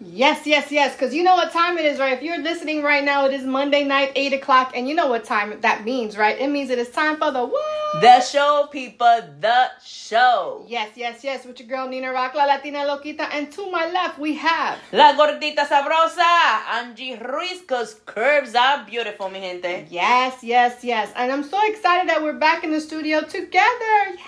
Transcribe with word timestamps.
Yes, 0.00 0.46
yes, 0.46 0.70
yes. 0.70 0.92
Because 0.92 1.14
you 1.14 1.22
know 1.22 1.34
what 1.36 1.52
time 1.52 1.78
it 1.78 1.84
is, 1.84 1.98
right? 1.98 2.12
If 2.12 2.22
you're 2.22 2.38
listening 2.38 2.82
right 2.82 3.02
now, 3.02 3.24
it 3.26 3.32
is 3.32 3.44
Monday 3.44 3.82
night, 3.84 4.12
8 4.14 4.34
o'clock. 4.34 4.72
And 4.76 4.88
you 4.88 4.94
know 4.94 5.06
what 5.06 5.24
time 5.24 5.58
that 5.60 5.84
means, 5.84 6.16
right? 6.16 6.38
It 6.38 6.48
means 6.48 6.70
it 6.70 6.78
is 6.78 6.90
time 6.90 7.16
for 7.16 7.30
the 7.30 7.44
what? 7.44 8.00
The 8.02 8.20
show, 8.20 8.68
people. 8.70 9.20
The 9.40 9.70
show. 9.82 10.64
Yes, 10.68 10.90
yes, 10.96 11.24
yes. 11.24 11.46
With 11.46 11.60
your 11.60 11.68
girl, 11.68 11.88
Nina 11.88 12.12
Rock, 12.12 12.34
La 12.34 12.44
Latina 12.44 12.80
Loquita. 12.80 13.28
And 13.32 13.50
to 13.52 13.70
my 13.70 13.90
left, 13.90 14.18
we 14.18 14.34
have... 14.34 14.78
La 14.92 15.14
Gordita 15.14 15.66
Sabrosa, 15.66 16.62
Angie 16.74 17.16
Ruiz, 17.16 17.60
because 17.60 18.00
curves 18.04 18.54
are 18.54 18.84
beautiful, 18.84 19.30
mi 19.30 19.40
gente. 19.40 19.86
Yes, 19.90 20.42
yes, 20.42 20.84
yes. 20.84 21.10
And 21.16 21.32
I'm 21.32 21.42
so 21.42 21.58
excited 21.70 22.08
that 22.10 22.22
we're 22.22 22.38
back 22.38 22.64
in 22.64 22.70
the 22.70 22.80
studio 22.80 23.22
together. 23.22 23.96
Yes. 24.10 24.20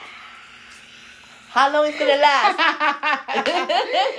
How 1.58 1.72
long 1.72 1.92
is 1.92 1.98
gonna 1.98 2.14
last? 2.18 2.56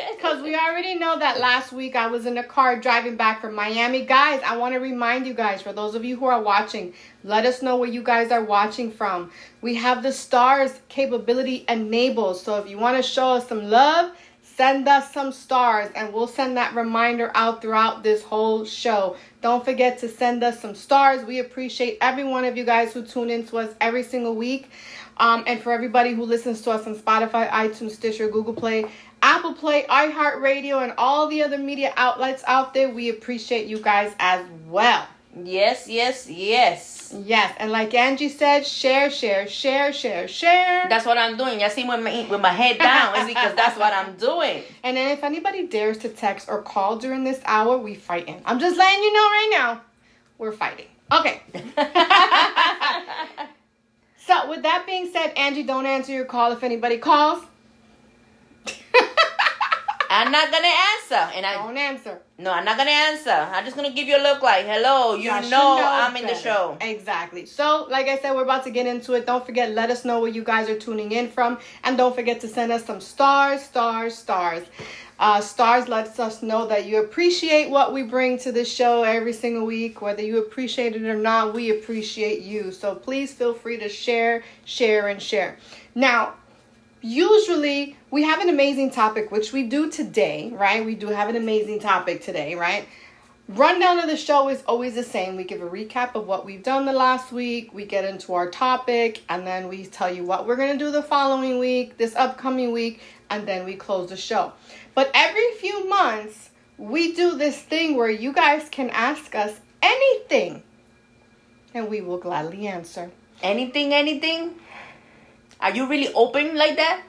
Because 0.17 0.43
we 0.43 0.57
already 0.57 0.95
know 0.95 1.17
that 1.17 1.39
last 1.39 1.71
week 1.71 1.95
I 1.95 2.07
was 2.07 2.25
in 2.25 2.35
the 2.35 2.43
car 2.43 2.77
driving 2.77 3.15
back 3.15 3.39
from 3.39 3.55
Miami. 3.55 4.05
Guys, 4.05 4.41
I 4.45 4.57
want 4.57 4.73
to 4.73 4.79
remind 4.81 5.25
you 5.25 5.33
guys, 5.33 5.61
for 5.61 5.71
those 5.71 5.95
of 5.95 6.03
you 6.03 6.17
who 6.17 6.25
are 6.25 6.41
watching, 6.41 6.93
let 7.23 7.45
us 7.45 7.61
know 7.61 7.77
where 7.77 7.87
you 7.87 8.03
guys 8.03 8.29
are 8.31 8.43
watching 8.43 8.91
from. 8.91 9.31
We 9.61 9.75
have 9.75 10.03
the 10.03 10.11
stars 10.11 10.81
capability 10.89 11.63
enabled. 11.69 12.35
So 12.35 12.57
if 12.57 12.69
you 12.69 12.77
want 12.77 12.97
to 12.97 13.03
show 13.03 13.29
us 13.29 13.47
some 13.47 13.69
love, 13.69 14.11
send 14.59 14.89
us 14.89 15.13
some 15.13 15.31
stars 15.31 15.89
and 15.95 16.13
we'll 16.13 16.27
send 16.27 16.57
that 16.57 16.75
reminder 16.75 17.31
out 17.33 17.61
throughout 17.61 18.03
this 18.03 18.21
whole 18.21 18.65
show. 18.65 19.15
Don't 19.41 19.63
forget 19.63 19.97
to 19.99 20.09
send 20.09 20.43
us 20.43 20.59
some 20.59 20.75
stars. 20.75 21.23
We 21.23 21.39
appreciate 21.39 21.97
every 22.01 22.25
one 22.25 22.43
of 22.43 22.57
you 22.57 22.65
guys 22.65 22.91
who 22.91 23.05
tune 23.05 23.29
in 23.29 23.47
to 23.47 23.59
us 23.59 23.73
every 23.79 24.03
single 24.03 24.35
week. 24.35 24.69
Um, 25.19 25.43
and 25.47 25.61
for 25.61 25.71
everybody 25.71 26.13
who 26.13 26.23
listens 26.23 26.61
to 26.61 26.71
us 26.71 26.87
on 26.87 26.95
Spotify, 26.95 27.49
iTunes, 27.49 27.91
Stitcher, 27.91 28.29
Google 28.29 28.53
Play, 28.53 28.85
Apple 29.21 29.53
Play, 29.53 29.83
iHeartRadio, 29.89 30.81
and 30.81 30.93
all 30.97 31.27
the 31.27 31.43
other 31.43 31.57
media 31.57 31.93
outlets 31.97 32.43
out 32.47 32.73
there, 32.73 32.89
we 32.89 33.09
appreciate 33.09 33.67
you 33.67 33.79
guys 33.79 34.13
as 34.19 34.45
well. 34.67 35.05
Yes, 35.43 35.87
yes, 35.87 36.29
yes. 36.29 37.13
Yes, 37.25 37.53
and 37.57 37.71
like 37.71 37.93
Angie 37.93 38.29
said, 38.29 38.65
share, 38.65 39.09
share, 39.09 39.47
share, 39.47 39.93
share, 39.93 40.27
share. 40.27 40.87
That's 40.89 41.05
what 41.05 41.17
I'm 41.17 41.37
doing. 41.37 41.59
Y'all 41.59 41.69
see, 41.69 41.83
with 41.83 42.03
my, 42.03 42.27
with 42.29 42.41
my 42.41 42.49
head 42.49 42.77
down, 42.77 43.15
it's 43.15 43.27
because 43.27 43.55
that's 43.55 43.77
what 43.77 43.93
I'm 43.93 44.15
doing. 44.15 44.63
And 44.83 44.95
then 44.95 45.11
if 45.11 45.23
anybody 45.23 45.67
dares 45.67 45.97
to 45.99 46.09
text 46.09 46.49
or 46.49 46.61
call 46.61 46.97
during 46.97 47.23
this 47.23 47.39
hour, 47.45 47.77
we 47.77 47.95
fighting. 47.95 48.41
I'm 48.45 48.59
just 48.59 48.77
letting 48.77 49.03
you 49.03 49.13
know 49.13 49.19
right 49.19 49.49
now, 49.51 49.81
we're 50.37 50.51
fighting. 50.51 50.87
Okay. 51.11 51.41
So, 54.25 54.49
with 54.49 54.63
that 54.63 54.85
being 54.85 55.11
said, 55.11 55.33
Angie, 55.37 55.63
don't 55.63 55.85
answer 55.85 56.11
your 56.11 56.25
call 56.25 56.51
if 56.51 56.63
anybody 56.63 56.97
calls. 56.97 57.43
I'm 60.11 60.31
not 60.31 60.51
gonna 60.51 60.67
answer, 60.67 61.31
and 61.35 61.45
I 61.45 61.53
don't 61.53 61.77
answer. 61.77 62.19
No, 62.39 62.51
I'm 62.51 62.65
not 62.65 62.77
gonna 62.77 62.89
answer. 62.89 63.29
I'm 63.29 63.63
just 63.63 63.75
gonna 63.75 63.91
give 63.91 64.07
you 64.07 64.17
a 64.17 64.23
look 64.23 64.41
like, 64.41 64.65
"Hello, 64.65 65.13
you 65.13 65.29
know, 65.29 65.41
know, 65.41 65.81
I'm 65.83 66.13
better. 66.13 66.27
in 66.27 66.33
the 66.33 66.39
show." 66.39 66.77
Exactly. 66.81 67.45
So, 67.45 67.87
like 67.89 68.07
I 68.07 68.17
said, 68.17 68.33
we're 68.35 68.43
about 68.43 68.63
to 68.63 68.71
get 68.71 68.87
into 68.87 69.13
it. 69.13 69.27
Don't 69.27 69.45
forget, 69.45 69.71
let 69.71 69.91
us 69.91 70.05
know 70.05 70.19
where 70.19 70.31
you 70.31 70.43
guys 70.43 70.67
are 70.67 70.77
tuning 70.77 71.11
in 71.11 71.29
from, 71.29 71.59
and 71.83 71.95
don't 71.95 72.15
forget 72.15 72.41
to 72.41 72.47
send 72.47 72.71
us 72.71 72.83
some 72.85 72.99
stars, 72.99 73.61
stars, 73.61 74.15
stars. 74.15 74.63
Uh, 75.19 75.41
stars 75.41 75.89
lets 75.89 76.17
us 76.17 76.41
know 76.41 76.65
that 76.65 76.85
you 76.85 77.03
appreciate 77.03 77.69
what 77.69 77.91
we 77.91 78.03
bring 78.03 78.37
to 78.39 78.53
the 78.53 78.63
show 78.63 79.03
every 79.03 79.33
single 79.33 79.65
week. 79.65 80.01
Whether 80.01 80.23
you 80.23 80.39
appreciate 80.39 80.95
it 80.95 81.03
or 81.03 81.17
not, 81.17 81.53
we 81.53 81.71
appreciate 81.71 82.41
you. 82.41 82.71
So 82.71 82.95
please 82.95 83.33
feel 83.33 83.53
free 83.53 83.77
to 83.79 83.89
share, 83.89 84.43
share, 84.63 85.09
and 85.09 85.21
share. 85.21 85.57
Now, 85.93 86.35
usually 87.01 87.97
we 88.11 88.23
have 88.23 88.39
an 88.39 88.47
amazing 88.47 88.91
topic, 88.91 89.29
which 89.29 89.51
we 89.51 89.63
do 89.63 89.91
today, 89.91 90.51
right? 90.53 90.85
We 90.85 90.95
do 90.95 91.07
have 91.07 91.27
an 91.27 91.35
amazing 91.35 91.81
topic 91.81 92.23
today, 92.23 92.55
right? 92.55 92.87
Rundown 93.49 93.99
of 93.99 94.07
the 94.07 94.15
show 94.15 94.47
is 94.47 94.61
always 94.67 94.93
the 94.93 95.03
same. 95.03 95.35
We 95.35 95.43
give 95.43 95.61
a 95.61 95.67
recap 95.67 96.13
of 96.13 96.27
what 96.27 96.45
we've 96.45 96.61
done 96.63 96.85
the 96.85 96.93
last 96.93 97.31
week, 97.31 97.73
we 97.73 97.83
get 97.83 98.05
into 98.05 98.35
our 98.35 98.49
topic, 98.49 99.23
and 99.27 99.45
then 99.45 99.67
we 99.67 99.87
tell 99.87 100.13
you 100.13 100.23
what 100.23 100.45
we're 100.45 100.55
going 100.55 100.77
to 100.77 100.85
do 100.85 100.91
the 100.91 101.01
following 101.01 101.57
week, 101.57 101.97
this 101.97 102.15
upcoming 102.15 102.71
week, 102.71 103.01
and 103.31 103.47
then 103.47 103.65
we 103.65 103.75
close 103.75 104.09
the 104.09 104.17
show. 104.17 104.53
But 104.95 105.11
every 105.13 105.51
few 105.53 105.87
months, 105.87 106.49
we 106.77 107.13
do 107.13 107.37
this 107.37 107.61
thing 107.61 107.95
where 107.95 108.09
you 108.09 108.33
guys 108.33 108.67
can 108.69 108.89
ask 108.89 109.35
us 109.35 109.59
anything 109.81 110.63
and 111.73 111.89
we 111.89 112.01
will 112.01 112.17
gladly 112.17 112.67
answer. 112.67 113.11
Anything, 113.41 113.93
anything? 113.93 114.55
Are 115.59 115.71
you 115.71 115.87
really 115.87 116.11
open 116.13 116.55
like 116.55 116.77
that? 116.77 117.01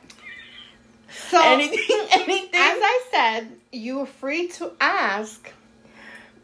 So, 1.10 1.40
anything, 1.44 2.06
anything? 2.10 2.48
As 2.54 2.78
I 2.82 3.04
said, 3.10 3.48
you're 3.72 4.06
free 4.06 4.48
to 4.48 4.72
ask. 4.80 5.52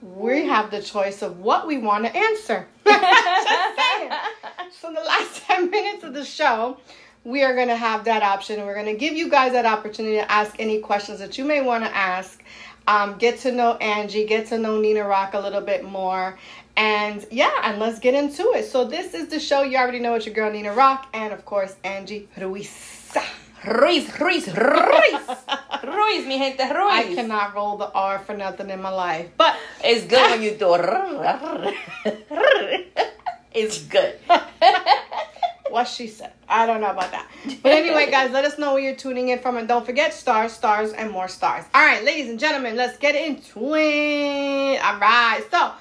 We 0.02 0.46
have 0.46 0.70
the 0.70 0.82
choice 0.82 1.22
of 1.22 1.40
what 1.40 1.66
we 1.66 1.78
want 1.78 2.04
to 2.04 2.16
answer. 2.16 2.66
Just 2.86 3.76
saying. 3.76 4.10
So, 4.80 4.92
the 4.92 5.00
last 5.00 5.42
10 5.44 5.70
minutes 5.70 6.04
of 6.04 6.12
the 6.12 6.24
show, 6.24 6.78
we 7.26 7.42
are 7.42 7.56
going 7.56 7.66
to 7.66 7.76
have 7.76 8.04
that 8.04 8.22
option. 8.22 8.64
We're 8.64 8.74
going 8.74 8.86
to 8.86 8.94
give 8.94 9.14
you 9.14 9.28
guys 9.28 9.50
that 9.50 9.66
opportunity 9.66 10.14
to 10.14 10.30
ask 10.30 10.54
any 10.60 10.78
questions 10.78 11.18
that 11.18 11.36
you 11.36 11.44
may 11.44 11.60
want 11.60 11.82
to 11.82 11.94
ask. 11.94 12.40
Um, 12.86 13.18
get 13.18 13.40
to 13.40 13.50
know 13.50 13.74
Angie, 13.74 14.26
get 14.26 14.46
to 14.48 14.58
know 14.58 14.80
Nina 14.80 15.02
Rock 15.02 15.34
a 15.34 15.40
little 15.40 15.60
bit 15.60 15.82
more. 15.82 16.38
And 16.76 17.26
yeah, 17.32 17.50
and 17.64 17.80
let's 17.80 17.98
get 17.98 18.14
into 18.14 18.52
it. 18.52 18.66
So, 18.66 18.84
this 18.84 19.12
is 19.12 19.26
the 19.26 19.40
show. 19.40 19.62
You 19.62 19.76
already 19.76 19.98
know 19.98 20.14
it's 20.14 20.24
your 20.24 20.36
girl 20.36 20.52
Nina 20.52 20.72
Rock, 20.72 21.08
and 21.14 21.32
of 21.32 21.44
course, 21.44 21.74
Angie 21.82 22.28
Ruiz. 22.38 23.12
Ruiz, 23.66 24.20
Ruiz, 24.20 24.46
Ruiz. 24.46 25.28
Ruiz, 25.82 26.26
mi 26.26 26.38
gente, 26.38 26.62
Ruiz. 26.62 26.92
I 26.92 27.12
cannot 27.12 27.56
roll 27.56 27.76
the 27.76 27.90
R 27.90 28.20
for 28.20 28.36
nothing 28.36 28.70
in 28.70 28.80
my 28.80 28.90
life. 28.90 29.30
But 29.36 29.56
it's 29.82 30.06
good 30.06 30.30
when 30.30 30.42
you 30.42 30.52
do 30.52 30.76
It's 33.52 33.82
good 33.84 34.20
what 35.70 35.88
she 35.88 36.06
said. 36.06 36.32
I 36.48 36.66
don't 36.66 36.80
know 36.80 36.90
about 36.90 37.10
that. 37.10 37.28
But 37.62 37.72
anyway, 37.72 38.10
guys, 38.10 38.30
let 38.30 38.44
us 38.44 38.58
know 38.58 38.74
where 38.74 38.82
you're 38.82 38.96
tuning 38.96 39.28
in 39.28 39.38
from. 39.38 39.56
And 39.56 39.66
don't 39.66 39.84
forget 39.84 40.14
stars, 40.14 40.52
stars, 40.52 40.92
and 40.92 41.10
more 41.10 41.28
stars. 41.28 41.64
All 41.74 41.84
right, 41.84 42.04
ladies 42.04 42.28
and 42.28 42.38
gentlemen, 42.38 42.76
let's 42.76 42.98
get 42.98 43.14
into 43.14 43.74
it. 43.74 44.78
All 44.84 44.98
right. 44.98 45.42
So, 45.50 45.72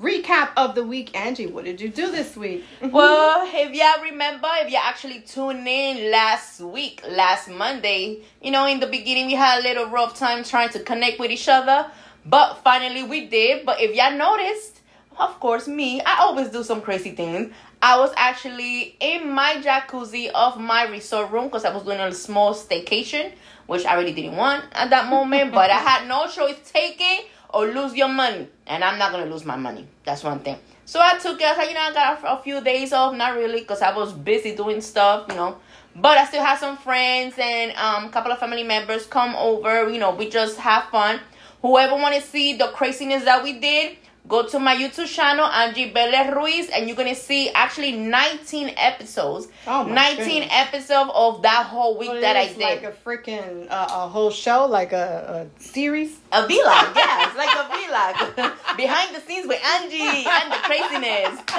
recap 0.00 0.50
of 0.56 0.74
the 0.74 0.84
week. 0.84 1.16
Angie, 1.16 1.46
what 1.46 1.64
did 1.64 1.80
you 1.80 1.88
do 1.88 2.10
this 2.10 2.36
week? 2.36 2.64
well, 2.82 3.48
if 3.52 3.74
y'all 3.74 4.02
remember, 4.02 4.48
if 4.60 4.70
you 4.70 4.78
actually 4.82 5.20
tuned 5.20 5.66
in 5.66 6.10
last 6.10 6.60
week, 6.60 7.02
last 7.08 7.48
Monday, 7.48 8.22
you 8.42 8.50
know, 8.50 8.66
in 8.66 8.80
the 8.80 8.86
beginning, 8.86 9.26
we 9.26 9.34
had 9.34 9.60
a 9.60 9.62
little 9.62 9.86
rough 9.86 10.18
time 10.18 10.44
trying 10.44 10.70
to 10.70 10.80
connect 10.80 11.18
with 11.20 11.30
each 11.30 11.48
other. 11.48 11.90
But 12.24 12.54
finally, 12.64 13.02
we 13.02 13.26
did. 13.26 13.64
But 13.64 13.80
if 13.80 13.94
y'all 13.94 14.16
noticed, 14.16 14.79
of 15.20 15.38
course, 15.38 15.68
me, 15.68 16.00
I 16.00 16.20
always 16.20 16.48
do 16.48 16.62
some 16.62 16.80
crazy 16.80 17.10
things. 17.10 17.52
I 17.82 17.98
was 17.98 18.12
actually 18.16 18.96
in 19.00 19.30
my 19.30 19.56
jacuzzi 19.62 20.30
of 20.30 20.58
my 20.58 20.86
resort 20.88 21.30
room 21.30 21.44
because 21.44 21.64
I 21.64 21.72
was 21.72 21.84
doing 21.84 22.00
a 22.00 22.12
small 22.12 22.54
staycation, 22.54 23.32
which 23.66 23.84
I 23.84 23.94
really 23.94 24.12
didn't 24.12 24.36
want 24.36 24.64
at 24.72 24.90
that 24.90 25.08
moment. 25.08 25.52
but 25.54 25.70
I 25.70 25.78
had 25.78 26.08
no 26.08 26.26
choice: 26.26 26.56
take 26.64 26.96
it 26.98 27.26
or 27.52 27.66
lose 27.66 27.94
your 27.94 28.08
money, 28.08 28.48
and 28.66 28.82
I'm 28.82 28.98
not 28.98 29.12
gonna 29.12 29.30
lose 29.30 29.44
my 29.44 29.56
money. 29.56 29.86
That's 30.04 30.24
one 30.24 30.40
thing. 30.40 30.56
So 30.86 31.00
I 31.00 31.18
took 31.18 31.40
it. 31.40 31.46
I 31.46 31.64
you 31.68 31.74
know, 31.74 31.80
I 31.80 31.92
got 31.92 32.40
a 32.40 32.42
few 32.42 32.60
days 32.62 32.92
off, 32.92 33.14
not 33.14 33.36
really, 33.36 33.60
because 33.60 33.82
I 33.82 33.94
was 33.94 34.12
busy 34.12 34.56
doing 34.56 34.80
stuff, 34.80 35.26
you 35.28 35.36
know. 35.36 35.58
But 35.94 36.18
I 36.18 36.24
still 36.24 36.44
had 36.44 36.58
some 36.58 36.76
friends 36.76 37.34
and 37.38 37.72
um, 37.76 38.06
a 38.06 38.08
couple 38.10 38.32
of 38.32 38.38
family 38.38 38.62
members 38.62 39.06
come 39.06 39.34
over. 39.36 39.88
You 39.90 39.98
know, 39.98 40.14
we 40.14 40.28
just 40.28 40.58
have 40.58 40.84
fun. 40.84 41.20
Whoever 41.62 41.94
want 41.94 42.14
to 42.14 42.20
see 42.20 42.56
the 42.56 42.68
craziness 42.68 43.24
that 43.24 43.42
we 43.42 43.60
did, 43.60 43.98
Go 44.28 44.46
to 44.46 44.58
my 44.60 44.76
YouTube 44.76 45.06
channel, 45.08 45.46
Angie 45.46 45.90
Bele 45.90 46.32
Ruiz, 46.34 46.68
and 46.68 46.86
you're 46.86 46.96
gonna 46.96 47.14
see 47.14 47.50
actually 47.50 47.92
19 47.92 48.74
episodes. 48.76 49.48
Oh 49.66 49.82
19 49.82 50.16
goodness. 50.16 50.48
episodes 50.52 51.10
of 51.14 51.42
that 51.42 51.66
whole 51.66 51.98
week 51.98 52.12
that 52.20 52.36
I 52.36 52.46
did. 52.46 52.58
Like 52.58 52.84
a 52.84 52.92
freaking 52.92 53.66
uh, 53.68 53.88
a 53.90 54.08
whole 54.08 54.30
show, 54.30 54.66
like 54.66 54.92
a, 54.92 55.48
a 55.58 55.60
series. 55.60 56.18
A 56.32 56.42
vlog, 56.42 56.48
yeah, 56.96 57.26
it's 57.26 57.36
like 57.36 57.50
a 57.56 57.64
vlog. 57.72 58.54
Behind 58.76 59.14
the 59.16 59.20
scenes 59.20 59.48
with 59.48 59.60
Angie 59.64 60.24
and 60.28 60.52
the 60.52 60.58
craziness. 60.62 61.40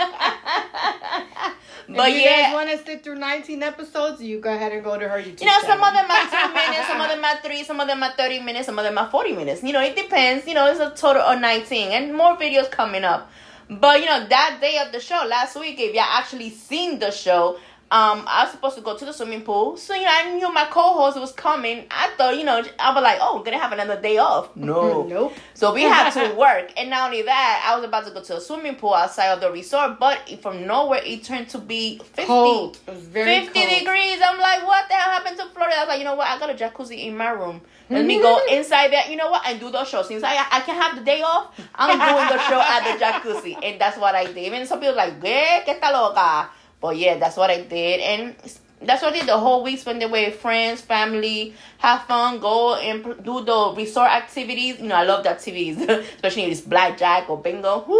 but 1.90 2.10
if 2.10 2.16
you 2.16 2.22
yeah, 2.22 2.42
guys 2.44 2.54
want 2.54 2.70
to 2.70 2.86
sit 2.86 3.04
through 3.04 3.16
19 3.16 3.64
episodes, 3.64 4.22
you 4.22 4.40
go 4.40 4.54
ahead 4.54 4.72
and 4.72 4.84
go 4.84 4.98
to 4.98 5.10
her 5.10 5.18
YouTube. 5.18 5.42
You 5.42 5.48
know, 5.48 5.60
some 5.66 5.84
of 5.84 5.94
them 5.94 6.10
are 6.10 6.26
two 6.30 6.54
minutes, 6.54 6.88
some 6.88 7.02
of 7.02 7.10
them 7.10 7.24
are 7.26 7.42
three, 7.42 7.64
some 7.64 7.80
of 7.80 7.88
them 7.88 8.04
are 8.04 8.14
30 8.16 8.40
minutes, 8.40 8.66
some 8.68 8.80
of 8.80 8.86
them 8.86 8.98
are 8.98 9.10
40 9.10 9.34
minutes. 9.34 9.64
You 9.64 9.74
know, 9.74 9.82
it 9.82 9.96
depends. 9.96 10.48
You 10.48 10.54
know, 10.54 10.68
it's 10.72 10.80
a 10.80 10.92
total 10.92 11.22
of 11.24 11.42
19 11.42 11.92
and 11.92 12.16
more 12.16 12.38
videos 12.38 12.61
coming 12.70 13.04
up. 13.04 13.32
But 13.70 14.02
you 14.02 14.06
know, 14.06 14.28
that 14.28 14.58
day 14.60 14.80
of 14.86 14.92
the 14.92 15.00
show 15.00 15.26
last 15.28 15.58
week, 15.58 15.80
if 15.80 15.94
y'all 15.94 16.04
actually 16.04 16.50
seen 16.50 17.00
the 17.00 17.12
show, 17.12 17.58
um, 17.92 18.24
I 18.26 18.44
was 18.46 18.52
supposed 18.54 18.78
to 18.78 18.82
go 18.82 18.96
to 18.98 19.04
the 19.04 19.12
swimming 19.12 19.42
pool. 19.42 19.76
So, 19.76 19.94
you 19.94 20.04
know, 20.04 20.10
I 20.10 20.32
knew 20.34 20.52
my 20.54 20.64
co-host 20.72 21.20
was 21.20 21.34
coming. 21.34 21.84
I 21.92 22.10
thought, 22.18 22.38
you 22.38 22.46
know, 22.46 22.64
I 22.80 22.94
was 22.94 23.04
like, 23.04 23.18
oh, 23.20 23.36
I'm 23.38 23.44
going 23.44 23.52
to 23.52 23.60
have 23.60 23.74
another 23.74 24.00
day 24.02 24.18
off. 24.18 24.50
No. 24.56 25.04
Nope. 25.10 25.34
So 25.56 25.74
we 25.74 25.84
had 25.84 26.10
to 26.12 26.34
work. 26.38 26.72
And 26.78 26.90
not 26.90 27.08
only 27.08 27.24
that, 27.24 27.66
I 27.70 27.76
was 27.76 27.84
about 27.84 28.06
to 28.06 28.12
go 28.12 28.22
to 28.24 28.38
a 28.38 28.42
swimming 28.42 28.76
pool 28.76 28.94
outside 28.94 29.28
of 29.28 29.42
the 29.42 29.52
resort, 29.52 30.00
but 30.00 30.18
from 30.42 30.66
nowhere, 30.66 31.02
it 31.06 31.24
turned 31.26 31.50
to 31.50 31.58
be 31.58 31.98
50, 32.14 32.24
Cold. 32.26 32.80
It 32.88 32.92
was 32.96 33.04
very 33.04 33.46
50 33.46 33.60
cold. 33.60 33.80
degrees. 33.80 34.20
I'm 34.24 34.40
like, 34.40 34.66
what 34.66 34.88
the 34.88 34.94
hell 34.94 35.12
happened 35.12 35.38
to 35.40 35.46
Florida? 35.54 35.76
I 35.76 35.80
was 35.82 35.88
like, 35.90 36.00
you 36.00 36.06
know 36.06 36.16
what? 36.16 36.28
I 36.28 36.40
got 36.40 36.50
a 36.50 36.54
jacuzzi 36.54 37.06
in 37.06 37.18
my 37.18 37.32
room. 37.32 37.60
Let 37.90 38.06
me 38.06 38.22
go 38.22 38.40
inside 38.50 38.94
there. 38.94 39.04
You 39.10 39.18
know 39.18 39.30
what? 39.30 39.46
And 39.46 39.60
do 39.60 39.70
the 39.70 39.84
show. 39.84 40.02
Since 40.02 40.24
I 40.24 40.38
I 40.50 40.62
can 40.62 40.76
have 40.82 40.96
the 40.98 41.04
day 41.04 41.22
off, 41.24 41.54
I'm 41.76 42.00
doing 42.00 42.28
the 42.30 42.40
show 42.48 42.62
at 42.62 42.84
the 42.88 43.04
jacuzzi, 43.04 43.58
and 43.62 43.82
that's 43.82 43.98
what 43.98 44.16
I 44.16 44.32
did. 44.32 44.54
And 44.54 44.66
some 44.66 44.80
people 44.80 44.96
like, 44.96 45.20
"¿Qué? 45.20 45.66
¿Qué 45.66 45.78
está 45.78 45.92
loca?" 45.92 46.50
But 46.82 46.98
yeah, 46.98 47.18
that's 47.18 47.38
what 47.38 47.50
I 47.50 47.62
did, 47.62 48.00
and 48.00 48.36
that's 48.82 49.04
what 49.04 49.14
I 49.14 49.20
did 49.20 49.28
the 49.28 49.38
whole 49.38 49.64
week. 49.64 49.80
Spend 49.80 50.02
it 50.02 50.10
with 50.10 50.36
friends, 50.36 50.82
family, 50.82 51.54
have 51.78 52.04
fun, 52.04 52.40
go 52.40 52.76
and 52.76 53.04
do 53.24 53.44
the 53.46 53.74
resort 53.78 54.10
activities. 54.10 54.80
You 54.80 54.88
know, 54.88 54.96
I 54.96 55.04
love 55.04 55.24
the 55.24 55.30
activities, 55.30 55.78
especially 56.16 56.44
if 56.44 56.52
it's 56.52 56.62
blackjack 56.62 57.30
or 57.30 57.38
bingo. 57.38 57.86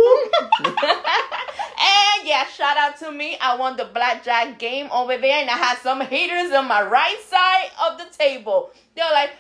And 1.82 2.28
yeah, 2.28 2.46
shout 2.46 2.78
out 2.78 2.98
to 2.98 3.12
me. 3.12 3.38
I 3.42 3.56
won 3.56 3.76
the 3.76 3.86
blackjack 3.86 4.60
game 4.60 4.88
over 4.92 5.18
there, 5.18 5.42
and 5.42 5.50
I 5.50 5.54
had 5.54 5.78
some 5.80 6.00
haters 6.02 6.52
on 6.52 6.68
my 6.68 6.84
right 6.84 7.20
side 7.28 7.72
of 7.90 7.98
the 7.98 8.06
table. 8.16 8.70
They 8.96 9.02
were 9.02 9.14
like, 9.14 9.32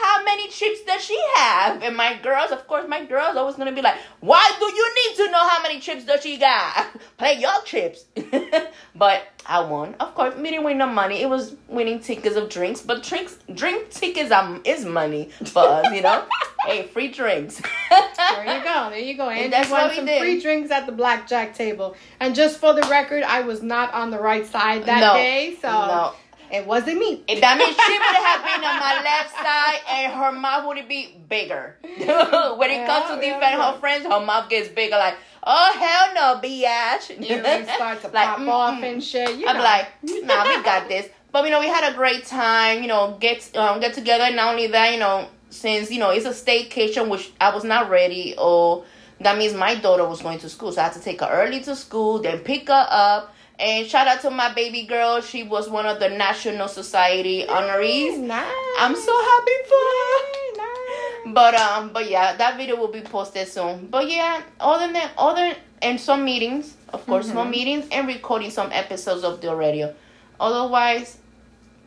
how 0.00 0.24
many 0.24 0.48
chips 0.48 0.82
does 0.82 1.04
she 1.04 1.18
have? 1.36 1.82
And 1.82 1.96
my 1.96 2.18
girls, 2.22 2.50
of 2.50 2.66
course, 2.66 2.86
my 2.88 3.04
girls 3.04 3.36
always 3.36 3.56
gonna 3.56 3.72
be 3.72 3.82
like, 3.82 3.96
why 4.20 4.50
do 4.58 4.64
you 4.66 4.94
need 4.94 5.16
to 5.16 5.30
know 5.32 5.48
how 5.48 5.62
many 5.62 5.80
chips 5.80 6.04
does 6.04 6.22
she 6.22 6.36
got? 6.38 6.86
Play 7.18 7.34
your 7.34 7.62
chips. 7.64 8.04
but 8.94 9.22
I 9.46 9.60
won. 9.60 9.94
Of 10.00 10.14
course, 10.14 10.34
we 10.36 10.50
didn't 10.50 10.64
win 10.64 10.78
no 10.78 10.86
money. 10.86 11.22
It 11.22 11.28
was 11.28 11.56
winning 11.68 12.00
tickets 12.00 12.36
of 12.36 12.48
drinks. 12.48 12.80
But 12.80 13.02
drinks, 13.02 13.38
drink 13.54 13.90
tickets 13.90 14.30
um, 14.30 14.62
is 14.64 14.84
money 14.84 15.30
for 15.46 15.62
us, 15.64 15.92
you 15.94 16.02
know. 16.02 16.24
hey, 16.66 16.86
free 16.86 17.08
drinks. 17.08 17.60
There 17.90 18.56
you 18.58 18.64
go. 18.64 18.90
There 18.90 18.98
you 18.98 19.16
go. 19.16 19.28
And 19.30 19.52
that's 19.52 19.68
you 19.68 19.72
won 19.74 19.82
what 19.82 19.90
we 19.90 19.96
some 19.96 20.06
did. 20.06 20.20
free 20.20 20.40
drinks 20.40 20.70
at 20.70 20.86
the 20.86 20.92
blackjack 20.92 21.54
table. 21.54 21.96
And 22.20 22.34
just 22.34 22.58
for 22.60 22.74
the 22.74 22.82
record, 22.88 23.22
I 23.22 23.40
was 23.40 23.62
not 23.62 23.92
on 23.94 24.10
the 24.10 24.18
right 24.18 24.46
side 24.46 24.84
that 24.84 25.00
No. 25.00 25.14
day, 25.14 25.56
so 25.60 25.68
No. 25.70 26.12
It 26.52 26.66
wasn't 26.66 26.98
me. 26.98 27.22
And 27.28 27.42
that 27.42 27.58
means 27.58 27.76
she 27.76 27.92
would 27.92 28.16
have 28.24 28.42
been 28.42 28.64
on 28.64 28.78
my 28.80 29.02
left 29.02 29.32
side 29.32 29.80
and 29.90 30.12
her 30.12 30.32
mouth 30.32 30.66
would 30.66 30.88
be 30.88 31.16
bigger. 31.28 31.76
when 31.82 32.70
it 32.70 32.86
comes 32.86 33.06
to 33.10 33.16
Yeah, 33.16 33.22
yeah, 33.22 33.40
defend 33.40 33.58
yeah. 33.58 33.72
her 33.72 33.78
friends, 33.78 34.04
her 34.04 34.20
mouth 34.24 34.48
gets 34.48 34.68
bigger. 34.68 34.96
Like, 34.96 35.16
oh 35.44 35.72
hell 35.78 36.14
no, 36.14 36.40
bitch. 36.40 37.10
You 37.18 37.74
start 37.74 38.00
to 38.02 38.08
Like, 38.12 38.26
pop 38.26 38.38
mm-mm. 38.38 38.48
off 38.48 38.82
and 38.82 39.02
shit. 39.02 39.36
You 39.36 39.46
I'm 39.46 39.56
know. 39.56 39.62
like, 39.62 39.88
nah, 40.02 40.44
we 40.44 40.62
got 40.62 40.88
this. 40.88 41.08
But 41.30 41.44
you 41.44 41.50
know, 41.50 41.60
we 41.60 41.66
had 41.68 41.92
a 41.92 41.96
great 41.96 42.24
time. 42.24 42.82
You 42.82 42.88
know, 42.88 43.16
get 43.20 43.54
um, 43.56 43.80
get 43.80 43.94
together. 43.94 44.34
Not 44.34 44.50
only 44.52 44.66
that, 44.68 44.92
you 44.92 44.98
know, 44.98 45.28
since 45.50 45.90
you 45.90 45.98
know 45.98 46.10
it's 46.10 46.24
a 46.26 46.30
staycation, 46.30 47.08
which 47.08 47.32
I 47.40 47.54
was 47.54 47.64
not 47.64 47.90
ready, 47.90 48.34
or 48.38 48.84
that 49.20 49.36
means 49.36 49.52
my 49.54 49.74
daughter 49.74 50.06
was 50.06 50.22
going 50.22 50.38
to 50.40 50.48
school, 50.48 50.72
so 50.72 50.80
I 50.80 50.84
had 50.84 50.94
to 50.94 51.00
take 51.00 51.20
her 51.20 51.28
early 51.28 51.60
to 51.64 51.76
school, 51.76 52.20
then 52.20 52.38
pick 52.40 52.68
her 52.68 52.86
up. 52.88 53.34
And 53.60 53.86
shout 53.86 54.06
out 54.06 54.20
to 54.22 54.30
my 54.30 54.52
baby 54.54 54.82
girl. 54.84 55.20
She 55.20 55.42
was 55.42 55.68
one 55.68 55.84
of 55.84 55.98
the 55.98 56.08
National 56.08 56.68
Society 56.68 57.44
honorees. 57.48 58.16
Nice. 58.18 58.54
I'm 58.78 58.94
so 58.94 59.12
happy 59.20 59.52
for 59.68 59.74
her. 59.74 60.18
Nice. 60.56 61.34
But 61.34 61.54
um, 61.56 61.90
but 61.92 62.08
yeah, 62.08 62.36
that 62.36 62.56
video 62.56 62.76
will 62.76 62.92
be 62.92 63.00
posted 63.00 63.48
soon. 63.48 63.88
But 63.88 64.08
yeah, 64.08 64.42
other 64.60 64.92
than 64.92 65.10
other 65.18 65.56
and 65.82 66.00
some 66.00 66.24
meetings, 66.24 66.76
of 66.92 67.04
course, 67.06 67.26
some 67.28 67.50
meetings 67.50 67.86
and 67.90 68.06
recording 68.06 68.50
some 68.50 68.70
episodes 68.72 69.24
of 69.24 69.40
the 69.40 69.54
radio. 69.54 69.92
Otherwise, 70.40 71.18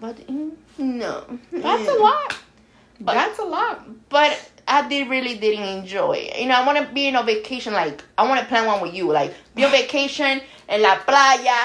but 0.01 0.17
mm, 0.27 0.51
no, 0.77 1.23
That's 1.51 1.87
a 1.87 1.93
lot. 1.93 2.37
But- 2.99 3.13
That's 3.13 3.39
a 3.39 3.43
lot. 3.45 4.09
But 4.09 4.50
I 4.77 4.87
did 4.87 5.09
really 5.09 5.35
didn't 5.35 5.65
enjoy. 5.79 6.13
it. 6.13 6.39
You 6.41 6.47
know, 6.47 6.55
I 6.55 6.65
want 6.65 6.77
to 6.79 6.93
be 6.93 7.07
in 7.07 7.15
a 7.15 7.23
vacation. 7.23 7.73
Like 7.73 8.03
I 8.17 8.27
want 8.27 8.39
to 8.39 8.45
plan 8.47 8.65
one 8.65 8.81
with 8.81 8.93
you. 8.93 9.11
Like 9.11 9.33
be 9.55 9.63
on 9.65 9.71
vacation 9.71 10.41
in 10.69 10.81
la 10.81 10.95
playa. 11.07 11.59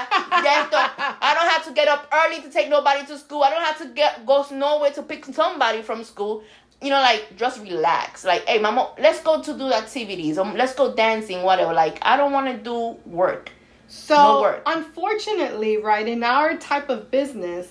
I 0.60 1.32
don't 1.36 1.50
have 1.50 1.64
to 1.66 1.72
get 1.72 1.88
up 1.88 2.12
early 2.12 2.42
to 2.42 2.50
take 2.50 2.68
nobody 2.68 3.06
to 3.06 3.16
school. 3.18 3.42
I 3.42 3.50
don't 3.50 3.62
have 3.62 3.78
to 3.78 3.88
get 3.94 4.26
go 4.26 4.44
nowhere 4.50 4.90
to 4.92 5.02
pick 5.02 5.24
somebody 5.26 5.82
from 5.82 6.04
school. 6.04 6.42
You 6.82 6.90
know, 6.90 7.00
like 7.00 7.36
just 7.36 7.62
relax. 7.62 8.24
Like, 8.24 8.44
hey, 8.46 8.58
mama, 8.58 8.90
let's 8.98 9.20
go 9.22 9.40
to 9.40 9.52
do 9.56 9.72
activities. 9.72 10.36
Um, 10.38 10.54
let's 10.56 10.74
go 10.74 10.94
dancing, 10.94 11.42
whatever. 11.42 11.72
Like, 11.72 11.98
I 12.02 12.16
don't 12.18 12.32
want 12.32 12.48
to 12.48 12.56
do 12.62 12.96
work. 13.10 13.50
So, 13.88 14.14
No 14.14 14.40
work. 14.42 14.62
unfortunately, 14.66 15.78
right, 15.78 16.06
in 16.06 16.22
our 16.22 16.56
type 16.56 16.90
of 16.90 17.10
business, 17.10 17.68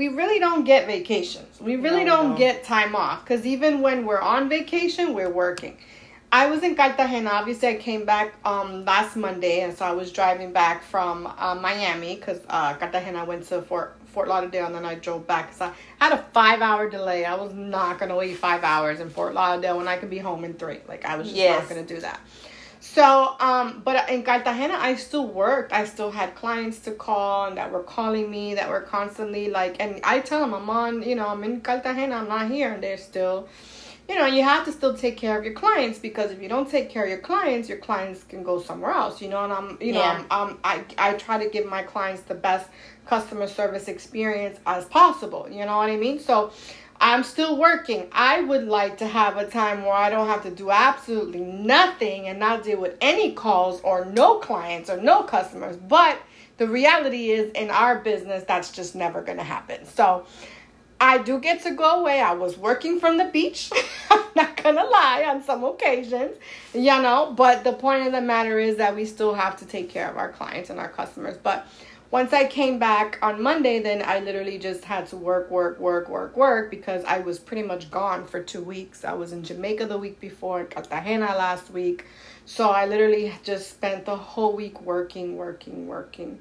we 0.00 0.08
really 0.08 0.38
don't 0.38 0.64
get 0.64 0.86
vacations. 0.86 1.60
We 1.60 1.76
really 1.76 2.04
No, 2.04 2.16
don't, 2.16 2.28
don't. 2.30 2.38
get 2.38 2.64
time 2.64 2.96
off 2.96 3.22
because 3.22 3.44
even 3.44 3.82
when 3.82 4.06
we're 4.06 4.18
on 4.34 4.48
vacation, 4.48 5.12
we're 5.12 5.28
working. 5.28 5.76
I 6.32 6.46
was 6.46 6.62
in 6.62 6.74
Cartagena. 6.74 7.28
Obviously, 7.28 7.68
I 7.68 7.74
came 7.74 8.06
back 8.06 8.32
um, 8.46 8.86
last 8.86 9.14
Monday, 9.14 9.60
and 9.60 9.76
so 9.76 9.84
I 9.84 9.90
was 9.92 10.10
driving 10.10 10.52
back 10.52 10.82
from 10.82 11.26
uh, 11.36 11.54
Miami 11.54 12.14
because 12.16 12.40
uh, 12.48 12.72
Cartagena 12.76 13.26
went 13.26 13.46
to 13.48 13.60
Fort 13.60 13.98
Fort 14.06 14.26
Lauderdale, 14.28 14.64
and 14.66 14.74
then 14.74 14.86
I 14.86 14.94
drove 14.94 15.26
back. 15.26 15.52
So 15.52 15.66
I 16.00 16.04
had 16.08 16.14
a 16.18 16.22
five-hour 16.32 16.88
delay. 16.88 17.26
I 17.26 17.34
was 17.34 17.52
not 17.52 17.98
gonna 17.98 18.16
wait 18.16 18.38
five 18.38 18.64
hours 18.64 19.00
in 19.00 19.10
Fort 19.10 19.34
Lauderdale 19.34 19.76
when 19.76 19.86
I 19.86 19.98
could 19.98 20.08
be 20.08 20.18
home 20.18 20.44
in 20.44 20.54
three. 20.54 20.78
Like 20.88 21.04
I 21.04 21.16
was 21.18 21.26
just 21.26 21.36
Yes. 21.36 21.60
not 21.60 21.68
gonna 21.68 21.86
do 21.86 22.00
that. 22.00 22.20
So, 22.80 23.36
um, 23.40 23.82
but 23.84 24.08
in 24.08 24.22
Cartagena, 24.22 24.74
I 24.74 24.94
still 24.96 25.26
worked. 25.26 25.72
I 25.72 25.84
still 25.84 26.10
had 26.10 26.34
clients 26.34 26.78
to 26.80 26.92
call 26.92 27.46
and 27.46 27.56
that 27.58 27.70
were 27.70 27.82
calling 27.82 28.30
me 28.30 28.54
that 28.54 28.70
were 28.70 28.80
constantly 28.80 29.50
like, 29.50 29.76
and 29.80 30.00
I 30.02 30.20
tell 30.20 30.40
them 30.40 30.54
I'm 30.54 30.70
on, 30.70 31.02
you 31.02 31.14
know, 31.14 31.28
I'm 31.28 31.44
in 31.44 31.60
Cartagena, 31.60 32.14
I'm 32.16 32.28
not 32.28 32.50
here, 32.50 32.72
and 32.72 32.82
they're 32.82 32.96
still, 32.96 33.48
you 34.08 34.14
know, 34.14 34.24
you 34.24 34.42
have 34.42 34.64
to 34.64 34.72
still 34.72 34.96
take 34.96 35.18
care 35.18 35.38
of 35.38 35.44
your 35.44 35.52
clients 35.52 35.98
because 35.98 36.30
if 36.30 36.40
you 36.40 36.48
don't 36.48 36.70
take 36.70 36.88
care 36.88 37.04
of 37.04 37.10
your 37.10 37.18
clients, 37.18 37.68
your 37.68 37.78
clients 37.78 38.24
can 38.24 38.42
go 38.42 38.58
somewhere 38.60 38.92
else, 38.92 39.20
you 39.20 39.28
know. 39.28 39.44
And 39.44 39.52
I'm, 39.52 39.78
you 39.80 39.92
know, 39.92 40.00
Yeah. 40.00 40.24
I'm, 40.30 40.48
um, 40.48 40.58
I 40.64 40.84
I 40.96 41.12
try 41.14 41.42
to 41.44 41.50
give 41.50 41.66
my 41.66 41.82
clients 41.82 42.22
the 42.22 42.34
best 42.34 42.66
customer 43.06 43.46
service 43.46 43.88
experience 43.88 44.58
as 44.66 44.86
possible. 44.86 45.46
You 45.50 45.66
know 45.66 45.76
what 45.76 45.90
I 45.90 45.96
mean? 45.96 46.18
So. 46.18 46.52
I'm 47.00 47.24
still 47.24 47.56
working. 47.56 48.08
I 48.12 48.42
would 48.42 48.66
like 48.66 48.98
to 48.98 49.06
have 49.06 49.38
a 49.38 49.46
time 49.46 49.82
where 49.82 49.94
I 49.94 50.10
don't 50.10 50.26
have 50.26 50.42
to 50.42 50.50
do 50.50 50.70
absolutely 50.70 51.40
nothing 51.40 52.28
and 52.28 52.38
not 52.38 52.62
deal 52.62 52.78
with 52.78 52.96
any 53.00 53.32
calls 53.32 53.80
or 53.80 54.04
no 54.04 54.38
clients 54.38 54.90
or 54.90 54.98
no 54.98 55.22
customers. 55.22 55.76
But 55.76 56.18
the 56.58 56.68
reality 56.68 57.30
is, 57.30 57.50
in 57.52 57.70
our 57.70 58.00
business, 58.00 58.44
that's 58.46 58.70
just 58.70 58.94
never 58.94 59.22
going 59.22 59.38
to 59.38 59.44
happen. 59.44 59.86
So 59.86 60.26
I 61.00 61.16
do 61.16 61.38
get 61.38 61.62
to 61.62 61.70
go 61.70 62.00
away. 62.00 62.20
I 62.20 62.34
was 62.34 62.58
working 62.58 63.00
from 63.00 63.16
the 63.16 63.24
beach. 63.24 63.70
I'm 64.10 64.24
not 64.36 64.62
going 64.62 64.76
to 64.76 64.84
lie 64.84 65.24
on 65.26 65.42
some 65.42 65.64
occasions, 65.64 66.36
you 66.74 66.82
know. 66.82 67.32
But 67.34 67.64
the 67.64 67.72
point 67.72 68.06
of 68.06 68.12
the 68.12 68.20
matter 68.20 68.58
is 68.58 68.76
that 68.76 68.94
we 68.94 69.06
still 69.06 69.32
have 69.32 69.56
to 69.60 69.64
take 69.64 69.88
care 69.88 70.10
of 70.10 70.18
our 70.18 70.28
clients 70.32 70.68
and 70.68 70.78
our 70.78 70.90
customers. 70.90 71.38
But 71.42 71.66
once 72.10 72.32
I 72.32 72.46
came 72.46 72.80
back 72.80 73.18
on 73.22 73.40
Monday, 73.40 73.78
then 73.78 74.02
I 74.04 74.18
literally 74.18 74.58
just 74.58 74.84
had 74.84 75.06
to 75.08 75.16
work, 75.16 75.48
work, 75.48 75.78
work, 75.78 76.08
work, 76.08 76.36
work 76.36 76.70
because 76.70 77.04
I 77.04 77.18
was 77.18 77.38
pretty 77.38 77.62
much 77.62 77.88
gone 77.90 78.26
for 78.26 78.42
two 78.42 78.62
weeks. 78.62 79.04
I 79.04 79.12
was 79.12 79.32
in 79.32 79.44
Jamaica 79.44 79.86
the 79.86 79.96
week 79.96 80.18
before, 80.18 80.64
Cartagena 80.64 81.26
last 81.26 81.70
week. 81.70 82.06
So 82.46 82.70
I 82.70 82.86
literally 82.86 83.32
just 83.44 83.70
spent 83.70 84.06
the 84.06 84.16
whole 84.16 84.56
week 84.56 84.80
working, 84.82 85.36
working, 85.36 85.86
working. 85.86 86.40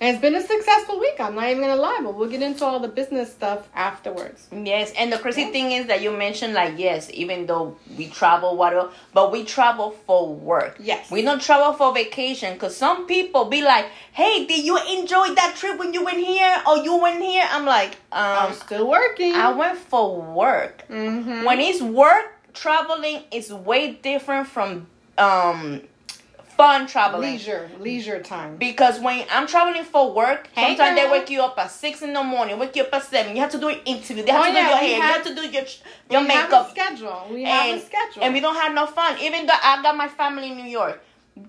And 0.00 0.10
it's 0.14 0.20
been 0.20 0.34
a 0.34 0.42
successful 0.42 0.98
week. 0.98 1.14
I'm 1.20 1.34
not 1.36 1.48
even 1.48 1.62
gonna 1.62 1.76
lie, 1.76 2.00
but 2.02 2.14
we'll 2.14 2.28
get 2.28 2.42
into 2.42 2.64
all 2.64 2.80
the 2.80 2.88
business 2.88 3.30
stuff 3.32 3.68
afterwards. 3.74 4.48
Yes, 4.52 4.92
and 4.98 5.12
the 5.12 5.18
crazy 5.18 5.46
thing 5.52 5.72
is 5.72 5.86
that 5.86 6.02
you 6.02 6.10
mentioned 6.10 6.54
like 6.54 6.74
yes, 6.78 7.10
even 7.14 7.46
though 7.46 7.76
we 7.96 8.08
travel, 8.08 8.56
whatever, 8.56 8.90
but 9.12 9.30
we 9.32 9.44
travel 9.44 9.92
for 10.06 10.28
work. 10.34 10.76
Yes. 10.80 11.10
we 11.10 11.22
don't 11.22 11.40
travel 11.40 11.72
for 11.74 11.94
vacation 11.94 12.54
because 12.54 12.76
some 12.76 13.06
people 13.06 13.44
be 13.46 13.62
like, 13.62 13.86
"Hey, 14.12 14.46
did 14.46 14.64
you 14.64 14.76
enjoy 14.98 15.34
that 15.34 15.54
trip 15.56 15.78
when 15.78 15.94
you 15.94 16.04
went 16.04 16.18
here 16.18 16.56
or 16.66 16.78
you 16.78 16.96
went 16.96 17.22
here?" 17.22 17.46
I'm 17.50 17.64
like, 17.64 17.96
I'm 18.12 18.50
um, 18.50 18.54
still 18.54 18.88
working. 18.88 19.32
I 19.34 19.52
went 19.52 19.78
for 19.78 20.20
work. 20.20 20.84
Mhm. 20.88 21.44
When 21.44 21.60
it's 21.60 21.80
work, 21.80 22.26
traveling 22.52 23.22
is 23.30 23.52
way 23.52 23.92
different 23.92 24.48
from 24.48 24.86
um 25.18 25.80
fun 26.56 26.86
traveling. 26.86 27.32
leisure, 27.32 27.70
leisure 27.78 28.20
time. 28.22 28.56
Because 28.56 29.00
when 29.00 29.24
I'm 29.30 29.46
traveling 29.46 29.84
for 29.84 30.12
work, 30.12 30.48
Hey, 30.54 30.76
sometimes 30.76 30.96
they 31.00 31.10
wake 31.10 31.30
you 31.30 31.42
up 31.42 31.58
at 31.58 31.70
six 31.70 32.02
in 32.02 32.12
the 32.12 32.22
morning, 32.22 32.58
wake 32.58 32.76
you 32.76 32.82
up 32.82 32.92
at 32.94 33.02
seven. 33.04 33.34
You 33.34 33.42
have 33.42 33.50
to 33.52 33.58
do 33.58 33.68
an 33.68 33.78
interview. 33.84 34.22
They 34.24 34.32
have 34.32 34.42
Oh, 34.42 34.46
to 34.46 34.52
do 34.52 34.58
your 34.58 34.66
hair. 34.76 34.78
have- 34.78 34.86
you 34.96 35.02
have 35.02 35.24
to 35.24 35.34
do 35.34 35.42
your 35.48 35.64
your 36.10 36.20
we 36.22 36.26
makeup. 36.28 36.50
have 36.50 36.66
a 36.66 36.70
schedule. 36.70 37.26
We 37.30 37.44
have 37.44 37.66
and, 37.66 37.80
a 37.80 37.84
schedule. 37.84 38.22
and 38.24 38.34
we 38.34 38.40
don't 38.40 38.56
have 38.56 38.72
no 38.74 38.86
fun. 38.86 39.18
Even 39.20 39.46
though 39.46 39.54
I 39.62 39.82
got 39.82 39.96
my 39.96 40.08
family 40.08 40.50
in 40.52 40.56
New 40.58 40.70
York, 40.70 41.00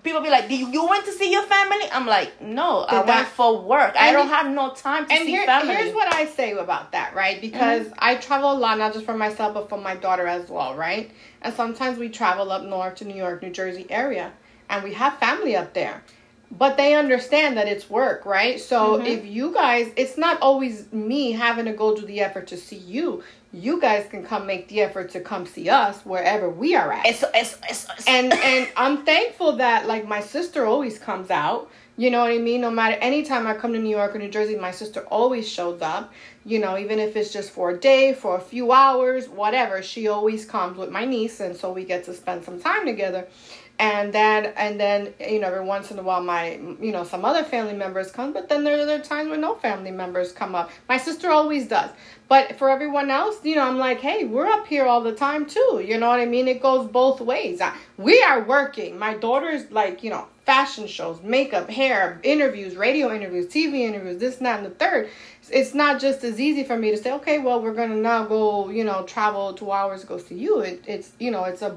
people 0.02 0.20
be 0.20 0.30
like, 0.30 0.48
"Do 0.48 0.56
you, 0.56 0.68
you 0.70 0.84
went 0.86 1.04
to 1.04 1.12
see 1.12 1.30
your 1.30 1.42
family?" 1.42 1.84
I'm 1.92 2.06
like, 2.06 2.40
"No, 2.42 2.84
I 2.88 2.98
Did 3.02 3.06
went 3.08 3.28
for 3.28 3.60
work. 3.62 3.94
I 3.96 4.10
don't 4.12 4.28
have 4.28 4.48
no 4.48 4.70
time 4.72 5.06
to 5.06 5.12
and 5.12 5.24
see 5.24 5.30
here, 5.30 5.46
family." 5.46 5.74
here's 5.74 5.94
what 5.94 6.12
I 6.12 6.26
say 6.26 6.52
about 6.52 6.90
that, 6.92 7.14
right? 7.14 7.40
Because 7.40 7.82
Mm-hmm. 7.86 7.98
I 7.98 8.16
travel 8.16 8.50
a 8.52 8.58
lot, 8.58 8.78
not 8.78 8.92
just 8.94 9.04
for 9.04 9.16
myself, 9.16 9.54
but 9.54 9.68
for 9.68 9.78
my 9.78 9.94
daughter 9.94 10.26
as 10.26 10.48
well, 10.48 10.74
right? 10.74 11.12
And 11.42 11.54
sometimes 11.54 11.98
we 11.98 12.08
travel 12.08 12.50
up 12.50 12.64
north 12.64 12.96
to 12.96 13.04
New 13.04 13.14
York, 13.14 13.42
New 13.42 13.50
Jersey 13.50 13.86
area, 13.88 14.32
and 14.68 14.82
we 14.84 14.92
have 14.94 15.18
family 15.18 15.56
up 15.56 15.72
there. 15.74 16.02
but 16.48 16.76
they 16.76 16.94
understand 16.94 17.56
that 17.56 17.66
it's 17.66 17.90
work, 17.90 18.24
right? 18.24 18.60
So 18.60 18.98
Mhm. 18.98 19.06
if 19.06 19.26
you 19.26 19.52
guys, 19.52 19.90
it's 19.96 20.16
not 20.16 20.40
always 20.40 20.84
me 20.92 21.32
having 21.32 21.64
to 21.64 21.72
go 21.72 21.92
do 21.96 22.06
the 22.06 22.20
effort 22.20 22.46
to 22.46 22.56
see 22.56 22.76
you. 22.76 23.24
You 23.52 23.80
guys 23.80 24.06
can 24.08 24.22
come 24.24 24.46
make 24.46 24.68
the 24.68 24.80
effort 24.82 25.10
to 25.10 25.20
come 25.20 25.44
see 25.44 25.68
us 25.68 25.96
wherever 26.04 26.48
we 26.48 26.76
are 26.76 26.92
at. 26.92 27.04
Eso, 27.04 27.26
eso, 27.34 27.56
eso, 27.68 27.88
eso. 27.98 28.04
and 28.06 28.32
and 28.32 28.68
I'm 28.76 29.04
thankful 29.04 29.56
that 29.56 29.88
like 29.88 30.06
my 30.06 30.20
sister 30.20 30.64
always 30.64 31.00
comes 31.00 31.30
out. 31.32 31.68
You 31.96 32.10
know 32.10 32.20
what 32.20 32.30
I 32.30 32.38
mean? 32.38 32.60
No 32.60 32.70
matter 32.70 32.96
anytime 33.00 33.44
I 33.48 33.54
come 33.54 33.72
to 33.72 33.80
New 33.80 33.96
York 33.96 34.14
or 34.14 34.18
New 34.20 34.28
Jersey, 34.28 34.54
my 34.54 34.70
sister 34.70 35.00
always 35.10 35.48
shows 35.48 35.82
up. 35.82 36.12
You 36.44 36.60
know, 36.60 36.78
even 36.78 37.00
if 37.00 37.16
it's 37.16 37.32
just 37.32 37.50
for 37.50 37.70
a 37.70 37.76
day, 37.76 38.12
for 38.14 38.36
a 38.36 38.40
few 38.40 38.70
hours, 38.70 39.28
whatever, 39.28 39.82
she 39.82 40.06
always 40.06 40.44
comes 40.44 40.78
with 40.78 40.90
my 40.90 41.04
niece 41.06 41.40
and 41.40 41.56
so 41.56 41.72
we 41.72 41.82
get 41.84 42.04
to 42.04 42.14
spend 42.14 42.44
some 42.44 42.60
time 42.60 42.84
together. 42.86 43.26
And 43.78 44.10
then 44.12 44.46
and 44.56 44.80
then, 44.80 45.12
you 45.20 45.38
know, 45.38 45.48
every 45.48 45.64
once 45.64 45.90
in 45.90 45.98
a 45.98 46.02
while 46.02 46.22
my 46.22 46.52
you 46.80 46.92
know, 46.92 47.04
some 47.04 47.24
other 47.26 47.44
family 47.44 47.74
members 47.74 48.10
come, 48.10 48.32
but 48.32 48.48
then 48.48 48.64
there 48.64 48.78
are 48.78 48.82
other 48.82 49.00
times 49.00 49.28
when 49.28 49.42
no 49.42 49.54
family 49.54 49.90
members 49.90 50.32
come 50.32 50.54
up. 50.54 50.70
My 50.88 50.96
sister 50.96 51.28
always 51.30 51.68
does. 51.68 51.90
But 52.28 52.56
for 52.58 52.70
everyone 52.70 53.10
else, 53.10 53.36
you 53.44 53.54
know, 53.54 53.62
I'm 53.68 53.78
like, 53.78 54.00
hey, 54.00 54.24
we're 54.24 54.46
up 54.46 54.66
here 54.66 54.86
all 54.86 55.02
the 55.02 55.12
time 55.14 55.46
too. 55.46 55.82
You 55.84 55.98
know 55.98 56.08
what 56.08 56.20
I 56.20 56.26
mean? 56.26 56.48
It 56.48 56.60
goes 56.62 56.88
both 56.88 57.20
ways. 57.20 57.60
I- 57.60 57.74
We 57.98 58.22
are 58.22 58.42
working. 58.42 58.98
My 58.98 59.14
daughter's 59.14 59.70
like, 59.70 60.02
you 60.02 60.10
know, 60.10 60.26
fashion 60.44 60.86
shows, 60.86 61.20
makeup, 61.22 61.68
hair, 61.68 62.18
interviews, 62.22 62.76
radio 62.76 63.12
interviews, 63.14 63.46
TV 63.46 63.80
interviews, 63.82 64.18
this, 64.20 64.36
that, 64.36 64.58
and 64.58 64.66
the 64.66 64.70
third. 64.70 65.08
It's 65.50 65.74
not 65.74 66.00
just 66.00 66.24
as 66.24 66.40
easy 66.40 66.64
for 66.64 66.76
me 66.76 66.90
to 66.92 66.96
say, 66.96 67.12
okay, 67.12 67.38
well, 67.38 67.60
we're 67.62 67.74
gonna 67.74 67.96
now 67.96 68.24
go, 68.24 68.68
you 68.70 68.84
know, 68.84 69.02
travel 69.04 69.52
two 69.54 69.70
hours 69.70 70.00
to 70.00 70.06
go 70.06 70.18
see 70.18 70.36
you. 70.36 70.60
It, 70.60 70.82
it's, 70.86 71.12
you 71.18 71.30
know, 71.30 71.44
it's 71.44 71.62
a, 71.62 71.76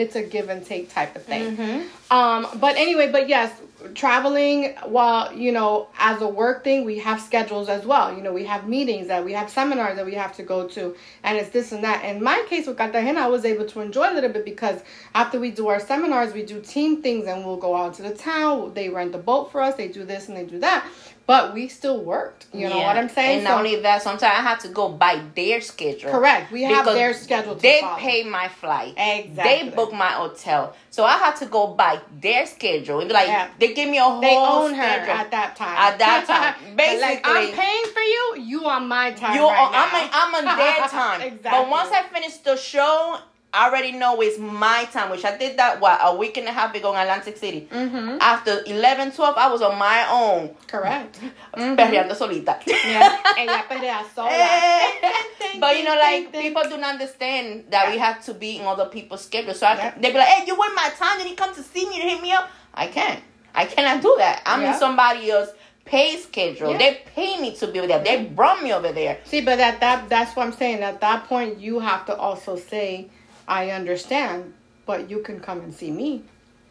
it's 0.00 0.16
a 0.16 0.22
give 0.22 0.48
and 0.48 0.64
take 0.64 0.92
type 0.92 1.14
of 1.14 1.24
thing. 1.24 1.56
Mhm. 1.56 1.84
Um, 2.10 2.46
but 2.58 2.76
anyway, 2.76 3.10
but 3.12 3.28
yes, 3.28 3.52
traveling 3.94 4.74
while 4.84 5.32
you 5.32 5.52
know 5.52 5.88
as 5.98 6.20
a 6.22 6.28
work 6.28 6.64
thing, 6.64 6.84
we 6.84 6.98
have 6.98 7.20
schedules 7.20 7.68
as 7.68 7.84
well. 7.84 8.14
You 8.14 8.22
know, 8.22 8.32
we 8.32 8.44
have 8.44 8.68
meetings 8.68 9.08
that 9.08 9.24
we 9.24 9.32
have 9.32 9.50
seminars 9.50 9.96
that 9.96 10.06
we 10.06 10.14
have 10.14 10.34
to 10.36 10.42
go 10.42 10.66
to, 10.68 10.94
and 11.22 11.36
it's 11.38 11.50
this 11.50 11.72
and 11.72 11.84
that. 11.84 12.04
In 12.04 12.22
my 12.22 12.44
case 12.48 12.66
with 12.66 12.76
Cartagena, 12.76 13.20
I 13.20 13.26
was 13.28 13.44
able 13.44 13.66
to 13.66 13.80
enjoy 13.80 14.12
a 14.12 14.14
little 14.14 14.30
bit 14.30 14.44
because 14.44 14.80
after 15.14 15.38
we 15.40 15.50
do 15.50 15.68
our 15.68 15.80
seminars, 15.80 16.32
we 16.32 16.42
do 16.44 16.60
team 16.60 17.02
things, 17.02 17.26
and 17.26 17.44
we'll 17.44 17.56
go 17.56 17.74
out 17.76 17.94
to 17.94 18.02
the 18.02 18.14
town. 18.14 18.74
They 18.74 18.88
rent 18.88 19.12
the 19.12 19.18
boat 19.18 19.52
for 19.52 19.60
us. 19.60 19.74
They 19.74 19.88
do 19.88 20.04
this 20.04 20.28
and 20.28 20.36
they 20.36 20.44
do 20.44 20.58
that. 20.60 20.86
But 21.26 21.54
we 21.54 21.68
still 21.68 22.02
worked. 22.02 22.46
You 22.52 22.68
know 22.68 22.78
Yeah. 22.78 22.86
what 22.88 22.96
I'm 22.96 23.08
saying? 23.08 23.36
And 23.36 23.44
not 23.44 23.58
only 23.58 23.76
that, 23.76 24.02
sometimes 24.02 24.22
I 24.24 24.42
have 24.42 24.58
to 24.62 24.68
go 24.68 24.88
by 24.88 25.22
their 25.36 25.60
schedule. 25.60 26.10
correct. 26.10 26.50
We 26.50 26.62
have 26.64 26.84
their 26.86 27.14
schedule. 27.14 27.54
To 27.54 27.62
They 27.62 27.80
follow. 27.82 27.98
pay 27.98 28.24
my 28.24 28.48
flight. 28.48 28.94
Exactly. 28.96 29.68
They 29.70 29.76
book 29.76 29.92
my 29.92 30.08
hotel. 30.08 30.74
So 30.90 31.04
I 31.04 31.18
have 31.18 31.38
to 31.38 31.46
go 31.46 31.68
by 31.68 32.00
their 32.20 32.46
schedule. 32.46 32.98
And 32.98 33.06
be 33.08 33.14
like, 33.14 33.28
Yeah. 33.28 33.46
they 33.60 33.69
give 33.74 33.88
me 33.88 33.98
a 33.98 34.02
whole 34.02 34.20
They 34.20 34.36
own 34.36 34.74
her 34.74 34.82
schedule. 34.82 35.12
at 35.14 35.30
that 35.30 35.56
time. 35.56 35.76
At 35.76 35.98
that 35.98 36.26
time. 36.56 36.76
basically, 36.76 37.00
like, 37.00 37.20
I'm 37.24 37.52
paying 37.52 37.84
for 37.92 38.00
you. 38.00 38.36
You 38.44 38.66
on 38.66 38.88
my 38.88 39.12
time. 39.12 39.34
You, 39.36 39.46
right 39.46 39.58
are- 39.58 39.72
now. 39.72 39.88
I'm, 39.92 40.10
I'm 40.12 40.48
on 40.48 40.56
their 40.56 40.76
time. 40.88 41.20
exactly. 41.22 41.50
But 41.50 41.68
once 41.70 41.90
I 41.92 42.02
finish 42.12 42.36
the 42.38 42.56
show, 42.56 43.18
I 43.52 43.66
already 43.68 43.90
know 43.90 44.20
it's 44.20 44.38
my 44.38 44.84
time, 44.92 45.10
which 45.10 45.24
I 45.24 45.36
did 45.36 45.56
that, 45.58 45.80
what, 45.80 45.98
a 46.02 46.14
week 46.14 46.36
and 46.36 46.46
a 46.46 46.52
half 46.52 46.72
ago 46.72 46.92
in 46.94 47.00
Atlantic 47.00 47.36
City. 47.36 47.66
Mm-hmm. 47.68 48.18
After 48.20 48.62
11, 48.64 49.10
12, 49.10 49.36
I 49.36 49.50
was 49.50 49.60
on 49.60 49.76
my 49.76 50.06
own, 50.08 50.54
Correct. 50.68 51.18
Mhm. 51.56 51.74
perreando 51.78 52.14
solita. 52.14 52.60
Yeah. 52.64 53.18
Ella 53.38 54.04
sola. 54.14 54.28
Eh, 54.30 55.58
but 55.58 55.76
you 55.76 55.82
know, 55.82 55.96
like 55.96 56.30
people 56.32 56.62
do 56.62 56.78
not 56.78 56.90
understand 56.94 57.64
that 57.70 57.90
we 57.90 57.98
have 57.98 58.24
to 58.26 58.34
be 58.34 58.58
in 58.58 58.66
other 58.66 58.86
people's 58.86 59.24
schedule. 59.24 59.52
So 59.54 59.66
I 59.66 59.74
Yeah. 59.74 59.94
they 59.98 60.12
be 60.12 60.18
like, 60.18 60.28
"Hey, 60.28 60.46
you 60.46 60.54
win 60.56 60.72
my 60.76 60.88
time? 60.96 61.18
Did 61.18 61.26
he 61.26 61.34
come 61.34 61.52
to 61.52 61.62
see 61.62 61.88
me 61.88 62.00
to 62.00 62.06
hit 62.06 62.22
me 62.22 62.30
up?" 62.30 62.48
I 62.72 62.86
can't. 62.86 63.20
I 63.54 63.64
cannot 63.66 64.02
do 64.02 64.14
that. 64.18 64.42
I'm 64.46 64.62
Yeah. 64.62 64.74
in 64.74 64.78
somebody 64.78 65.30
else's 65.30 65.54
pay 65.84 66.16
schedule. 66.16 66.72
Yeah. 66.72 66.78
They 66.78 67.02
pay 67.14 67.40
me 67.40 67.54
to 67.56 67.66
be 67.66 67.78
over 67.78 67.88
there. 67.88 68.04
They 68.04 68.24
brought 68.24 68.62
me 68.62 68.72
over 68.72 68.92
there. 68.92 69.18
See, 69.24 69.40
but 69.40 69.58
at 69.58 69.80
that 69.80 70.08
that's 70.08 70.36
what 70.36 70.46
I'm 70.46 70.52
saying. 70.52 70.82
At 70.82 71.00
that 71.00 71.24
point, 71.24 71.58
you 71.58 71.80
have 71.80 72.06
to 72.06 72.16
also 72.16 72.56
say, 72.56 73.08
"I 73.48 73.70
understand, 73.70 74.54
but 74.86 75.10
you 75.10 75.20
can 75.20 75.40
come 75.40 75.60
and 75.60 75.74
see 75.74 75.90
me." 75.90 76.22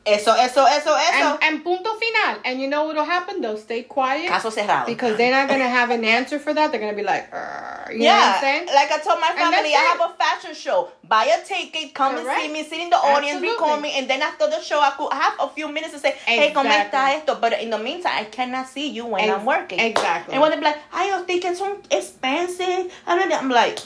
Eso, 0.09 0.33
eso, 0.33 0.65
eso, 0.65 0.93
eso. 0.95 1.37
And, 1.41 1.43
and 1.43 1.63
punto 1.63 1.91
final. 1.95 2.39
And 2.45 2.59
you 2.59 2.67
know 2.67 2.85
what'll 2.85 3.05
happen? 3.05 3.41
They'll 3.41 3.57
stay 3.57 3.83
quiet 3.83 4.27
Caso 4.29 4.49
cerrado. 4.51 4.85
because 4.85 5.17
they're 5.17 5.31
not 5.31 5.47
gonna 5.47 5.69
have 5.69 5.89
an 5.91 6.03
answer 6.03 6.39
for 6.39 6.53
that. 6.53 6.71
They're 6.71 6.79
gonna 6.81 6.93
be 6.95 7.03
like, 7.03 7.31
"Arr," 7.33 7.91
you 7.91 7.99
know 7.99 8.05
what 8.05 8.19
yeah, 8.19 8.33
I'm 8.35 8.41
saying? 8.41 8.65
like 8.67 8.91
I 8.91 8.97
told 8.99 9.19
my 9.19 9.31
family, 9.33 9.73
I 9.75 9.81
it. 9.93 9.99
have 9.99 10.11
a 10.11 10.13
fashion 10.15 10.53
show. 10.55 10.89
Buy 11.07 11.25
a 11.25 11.43
ticket, 11.45 11.93
come 11.93 12.15
and 12.15 12.25
Correct. 12.25 12.41
see 12.41 12.47
me, 12.51 12.63
sit 12.63 12.79
in 12.79 12.89
the 12.89 12.97
audience, 12.97 13.37
Absolutely. 13.37 13.49
record 13.65 13.81
me, 13.81 13.91
and 13.97 14.09
then 14.09 14.21
after 14.21 14.47
the 14.49 14.61
show, 14.61 14.79
I 14.79 14.91
could 14.97 15.11
have 15.13 15.33
a 15.39 15.49
few 15.49 15.67
minutes 15.67 15.93
to 15.93 15.99
say, 15.99 16.15
"Hey, 16.25 16.51
¿cómo 16.53 16.65
Exactly. 16.65 16.99
está 16.99 17.13
esto?" 17.17 17.35
But 17.39 17.53
in 17.61 17.69
the 17.69 17.77
meantime, 17.79 18.13
I 18.15 18.23
cannot 18.25 18.67
see 18.67 18.87
you 18.89 19.05
when 19.05 19.21
Ex- 19.29 19.33
I'm 19.39 19.45
working. 19.45 19.79
Exactly. 19.79 20.33
And 20.33 20.41
when 20.41 20.51
they 20.51 20.57
be 20.57 20.63
like, 20.65 20.77
"Ay, 20.93 21.11
los 21.11 21.25
tickets 21.25 21.59
son 21.59 21.77
expensive," 21.91 22.91
and 23.07 23.33
I'm 23.33 23.49
like, 23.49 23.79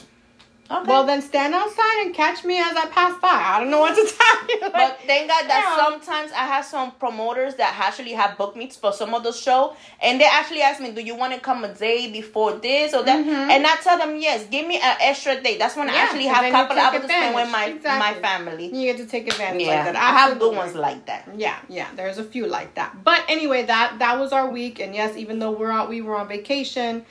"Okay." 0.71 0.87
well, 0.89 1.05
then 1.05 1.21
stand 1.21 1.53
outside 1.53 1.97
and 2.05 2.13
catch 2.15 2.43
me 2.43 2.57
as 2.59 2.75
I 2.75 2.85
pass 2.87 3.19
by. 3.21 3.29
I 3.29 3.59
don't 3.59 3.69
know 3.69 3.79
what 3.81 3.95
to 3.95 4.05
tell 4.17 4.47
you. 4.49 4.61
Like, 4.61 4.71
But 4.73 4.99
thank 5.05 5.27
God 5.29 5.43
that 5.47 5.63
Yeah. 5.77 5.83
sometimes 5.85 6.31
I 6.31 6.45
have 6.47 6.65
some 6.65 6.91
promoters 6.91 7.55
that 7.55 7.75
actually 7.77 8.13
have 8.13 8.37
booked 8.37 8.55
me 8.57 8.69
for 8.69 8.91
some 8.93 9.13
of 9.13 9.23
the 9.23 9.31
show, 9.33 9.75
and 10.01 10.19
they 10.19 10.25
actually 10.25 10.61
ask 10.61 10.79
me, 10.81 10.91
"Do 10.91 11.01
you 11.01 11.15
want 11.15 11.33
to 11.33 11.39
come 11.39 11.63
a 11.63 11.73
day 11.73 12.11
before 12.11 12.53
this 12.53 12.93
or 12.93 13.03
that?" 13.03 13.25
Mhm. 13.25 13.49
And 13.51 13.67
I 13.67 13.75
tell 13.77 13.97
them, 13.97 14.15
"Yes, 14.17 14.45
give 14.49 14.65
me 14.65 14.79
an 14.79 14.95
extra 15.01 15.39
day." 15.41 15.57
That's 15.57 15.75
when 15.75 15.89
I 15.89 15.95
actually 15.95 16.27
have 16.27 16.45
a 16.45 16.51
couple 16.51 16.77
hours 16.79 17.01
to 17.01 17.07
spend 17.07 17.35
with 17.35 17.49
my 17.51 17.65
advantage. 17.65 17.99
my 17.99 18.13
family. 18.21 18.67
you 18.73 18.91
get 18.93 18.97
to 18.97 19.05
take 19.05 19.27
advantage 19.27 19.61
Yeah, 19.67 19.75
like 19.83 19.93
that. 19.93 19.95
I 19.95 20.17
have 20.19 20.39
good 20.39 20.55
ones 20.55 20.75
like 20.75 21.05
that. 21.07 21.27
Yeah, 21.35 21.55
yeah. 21.69 21.87
There's 21.95 22.17
a 22.17 22.23
few 22.23 22.47
like 22.47 22.75
that. 22.75 23.03
But 23.03 23.21
anyway, 23.27 23.63
that 23.63 23.99
that 23.99 24.19
was 24.19 24.31
our 24.31 24.47
week, 24.49 24.79
and 24.79 24.95
yes, 24.95 25.15
even 25.17 25.39
though 25.39 25.51
we're 25.51 25.71
out, 25.71 25.89
we 25.89 26.01
were 26.01 26.15
on 26.17 26.27
vacation, 26.27 27.05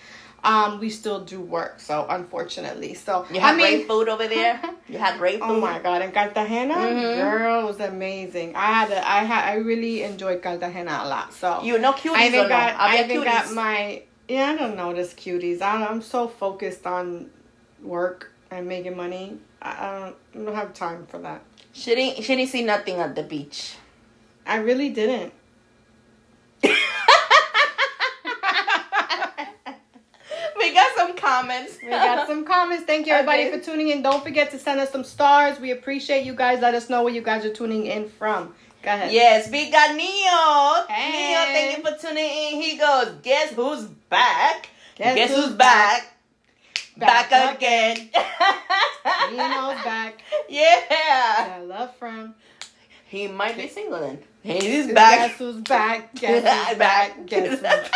um, 0.44 0.80
we 0.80 0.90
still 0.90 1.20
do 1.24 1.40
work. 1.40 1.80
So 1.80 2.06
unfortunately, 2.08 2.94
so 2.94 3.26
You 3.32 3.40
have 3.40 3.54
I 3.54 3.56
mean, 3.56 3.76
great 3.78 3.86
food 3.88 4.08
over 4.08 4.26
there. 4.26 4.60
You 4.88 4.98
had 4.98 5.16
great 5.18 5.40
food. 5.40 5.46
Oh 5.48 5.60
my 5.60 5.78
god, 5.78 6.02
in 6.02 6.12
Cartagena, 6.12 6.74
Mhm. 6.74 7.14
girl, 7.14 7.62
it 7.62 7.66
was 7.66 7.80
amazing. 7.80 8.54
I 8.56 8.66
had, 8.72 8.90
a, 8.90 9.00
I 9.08 9.24
had, 9.24 9.44
I 9.48 9.54
really 9.54 10.02
enjoyed 10.02 10.42
Cartagena 10.42 11.00
a 11.04 11.08
lot. 11.08 11.32
So 11.32 11.62
You 11.62 11.78
know 11.78 11.92
cuties 11.92 12.16
I 12.16 12.26
even 12.26 12.42
no? 12.42 12.48
got, 12.48 12.74
I 12.76 12.98
Había 12.98 13.04
even 13.10 13.24
got 13.24 13.52
my, 13.52 14.02
yeah, 14.28 14.50
I 14.50 14.56
don't 14.56 14.76
notice 14.76 15.14
cuties. 15.14 15.62
I, 15.62 15.86
I'm 15.86 16.02
so 16.02 16.28
focused 16.28 16.84
on 16.86 17.30
work 17.82 18.32
and 18.50 18.68
making 18.68 18.96
money. 18.96 19.38
I, 19.62 19.70
I 19.70 19.98
don't, 20.00 20.16
I 20.34 20.44
don't 20.44 20.54
have 20.54 20.74
time 20.74 21.06
for 21.06 21.18
that. 21.20 21.40
She 21.72 21.94
didn't. 21.94 22.22
She 22.24 22.36
didn't 22.36 22.50
see 22.50 22.64
nothing 22.64 22.96
at 22.96 23.14
the 23.14 23.22
beach. 23.22 23.76
I 24.44 24.56
really 24.56 24.90
didn't. 24.90 25.32
we 30.58 30.74
got 30.74 30.94
some 30.96 31.16
comments. 31.42 31.78
We 31.82 31.90
got 31.90 32.26
some 32.32 32.44
comments. 32.44 32.84
Thank 32.84 33.06
you 33.06 33.12
everybody 33.12 33.44
Okay. 33.48 33.58
for 33.58 33.64
tuning 33.64 33.88
in. 33.88 34.02
Don't 34.02 34.22
forget 34.22 34.50
to 34.52 34.58
send 34.58 34.80
us 34.80 34.90
some 34.90 35.04
stars. 35.04 35.58
We 35.60 35.70
appreciate 35.72 36.24
you 36.24 36.34
guys. 36.34 36.60
Let 36.60 36.74
us 36.74 36.88
know 36.88 37.02
where 37.02 37.12
you 37.12 37.22
guys 37.22 37.44
are 37.44 37.52
tuning 37.52 37.86
in 37.86 38.08
from. 38.08 38.54
Go 38.82 38.90
ahead. 38.92 39.12
Yes, 39.12 39.50
we 39.50 39.70
got 39.70 39.94
Neo. 39.94 40.86
Hey. 40.88 41.12
Neo, 41.12 41.38
thank 41.52 41.76
you 41.78 41.82
for 41.84 41.96
tuning 42.00 42.24
in. 42.24 42.60
He 42.62 42.76
goes, 42.76 43.14
guess 43.22 43.52
who's 43.52 43.84
back? 43.84 44.68
Guess 44.96 45.14
Guess, 45.14 45.30
who's 45.34 45.44
who's 45.46 45.54
back? 45.54 46.08
Back, 46.96 47.30
Back 47.30 47.56
again. 47.56 48.10
Nino's 49.30 49.82
back. 49.84 50.20
Yeah. 50.48 51.56
I 51.58 51.60
love 51.62 51.96
from. 51.96 52.34
He 53.06 53.26
might 53.28 53.56
be 53.56 53.68
single 53.68 54.00
then. 54.00 54.18
He's 54.42 54.86
Guess 54.86 54.94
back. 54.94 55.30
who's 55.32 55.60
back? 55.62 56.14
Guess 56.14 56.68
who's 56.68 56.78
back? 56.78 57.26
Guess 57.26 57.48
who's 57.48 57.60
back? 57.60 57.88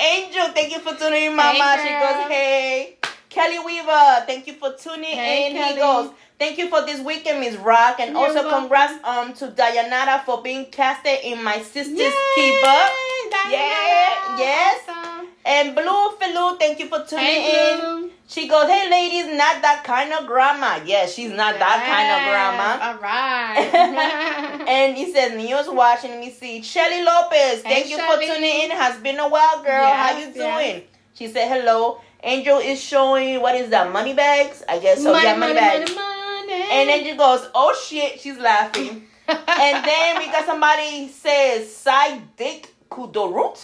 Angel, 0.00 0.48
thank 0.48 0.72
you 0.72 0.80
for 0.80 0.94
tuning 0.94 1.24
in, 1.26 1.36
Mama. 1.36 1.76
Hey, 1.76 1.82
she 1.82 1.88
goes, 2.06 2.28
hey. 2.28 2.96
Kelly 3.28 3.58
Weaver, 3.58 4.24
thank 4.26 4.46
you 4.46 4.54
for 4.54 4.72
tuning 4.74 5.04
Hey, 5.04 5.50
in. 5.50 5.56
Kelly. 5.56 5.74
He 5.74 5.78
goes, 5.78 6.10
thank 6.38 6.58
you 6.58 6.68
for 6.68 6.84
this 6.86 7.00
weekend, 7.00 7.40
Miss 7.40 7.56
Rock. 7.56 8.00
And 8.00 8.12
You're 8.12 8.20
also 8.26 8.42
welcome. 8.42 8.60
congrats 8.62 8.94
um 9.04 9.32
to 9.34 9.48
Dayanara 9.48 10.24
for 10.24 10.42
being 10.42 10.66
casted 10.66 11.20
in 11.24 11.42
My 11.44 11.58
Sister's 11.60 11.98
Yay, 11.98 12.12
Keeper. 12.34 12.82
Diana. 13.30 13.52
Yeah, 13.52 14.38
yes. 14.38 14.82
Awesome. 14.88 15.07
And 15.48 15.74
Blue 15.74 16.10
Philu, 16.20 16.58
thank 16.58 16.78
you 16.78 16.88
for 16.88 17.04
tuning 17.06 17.24
Hey, 17.24 17.78
in. 17.80 18.10
She 18.26 18.46
goes, 18.46 18.68
hey 18.68 18.90
ladies, 18.90 19.26
not 19.34 19.62
that 19.62 19.82
kind 19.84 20.12
of 20.12 20.26
grandma. 20.26 20.78
Yes, 20.84 21.14
she's 21.14 21.30
not 21.32 21.58
that 21.58 21.78
kind 21.88 22.08
of 22.12 22.20
grandma. 22.28 22.68
All 22.86 22.98
right. 23.00 24.64
And 24.68 24.94
he 24.96 25.10
says, 25.12 25.32
Neo's 25.32 25.68
watching. 25.70 26.10
Let 26.10 26.20
me 26.20 26.30
see. 26.30 26.60
Shelly 26.62 27.02
Lopez, 27.02 27.62
thank 27.62 27.84
Hey, 27.86 27.90
you 27.90 27.96
Shelly. 27.96 28.26
for 28.26 28.34
tuning 28.34 28.64
in. 28.64 28.70
Has 28.72 29.00
been 29.00 29.18
a 29.18 29.28
while, 29.28 29.62
girl. 29.64 29.86
How 29.86 30.10
you 30.18 30.26
Yes, 30.26 30.36
yes. 30.36 30.72
doing? 30.74 30.82
She 31.14 31.28
said 31.28 31.48
hello. 31.48 32.00
Angel 32.22 32.58
is 32.58 32.78
showing 32.80 33.40
what 33.40 33.54
is 33.54 33.70
that? 33.70 33.90
Money 33.90 34.12
bags? 34.12 34.62
I 34.68 34.78
guess 34.80 35.02
so. 35.02 35.12
money, 35.12 35.24
yeah, 35.24 35.36
money, 35.36 35.54
money, 35.54 35.66
bags. 35.66 35.94
money, 35.94 36.46
money. 36.52 36.64
And 36.72 36.90
Angel 36.90 37.16
goes, 37.16 37.48
oh 37.54 37.74
shit, 37.88 38.20
she's 38.20 38.36
laughing. 38.36 39.06
and 39.28 39.84
then 39.84 40.18
we 40.18 40.26
got 40.26 40.44
somebody 40.44 41.08
says 41.08 41.74
side 41.74 42.20
Dick 42.36 42.74
Kudorut. 42.90 43.58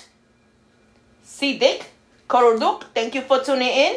See 1.24 1.58
Dick 1.58 1.90
Koruduk. 2.28 2.84
Thank 2.94 3.14
you 3.14 3.22
for 3.22 3.40
tuning 3.42 3.68
in. 3.68 3.96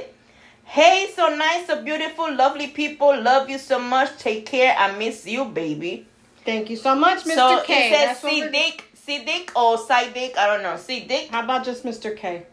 Hey, 0.63 1.09
so 1.15 1.27
nice, 1.35 1.67
so 1.67 1.81
beautiful, 1.83 2.33
lovely 2.33 2.67
people. 2.67 3.21
Love 3.21 3.49
you 3.49 3.57
so 3.57 3.79
much. 3.79 4.17
Take 4.17 4.45
care. 4.45 4.75
I 4.77 4.97
miss 4.97 5.25
you, 5.27 5.45
baby. 5.45 6.05
Thank 6.45 6.69
you 6.69 6.75
so 6.77 6.95
much, 6.95 7.23
Mr. 7.23 7.35
So 7.35 7.63
K. 7.63 7.73
it 7.73 7.93
says 7.93 8.05
That's 8.07 8.23
what 8.23 8.31
C 8.33 8.39
we're- 8.41 8.51
Dick, 8.51 8.83
C 8.93 9.23
Dick 9.25 9.51
or 9.55 9.77
Side 9.77 10.13
Dick. 10.13 10.37
I 10.37 10.47
don't 10.47 10.63
know. 10.63 10.77
C 10.77 11.01
Dick, 11.05 11.29
How 11.29 11.43
about 11.43 11.63
just 11.65 11.83
Mr. 11.85 12.15
K? 12.15 12.45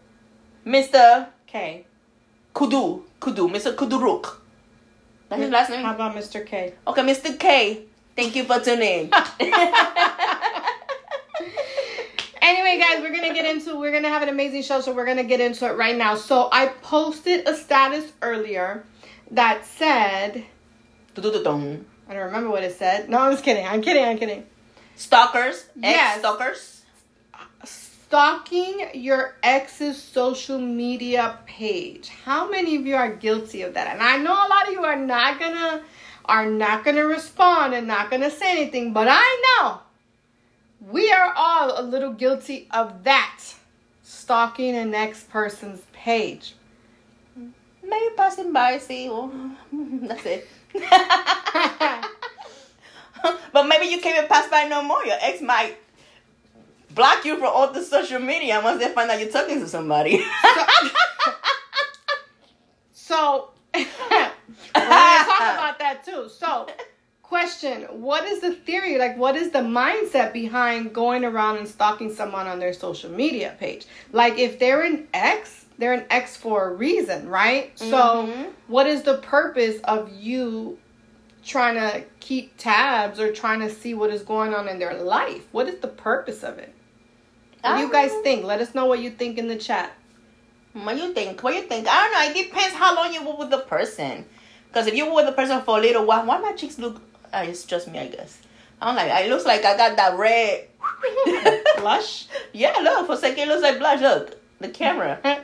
Mr. 0.67 1.27
K. 1.47 1.87
Kudu, 2.53 3.03
Kudu, 3.21 3.49
Mr. 3.49 3.75
Kuduruk. 3.75 4.39
That's 5.29 5.43
his 5.43 5.51
last 5.51 5.71
name. 5.71 5.85
How 5.85 5.95
about 5.95 6.15
Mr. 6.15 6.45
K? 6.47 6.75
Okay, 6.87 7.03
Mr. 7.03 7.39
K. 7.39 7.83
Thank 8.15 8.37
you 8.37 8.45
for 8.45 8.61
tuning 8.61 9.11
in. 9.11 9.11
Anyway, 12.45 12.79
guys, 12.79 13.01
we're 13.01 13.11
gonna 13.11 13.33
get 13.33 13.47
into 13.47 13.75
we're 13.79 13.91
gonna 13.91 14.11
have 14.11 14.21
an 14.21 14.29
amazing 14.29 14.63
show, 14.63 14.83
so 14.83 14.93
we're 14.93 15.07
gonna 15.07 15.25
get 15.25 15.41
into 15.41 15.65
it 15.67 15.79
right 15.79 15.97
now. 15.97 16.15
So 16.15 16.51
I 16.53 16.67
posted 16.67 17.49
a 17.49 17.57
status 17.57 18.13
earlier 18.21 18.85
that 19.31 19.65
said. 19.65 20.45
I 22.07 22.13
don't 22.13 22.25
remember 22.27 22.51
what 22.51 22.63
it 22.63 22.77
said. 22.77 23.09
No, 23.09 23.19
I'm 23.19 23.33
just 23.33 23.45
kidding. 23.45 23.67
I'm 23.67 23.81
kidding. 23.81 24.05
I'm 24.05 24.19
kidding. 24.19 24.45
Stalkers, 24.95 25.65
Yes. 25.75 26.19
stalkers. 26.19 26.83
Stalking 27.65 28.91
your 28.93 29.37
ex's 29.43 30.01
social 30.01 30.59
media 30.59 31.39
page. 31.47 32.11
How 32.27 32.51
many 32.51 32.77
of 32.77 32.85
you 32.87 32.95
are 32.95 33.11
guilty 33.11 33.63
of 33.63 33.73
that? 33.73 33.87
And 33.87 34.03
I 34.03 34.19
know 34.19 34.35
a 34.35 34.49
lot 34.51 34.69
of 34.69 34.75
you 34.75 34.85
are 34.85 34.97
not 34.97 35.41
gonna 35.41 35.81
are 36.27 36.45
not 36.45 36.85
gonna 36.85 37.07
respond 37.07 37.73
and 37.73 37.87
not 37.87 38.11
gonna 38.11 38.31
say 38.31 38.51
anything, 38.51 38.93
but 38.93 39.09
I 39.11 39.43
know 39.63 39.81
we 40.91 41.11
are 41.13 41.33
all 41.37 41.81
a 41.81 41.83
little 41.83 42.13
guilty 42.13 42.69
of 42.71 43.05
that. 43.05 43.41
Stalking 44.03 44.75
an 44.77 44.95
ex 44.95 45.23
person's 45.23 45.83
page. 45.93 46.55
Maybe 47.83 48.15
passing 48.17 48.53
by, 48.53 48.79
see. 48.79 49.09
Oh, 49.11 49.31
that's 49.73 50.27
it. 50.27 50.49
but 53.53 53.67
maybe 53.67 53.87
you 53.87 54.01
can't 54.01 54.17
even 54.19 54.29
pass 54.29 54.49
by 54.51 54.69
no 54.69 54.83
more. 54.83 55.05
Your 55.05 55.17
ex 55.21 55.41
might 55.41 55.77
block 56.91 57.25
you 57.25 57.37
from 57.37 57.49
all 57.49 57.73
the 57.73 57.83
social 57.83 58.21
media 58.21 58.61
once 58.63 58.83
they 58.83 58.93
find 58.93 59.11
out 59.11 59.21
you're 59.21 59.31
talking 59.31 59.61
to 59.61 59.69
somebody. 59.69 60.25
So 63.15 63.51
we're 63.75 63.85
gonna 63.85 64.31
talk 64.75 65.55
about 65.55 65.79
that 65.79 66.03
too. 66.05 66.29
So 66.29 66.67
question, 67.29 67.83
what 67.91 68.25
is 68.25 68.41
the 68.41 68.53
theory? 68.53 68.99
Like 68.99 69.17
what 69.17 69.35
is 69.35 69.51
the 69.51 69.61
mindset 69.61 70.33
behind 70.33 70.95
going 70.95 71.25
around 71.25 71.57
and 71.57 71.67
stalking 71.67 72.15
someone 72.15 72.47
on 72.47 72.59
their 72.59 72.73
social 72.73 73.11
media 73.11 73.57
page? 73.59 73.87
Like 74.13 74.39
if 74.39 74.59
they're 74.59 74.83
an 74.83 75.09
ex, 75.13 75.65
they're 75.79 75.95
an 75.95 76.05
ex 76.11 76.37
for 76.37 76.69
a 76.69 76.75
reason, 76.75 77.29
right? 77.29 77.77
So 77.79 77.87
Mhm. 78.27 78.53
what 78.69 78.87
is 78.87 79.03
the 79.03 79.19
purpose 79.19 79.81
of 79.85 80.11
you 80.13 80.79
trying 81.45 81.75
to 81.75 82.05
keep 82.21 82.57
tabs 82.57 83.19
or 83.19 83.33
trying 83.33 83.61
to 83.61 83.71
see 83.71 83.95
what 83.95 84.11
is 84.11 84.23
going 84.23 84.55
on 84.55 84.69
in 84.69 84.79
their 84.79 84.95
life? 84.95 85.43
What 85.51 85.69
is 85.69 85.81
the 85.81 85.89
purpose 85.89 86.43
of 86.43 86.59
it? 86.59 86.73
What 87.63 87.77
do 87.77 87.81
you 87.81 87.91
guys 87.91 88.13
think? 88.23 88.45
Let 88.45 88.61
us 88.61 88.75
know 88.75 88.85
what 88.87 89.01
you 89.01 89.11
think 89.11 89.39
in 89.39 89.49
the 89.49 89.57
chat. 89.57 89.93
What 90.75 90.99
you 90.99 91.15
think? 91.15 91.43
What 91.43 91.55
you 91.55 91.63
think? 91.63 91.89
I 91.89 91.95
don't 92.03 92.13
know. 92.13 92.41
It 92.41 92.45
depends 92.45 92.75
how 92.75 92.95
long 92.95 93.13
you 93.15 93.23
were 93.25 93.37
with 93.37 93.51
the 93.51 93.61
person. 93.61 94.27
Because 94.69 94.87
if 94.87 94.95
you 94.95 95.07
were 95.07 95.15
with 95.15 95.27
the 95.27 95.33
person 95.33 95.63
for 95.63 95.79
a 95.79 95.81
little 95.81 96.05
while, 96.05 96.27
why 96.27 96.39
my 96.39 96.53
cheeks 96.53 96.79
look? 96.79 97.01
Uh, 97.35 97.45
it's 97.49 97.65
just 97.65 97.89
me, 97.89 97.99
I 97.99 98.07
guess. 98.07 98.39
I'm 98.81 98.95
like, 98.95 99.11
it 99.25 99.29
looks 99.29 99.45
like 99.45 99.65
I 99.65 99.77
got 99.77 99.97
that 99.97 100.17
red 100.17 100.69
Blush? 101.79 102.27
Yeah, 102.53 102.79
look. 102.83 103.07
For 103.07 103.15
a 103.15 103.17
second, 103.17 103.45
it 103.45 103.49
looks 103.49 103.63
like 103.63 103.79
blush. 103.79 104.01
Look, 104.01 104.37
the 104.61 104.69
camera. 104.69 105.19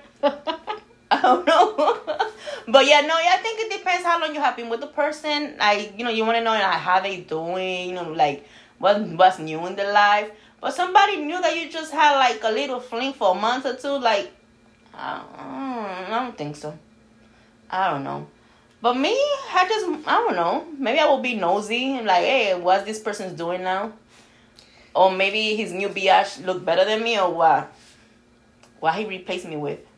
I 1.10 1.20
don't 1.20 1.46
know. 1.46 1.74
but 2.68 2.86
yeah, 2.86 3.00
no, 3.00 3.18
yeah, 3.18 3.34
I 3.34 3.38
think 3.42 3.60
it 3.60 3.78
depends 3.78 4.04
how 4.04 4.20
long 4.20 4.34
you 4.34 4.40
have 4.40 4.56
been 4.56 4.68
with 4.68 4.80
the 4.80 4.86
person. 4.86 5.56
Like, 5.58 5.94
you 5.98 6.04
know, 6.04 6.10
you 6.10 6.24
want 6.24 6.38
to 6.38 6.44
know 6.44 6.52
like, 6.52 6.62
how 6.62 7.00
they 7.00 7.22
doing, 7.22 7.90
you 7.90 7.94
know, 7.94 8.12
like 8.12 8.46
what 8.78 9.00
what's 9.00 9.38
new 9.38 9.66
in 9.66 9.74
their 9.74 9.92
life. 9.92 10.30
But 10.60 10.74
somebody 10.74 11.16
new 11.16 11.40
that 11.40 11.56
you 11.56 11.70
just 11.70 11.92
had 11.92 12.16
like 12.16 12.42
a 12.44 12.50
little 12.50 12.80
fling 12.80 13.12
for 13.14 13.32
a 13.32 13.34
month 13.34 13.66
or 13.66 13.74
two, 13.74 13.98
like, 13.98 14.30
I 14.94 15.16
don't, 15.16 16.12
I 16.12 16.24
don't 16.24 16.38
think 16.38 16.56
so. 16.56 16.78
I 17.70 17.90
don't 17.90 18.04
know. 18.04 18.28
But 18.82 18.94
me, 18.96 19.10
I 19.10 19.66
just, 19.68 20.08
I 20.08 20.12
don't 20.12 20.36
know. 20.36 20.66
Maybe 20.78 20.98
I 20.98 21.06
will 21.06 21.20
be 21.20 21.34
nosy 21.34 21.96
and 21.96 22.06
like, 22.06 22.24
hey, 22.24 22.54
what's 22.58 22.84
this 22.84 22.98
person's 22.98 23.36
doing 23.36 23.62
now? 23.62 23.92
Or 24.94 25.12
maybe 25.12 25.54
his 25.54 25.72
new 25.72 25.88
biatch 25.88 26.44
look 26.44 26.64
better 26.64 26.84
than 26.84 27.02
me 27.02 27.18
or 27.18 27.32
what? 27.32 27.72
What 28.80 28.94
he 28.94 29.04
replaced 29.04 29.46
me 29.46 29.56
with? 29.56 29.80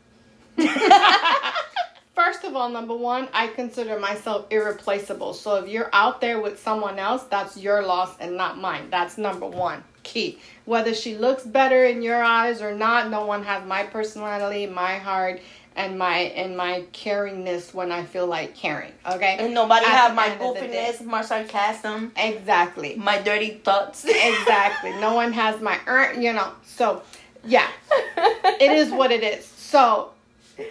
First 2.15 2.43
of 2.43 2.55
all, 2.55 2.69
number 2.69 2.95
one, 2.95 3.27
I 3.33 3.47
consider 3.47 3.97
myself 3.97 4.45
irreplaceable. 4.51 5.33
So 5.33 5.55
if 5.55 5.69
you're 5.69 5.89
out 5.93 6.21
there 6.21 6.39
with 6.39 6.59
someone 6.59 6.99
else, 6.99 7.23
that's 7.23 7.57
your 7.57 7.81
loss 7.81 8.15
and 8.19 8.37
not 8.37 8.59
mine. 8.59 8.89
That's 8.91 9.17
number 9.17 9.47
one 9.47 9.83
key. 10.03 10.37
Whether 10.65 10.93
she 10.93 11.15
looks 11.17 11.43
better 11.43 11.85
in 11.85 12.01
your 12.01 12.21
eyes 12.21 12.61
or 12.61 12.75
not, 12.75 13.09
no 13.09 13.25
one 13.25 13.43
has 13.43 13.65
my 13.65 13.83
personality, 13.83 14.67
my 14.67 14.97
heart, 14.97 15.41
and 15.75 15.97
my 15.97 16.17
and 16.17 16.55
my 16.55 16.85
caringness 16.93 17.73
when 17.73 17.91
I 17.91 18.03
feel 18.03 18.27
like 18.27 18.55
caring. 18.55 18.91
Okay. 19.09 19.37
And 19.39 19.53
nobody 19.53 19.85
At 19.85 19.91
have 19.91 20.15
my 20.15 20.27
end 20.27 20.41
of 20.41 20.55
the 20.55 20.61
day. 20.61 20.91
goofiness, 20.97 21.05
my 21.05 21.21
sarcasm, 21.21 22.11
Exactly. 22.15 22.95
my 22.95 23.21
dirty 23.21 23.51
thoughts. 23.63 24.05
exactly. 24.07 24.91
No 25.01 25.13
one 25.15 25.33
has 25.33 25.61
my 25.61 25.79
er, 25.87 26.13
you 26.13 26.33
know. 26.33 26.51
So 26.65 27.01
yeah, 27.45 27.67
it 28.17 28.71
is 28.71 28.91
what 28.91 29.11
it 29.11 29.23
is. 29.23 29.45
So, 29.45 30.12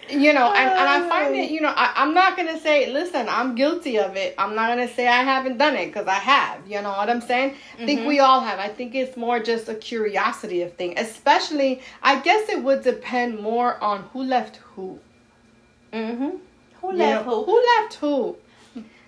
you 0.09 0.31
know, 0.31 0.53
and, 0.53 0.69
and 0.69 0.89
I 0.89 1.09
find 1.09 1.35
it, 1.35 1.51
you 1.51 1.59
know, 1.59 1.73
I, 1.75 1.93
I'm 1.95 2.13
not 2.13 2.37
going 2.37 2.47
to 2.47 2.59
say, 2.59 2.91
listen, 2.91 3.27
I'm 3.27 3.53
guilty 3.55 3.99
of 3.99 4.15
it. 4.15 4.33
I'm 4.37 4.55
not 4.55 4.73
going 4.73 4.87
to 4.87 4.93
say 4.93 5.07
I 5.07 5.23
haven't 5.23 5.57
done 5.57 5.75
it 5.75 5.87
because 5.87 6.07
I 6.07 6.13
have. 6.13 6.65
You 6.67 6.81
know 6.81 6.91
what 6.91 7.09
I'm 7.09 7.21
saying? 7.21 7.55
I 7.79 7.85
think 7.85 8.07
we 8.07 8.19
all 8.19 8.39
have. 8.39 8.59
I 8.59 8.69
think 8.69 8.95
it's 8.95 9.17
more 9.17 9.39
just 9.39 9.67
a 9.67 9.75
curiosity 9.75 10.61
of 10.61 10.73
thing. 10.75 10.97
Especially, 10.97 11.81
I 12.01 12.19
guess 12.19 12.47
it 12.47 12.63
would 12.63 12.83
depend 12.83 13.39
more 13.39 13.81
on 13.83 14.03
who 14.13 14.23
left 14.23 14.57
who. 14.57 14.99
Mm-hmm. 15.91 16.37
Who 16.81 16.91
You 16.91 16.97
left 16.97 17.25
know, 17.25 17.43
who? 17.43 17.45
Who 17.45 17.63
left 17.77 17.93
who? 17.95 18.37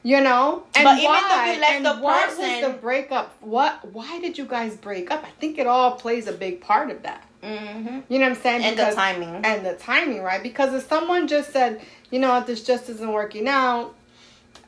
You 0.06 0.22
know, 0.22 0.62
and 0.76 0.84
But 0.84 1.00
even 1.00 1.06
though 1.06 1.10
why? 1.10 1.54
you 1.54 1.60
left 1.60 1.74
and 1.74 1.86
the 1.88 1.96
what 1.96 2.38
was 2.38 2.62
the 2.62 2.78
breakup? 2.80 3.36
What? 3.42 3.92
Why 3.92 4.20
did 4.20 4.38
you 4.38 4.46
guys 4.46 4.78
break 4.78 5.10
up? 5.10 5.24
I 5.24 5.32
think 5.40 5.58
it 5.58 5.66
all 5.66 5.94
plays 5.94 6.28
a 6.28 6.32
big 6.32 6.62
part 6.62 6.92
of 6.92 7.02
that. 7.02 7.28
Mm-hmm. 7.42 8.02
You 8.08 8.20
know 8.20 8.30
what 8.30 8.38
I'm 8.38 8.44
saying? 8.44 8.64
And 8.66 8.78
the 8.78 8.92
timing. 8.94 9.44
And 9.44 9.66
the 9.66 9.74
timing, 9.74 10.22
right? 10.22 10.44
Because 10.44 10.76
if 10.76 10.88
someone 10.88 11.28
just 11.28 11.52
said, 11.52 11.82
you 12.12 12.20
know 12.20 12.30
what, 12.30 12.46
this 12.46 12.64
just 12.64 12.88
isn't 12.88 13.12
working 13.12 13.48
out, 13.48 13.96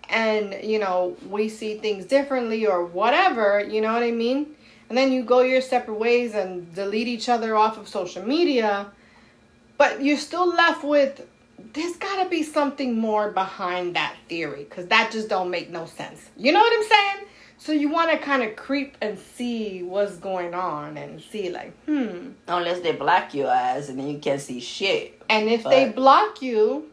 and 0.09 0.57
you 0.63 0.79
know 0.79 1.15
we 1.29 1.49
see 1.49 1.77
things 1.77 2.05
differently 2.05 2.65
or 2.65 2.83
whatever, 2.83 3.63
you 3.63 3.79
know 3.79 3.93
what 3.93 4.01
I 4.01 4.09
mean? 4.09 4.55
And 4.89 4.97
then 4.97 5.11
you 5.11 5.21
go 5.23 5.41
your 5.41 5.61
separate 5.61 5.99
ways 5.99 6.33
and 6.33 6.73
delete 6.73 7.07
each 7.07 7.29
other 7.29 7.55
off 7.55 7.77
of 7.77 7.87
social 7.87 8.25
media, 8.25 8.87
but 9.77 10.03
you're 10.03 10.17
still 10.17 10.47
left 10.47 10.83
with 10.83 11.27
there's 11.73 11.95
got 11.95 12.23
to 12.23 12.29
be 12.29 12.43
something 12.43 12.97
more 12.97 13.31
behind 13.31 13.95
that 13.95 14.15
theory 14.29 14.63
because 14.63 14.87
that 14.87 15.11
just 15.11 15.29
don't 15.29 15.49
make 15.49 15.69
no 15.69 15.85
sense. 15.85 16.29
You 16.37 16.51
know 16.51 16.59
what 16.59 16.73
I'm 16.73 16.89
saying? 16.89 17.27
So 17.59 17.71
you 17.71 17.89
want 17.89 18.11
to 18.11 18.17
kind 18.19 18.43
of 18.43 18.55
creep 18.55 18.95
and 19.01 19.17
see 19.17 19.81
what's 19.81 20.17
going 20.17 20.53
on 20.53 20.95
and 20.97 21.19
see 21.19 21.49
like, 21.49 21.73
hmm. 21.85 22.29
Unless 22.47 22.81
they 22.81 22.91
block 22.91 23.33
your 23.33 23.49
ass 23.49 23.89
and 23.89 23.99
then 23.99 24.07
you 24.07 24.19
can't 24.19 24.39
see 24.39 24.59
shit. 24.59 25.21
And 25.29 25.49
if 25.49 25.63
they 25.63 25.89
block 25.89 26.41
you, 26.41 26.91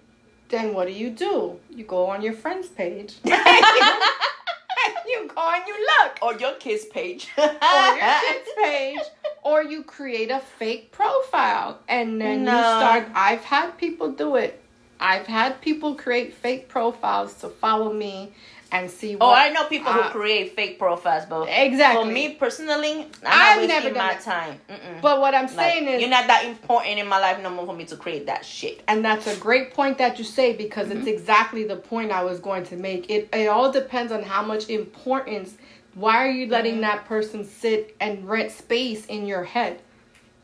then 0.48 0.72
what 0.72 0.86
do 0.86 0.94
you 0.94 1.10
do? 1.10 1.60
You 1.68 1.84
go 1.84 2.06
on 2.06 2.22
your 2.22 2.32
friend's 2.32 2.68
page. 2.68 3.16
And 3.24 3.32
you 5.06 5.28
go 5.34 5.52
and 5.52 5.64
you 5.66 5.86
look. 6.00 6.18
Or 6.22 6.34
your 6.34 6.54
kiss 6.54 6.86
page. 6.86 7.28
Or 7.36 7.44
your 7.44 8.20
kids' 8.20 8.50
page. 8.56 8.98
Or 9.44 9.62
you 9.62 9.82
create 9.84 10.30
a 10.30 10.40
fake 10.40 10.90
profile. 10.90 11.78
And 11.88 12.20
then 12.20 12.40
you 12.40 12.46
start. 12.46 13.08
I've 13.14 13.44
had 13.44 13.76
people 13.78 14.10
do 14.12 14.36
it. 14.36 14.60
I've 14.98 15.26
had 15.26 15.60
people 15.60 15.94
create 15.96 16.32
fake 16.34 16.68
profiles 16.68 17.34
to 17.42 17.48
follow 17.48 17.92
me 17.92 18.32
and 18.72 18.90
see 18.90 19.14
what. 19.16 19.26
Oh, 19.26 19.32
I 19.32 19.50
know 19.50 19.64
people 19.66 19.92
uh, 19.92 20.04
who 20.04 20.10
create 20.10 20.56
fake 20.56 20.78
profiles, 20.78 21.26
but 21.26 21.44
Exactly. 21.48 22.04
for 22.04 22.10
me 22.10 22.34
personally, 22.34 23.02
I'm 23.24 23.58
I've 23.60 23.60
not 23.60 23.68
never 23.68 23.88
done 23.90 23.98
my 23.98 24.14
it. 24.14 24.20
time. 24.20 24.60
Mm-mm. 24.70 25.00
But 25.02 25.20
what 25.20 25.34
I'm 25.34 25.42
Like, 25.46 25.50
saying 25.54 25.88
is. 25.88 26.00
you're 26.00 26.10
not 26.10 26.26
that 26.28 26.46
important 26.46 26.98
in 26.98 27.06
my 27.06 27.18
life 27.18 27.40
no 27.42 27.50
more 27.50 27.66
for 27.66 27.74
me 27.74 27.84
to 27.86 27.96
create 27.96 28.26
that 28.26 28.44
shit. 28.46 28.82
And 28.88 29.04
that's 29.04 29.26
a 29.26 29.36
great 29.38 29.74
point 29.74 29.98
that 29.98 30.18
you 30.18 30.24
say 30.24 30.54
because 30.56 30.90
it's 30.90 31.06
exactly 31.06 31.64
the 31.64 31.76
point 31.76 32.10
I 32.10 32.24
was 32.24 32.38
going 32.40 32.64
to 32.66 32.76
make. 32.76 33.10
It 33.10 33.28
it 33.32 33.48
all 33.48 33.70
depends 33.70 34.10
on 34.10 34.22
how 34.22 34.42
much 34.42 34.68
importance. 34.70 35.54
Why 35.94 36.16
are 36.26 36.30
you 36.30 36.48
letting 36.48 36.74
mm-hmm. 36.74 36.82
that 36.82 37.06
person 37.06 37.44
sit 37.44 37.96
and 38.00 38.28
rent 38.28 38.50
space 38.50 39.06
in 39.06 39.26
your 39.26 39.44
head? 39.44 39.80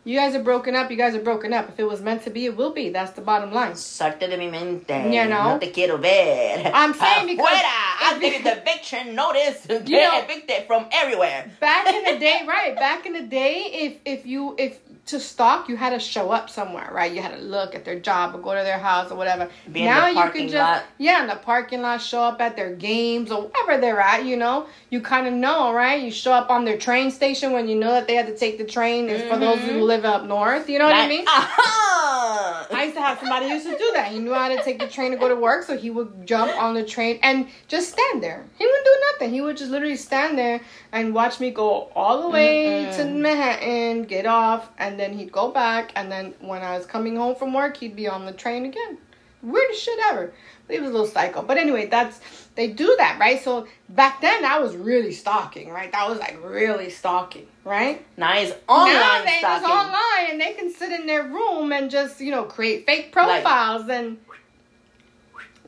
You 0.02 0.16
guys 0.16 0.34
are 0.34 0.42
broken 0.42 0.74
up. 0.74 0.90
You 0.90 0.96
guys 0.96 1.14
are 1.14 1.20
broken 1.20 1.52
up. 1.52 1.68
If 1.68 1.78
it 1.78 1.84
was 1.84 2.00
meant 2.00 2.22
to 2.22 2.30
be, 2.30 2.46
it 2.46 2.56
will 2.56 2.72
be. 2.72 2.88
That's 2.88 3.12
the 3.12 3.20
bottom 3.20 3.52
line. 3.52 3.72
Salte 3.74 4.20
de 4.20 4.36
mi 4.38 4.48
mente. 4.48 5.12
You 5.12 5.26
know? 5.26 5.52
No 5.52 5.58
te 5.58 5.70
quiero 5.70 5.98
ver. 5.98 6.70
I'm 6.72 6.94
saying 6.94 7.26
because- 7.26 7.46
Afuera. 7.46 7.90
I 8.02 8.18
you 8.22 8.42
the 8.42 8.62
eviction 8.62 9.14
notice. 9.14 9.66
Get 9.66 9.88
know- 9.88 10.22
evicted 10.22 10.66
from 10.66 10.86
everywhere. 10.90 11.50
Back 11.60 11.86
in 11.92 12.14
the 12.14 12.18
day, 12.18 12.44
right? 12.48 12.74
Back 12.74 13.04
in 13.04 13.12
the 13.12 13.22
day, 13.22 13.68
if 13.72 14.00
if 14.06 14.24
you 14.24 14.54
if 14.58 14.78
to 15.06 15.18
stalk, 15.18 15.68
you 15.68 15.76
had 15.76 15.90
to 15.90 15.98
show 15.98 16.30
up 16.30 16.48
somewhere, 16.48 16.88
right? 16.92 17.12
You 17.12 17.20
had 17.20 17.36
to 17.36 17.42
look 17.42 17.74
at 17.74 17.84
their 17.84 17.98
job 17.98 18.34
or 18.34 18.38
go 18.38 18.54
to 18.54 18.62
their 18.62 18.78
house 18.78 19.10
or 19.10 19.16
whatever. 19.16 19.50
Be 19.70 19.84
now 19.84 20.06
you 20.06 20.30
can 20.30 20.48
just 20.48 20.54
lot. 20.54 20.84
yeah, 20.98 21.22
in 21.22 21.28
the 21.28 21.36
parking 21.36 21.82
lot, 21.82 22.00
show 22.00 22.22
up 22.22 22.40
at 22.40 22.56
their 22.56 22.74
games 22.74 23.30
or 23.30 23.48
wherever 23.48 23.80
they're 23.80 24.00
at. 24.00 24.24
You 24.24 24.36
know, 24.36 24.66
you 24.90 25.00
kind 25.00 25.26
of 25.26 25.32
know, 25.32 25.72
right? 25.72 26.00
You 26.00 26.10
show 26.10 26.32
up 26.32 26.50
on 26.50 26.64
their 26.64 26.78
train 26.78 27.10
station 27.10 27.52
when 27.52 27.68
you 27.68 27.76
know 27.76 27.90
that 27.90 28.06
they 28.06 28.14
had 28.14 28.26
to 28.26 28.36
take 28.36 28.58
the 28.58 28.64
train. 28.64 29.08
It's 29.08 29.28
for 29.28 29.38
those 29.38 29.58
who 29.60 29.82
live 29.82 30.04
up 30.04 30.24
north. 30.24 30.68
You 30.68 30.78
know 30.78 30.86
what 30.86 30.94
I 30.96 31.08
mean? 31.08 31.24
uh-huh. 31.26 32.66
I 32.70 32.84
used 32.84 32.96
to 32.96 33.02
have 33.02 33.18
somebody 33.18 33.48
who 33.48 33.54
used 33.54 33.66
to 33.66 33.76
do 33.76 33.90
that. 33.94 34.12
He 34.12 34.18
knew 34.18 34.32
how 34.32 34.48
to 34.48 34.62
take 34.62 34.78
the 34.78 34.86
train 34.86 35.10
to 35.12 35.16
go 35.16 35.28
to 35.28 35.36
work, 35.36 35.64
so 35.64 35.76
he 35.76 35.90
would 35.90 36.26
jump 36.26 36.52
on 36.60 36.74
the 36.74 36.84
train 36.84 37.18
and 37.22 37.48
just 37.68 37.92
stand 37.92 38.22
there. 38.22 38.44
He 38.58 38.66
wouldn't 38.66 38.84
do 38.84 38.96
nothing. 39.12 39.34
He 39.34 39.40
would 39.40 39.56
just 39.56 39.70
literally 39.70 39.96
stand 39.96 40.38
there 40.38 40.60
and 40.92 41.14
watch 41.14 41.40
me 41.40 41.50
go 41.50 41.90
all 41.94 42.22
the 42.22 42.28
way 42.28 42.90
to 42.96 43.04
Manhattan, 43.04 44.04
get 44.04 44.26
off, 44.26 44.68
and 44.78 44.89
then 44.98 45.12
he'd 45.12 45.30
go 45.32 45.50
back. 45.50 45.92
And 45.94 46.10
then 46.10 46.34
when 46.40 46.62
I 46.62 46.76
was 46.76 46.86
coming 46.86 47.16
home 47.16 47.34
from 47.36 47.52
work, 47.52 47.76
he'd 47.76 47.94
be 47.96 48.08
on 48.08 48.24
the 48.26 48.32
train 48.32 48.64
again. 48.64 48.98
Weirdest 49.42 49.82
shit 49.82 49.98
ever. 50.06 50.32
But 50.66 50.74
he 50.74 50.80
was 50.80 50.90
a 50.90 50.92
little 50.92 51.06
psycho. 51.06 51.42
But 51.42 51.56
anyway, 51.56 51.86
that's 51.86 52.20
they 52.56 52.68
do 52.68 52.94
that, 52.98 53.18
right? 53.18 53.42
So 53.42 53.66
back 53.88 54.20
then, 54.20 54.44
I 54.44 54.58
was 54.58 54.76
really 54.76 55.12
stalking, 55.12 55.70
right? 55.70 55.90
That 55.92 56.08
was 56.08 56.18
like 56.18 56.38
really 56.44 56.90
stalking, 56.90 57.46
right? 57.64 58.04
Now 58.18 58.36
it's 58.38 58.52
online 58.68 58.92
now 58.94 59.24
they 59.24 59.38
stalking. 59.38 59.68
just 59.68 59.72
online 59.86 60.30
and 60.32 60.40
they 60.40 60.52
can 60.52 60.72
sit 60.72 60.92
in 60.92 61.06
their 61.06 61.22
room 61.24 61.72
and 61.72 61.90
just 61.90 62.20
you 62.20 62.30
know 62.30 62.44
create 62.44 62.84
fake 62.86 63.12
profiles 63.12 63.88
and 63.88 64.18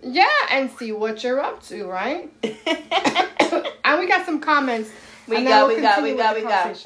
yeah 0.02 0.26
and 0.50 0.70
see 0.72 0.92
what 0.92 1.22
you're 1.22 1.40
up 1.40 1.62
to 1.62 1.84
right 1.86 2.30
and 2.42 4.00
we 4.00 4.06
got 4.08 4.26
some 4.26 4.40
comments 4.40 4.90
We 5.28 5.36
and 5.36 5.46
got- 5.46 5.68
we 5.68 5.80
got- 5.80 6.02
we 6.02 6.14
got- 6.14 6.34
we 6.36 6.42
got. 6.42 6.76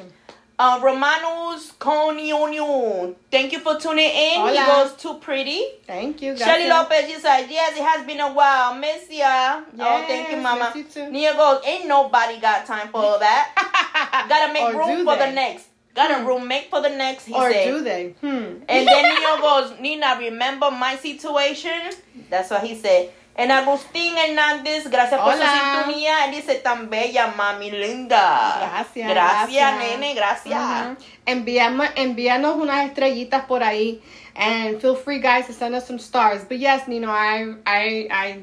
Uh, 0.58 0.80
Romanos 0.82 1.72
Conionio. 1.78 3.14
Thank 3.30 3.52
you 3.52 3.58
for 3.60 3.78
tuning 3.78 4.06
in. 4.06 4.40
He 4.48 4.56
Hola. 4.56 4.84
goes 4.88 4.96
too 4.96 5.14
pretty. 5.18 5.62
thank 5.86 6.22
you 6.22 6.34
Shelly. 6.36 6.68
Lopez, 6.68 7.10
she 7.10 7.18
said, 7.20 7.46
yes, 7.50 7.76
it 7.76 7.82
has 7.84 8.06
been 8.06 8.20
a 8.20 8.32
while. 8.32 8.74
Miss 8.74 9.10
ya. 9.10 9.60
oh, 9.78 10.04
thank 10.08 10.30
you, 10.30 10.38
mama. 10.38 10.72
you 10.74 10.84
too. 10.84 11.10
Nia 11.10 11.34
goes, 11.34 11.60
ain't 11.66 11.86
nobody 11.86 12.40
got 12.40 12.64
time 12.64 12.88
for 12.88 12.98
all 12.98 13.18
that. 13.18 14.26
Gotta 14.28 14.52
make 14.52 14.62
Or 14.62 14.78
room 14.78 15.04
for 15.04 15.16
they? 15.16 15.26
the 15.28 15.32
next. 15.32 15.66
Gotta 15.94 16.24
room 16.26 16.46
make 16.48 16.68
for 16.70 16.80
the 16.82 16.90
next, 16.90 17.26
he 17.26 17.34
or 17.34 17.50
said. 17.50 17.68
Or 17.68 17.78
do 17.78 17.84
they 17.84 18.14
hmm 18.20 18.26
And 18.68 18.86
then 18.88 19.14
Nino 19.14 19.40
goes, 19.40 19.78
Nina, 19.80 20.16
remember 20.18 20.70
my 20.70 20.96
situation? 20.96 21.92
That's 22.30 22.50
what 22.50 22.64
he 22.64 22.74
said. 22.76 23.10
And 23.38 23.52
Agustín 23.52 24.16
Hernández, 24.16 24.88
gracias 24.88 25.20
por 25.20 25.34
su 25.34 25.42
sintonía. 25.42 26.24
Él 26.24 26.30
dice, 26.36 26.54
tan 26.54 26.88
bella, 26.88 27.34
mami 27.36 27.70
linda. 27.70 28.56
Gracias, 28.60 29.08
Gracias, 29.10 29.50
gracias. 29.50 29.78
nene, 29.78 30.14
gracias. 30.14 30.96
Enviamos, 31.26 31.86
envíanos 31.96 32.56
unas 32.56 32.86
estrellitas 32.86 33.44
por 33.44 33.62
ahí. 33.62 34.00
And 34.34 34.80
feel 34.80 34.96
free, 34.96 35.18
guys, 35.18 35.46
to 35.48 35.52
send 35.52 35.74
us 35.74 35.86
some 35.86 35.98
stars. 35.98 36.44
But 36.48 36.58
yes, 36.58 36.88
Nino, 36.88 37.08
I, 37.10 37.56
I, 37.66 38.08
I 38.10 38.38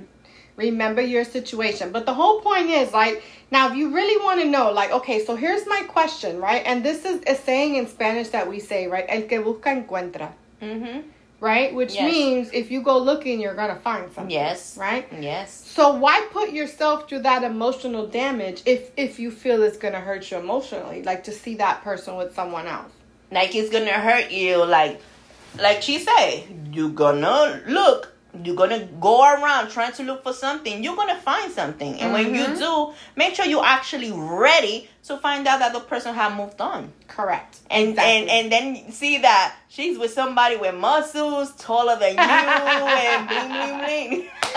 remember 0.58 1.01
your 1.01 1.23
situation. 1.25 1.91
But 1.91 2.06
the 2.06 2.13
whole 2.13 2.41
point 2.41 2.69
is, 2.69 2.93
like, 2.93 3.23
now 3.51 3.69
if 3.69 3.75
you 3.75 3.89
really 3.93 4.23
want 4.23 4.41
to 4.41 4.47
know, 4.47 4.71
like, 4.71 4.91
okay, 4.91 5.25
so 5.25 5.36
here's 5.36 5.65
my 5.67 5.82
question, 5.88 6.39
right? 6.39 6.62
And 6.65 6.84
this 6.84 7.03
is 7.03 7.21
a 7.25 7.34
saying 7.36 7.75
in 7.75 7.88
Spanish 7.88 8.29
that 8.29 8.47
we 8.47 8.60
say, 8.60 8.88
right? 8.88 9.06
El 9.10 9.23
que 9.23 9.39
busca 9.39 9.71
encuentra, 9.71 10.29
Mm-hmm. 10.62 10.99
Right? 11.43 11.75
Which 11.75 11.93
Yes. 11.93 12.10
means 12.10 12.49
if 12.53 12.71
you 12.71 12.82
go 12.82 12.97
looking, 12.97 13.41
you're 13.41 13.53
gonna 13.53 13.75
find 13.75 14.10
something. 14.13 14.32
Yes. 14.32 14.77
Right. 14.77 15.06
Yes. 15.19 15.49
So 15.67 15.93
why 15.93 16.25
put 16.32 16.51
yourself 16.53 17.10
through 17.10 17.23
that 17.23 17.43
emotional 17.43 18.08
damage 18.08 18.62
if 18.65 18.91
if 18.95 19.19
you 19.19 19.29
feel 19.29 19.62
it's 19.62 19.77
gonna 19.77 19.99
hurt 19.99 20.32
you 20.32 20.38
emotionally, 20.38 21.03
like 21.03 21.25
to 21.25 21.34
see 21.34 21.56
that 21.56 21.84
person 21.84 22.15
with 22.15 22.34
someone 22.34 22.65
else? 22.65 22.93
Like 23.29 23.53
it's 23.56 23.69
gonna 23.69 23.91
hurt 23.91 24.32
you. 24.32 24.63
Like, 24.65 25.01
like 25.60 25.82
she 25.82 25.99
said, 25.99 26.45
you're 26.71 26.89
gonna 26.89 27.62
look. 27.67 28.12
You're 28.43 28.55
gonna 28.55 28.85
go 28.99 29.21
around 29.23 29.69
trying 29.69 29.91
to 29.93 30.03
look 30.03 30.23
for 30.23 30.33
something. 30.33 30.83
You're 30.83 30.95
gonna 30.95 31.19
find 31.19 31.51
something, 31.51 31.99
and 32.01 32.13
when 32.13 32.33
you 32.33 32.45
Mhm. 32.45 32.57
do, 32.57 32.93
make 33.15 33.35
sure 33.35 33.45
you're 33.45 33.63
actually 33.65 34.11
ready 34.11 34.89
to 35.05 35.17
find 35.17 35.47
out 35.47 35.59
that 35.59 35.71
the 35.73 35.79
person 35.81 36.15
have 36.15 36.33
moved 36.35 36.59
on. 36.59 36.91
Correct. 37.07 37.59
And 37.69 37.89
Exactly. 37.89 38.13
and 38.13 38.29
and 38.31 38.51
then 38.51 38.91
see 38.91 39.19
that 39.19 39.53
she's 39.69 39.99
with 39.99 40.11
somebody 40.13 40.55
with 40.55 40.73
muscles 40.73 41.51
taller 41.57 41.95
than 41.95 42.13
you 42.15 42.19
and 42.21 43.27
bling 43.27 43.49
bling 43.49 43.77
bling. 43.79 44.29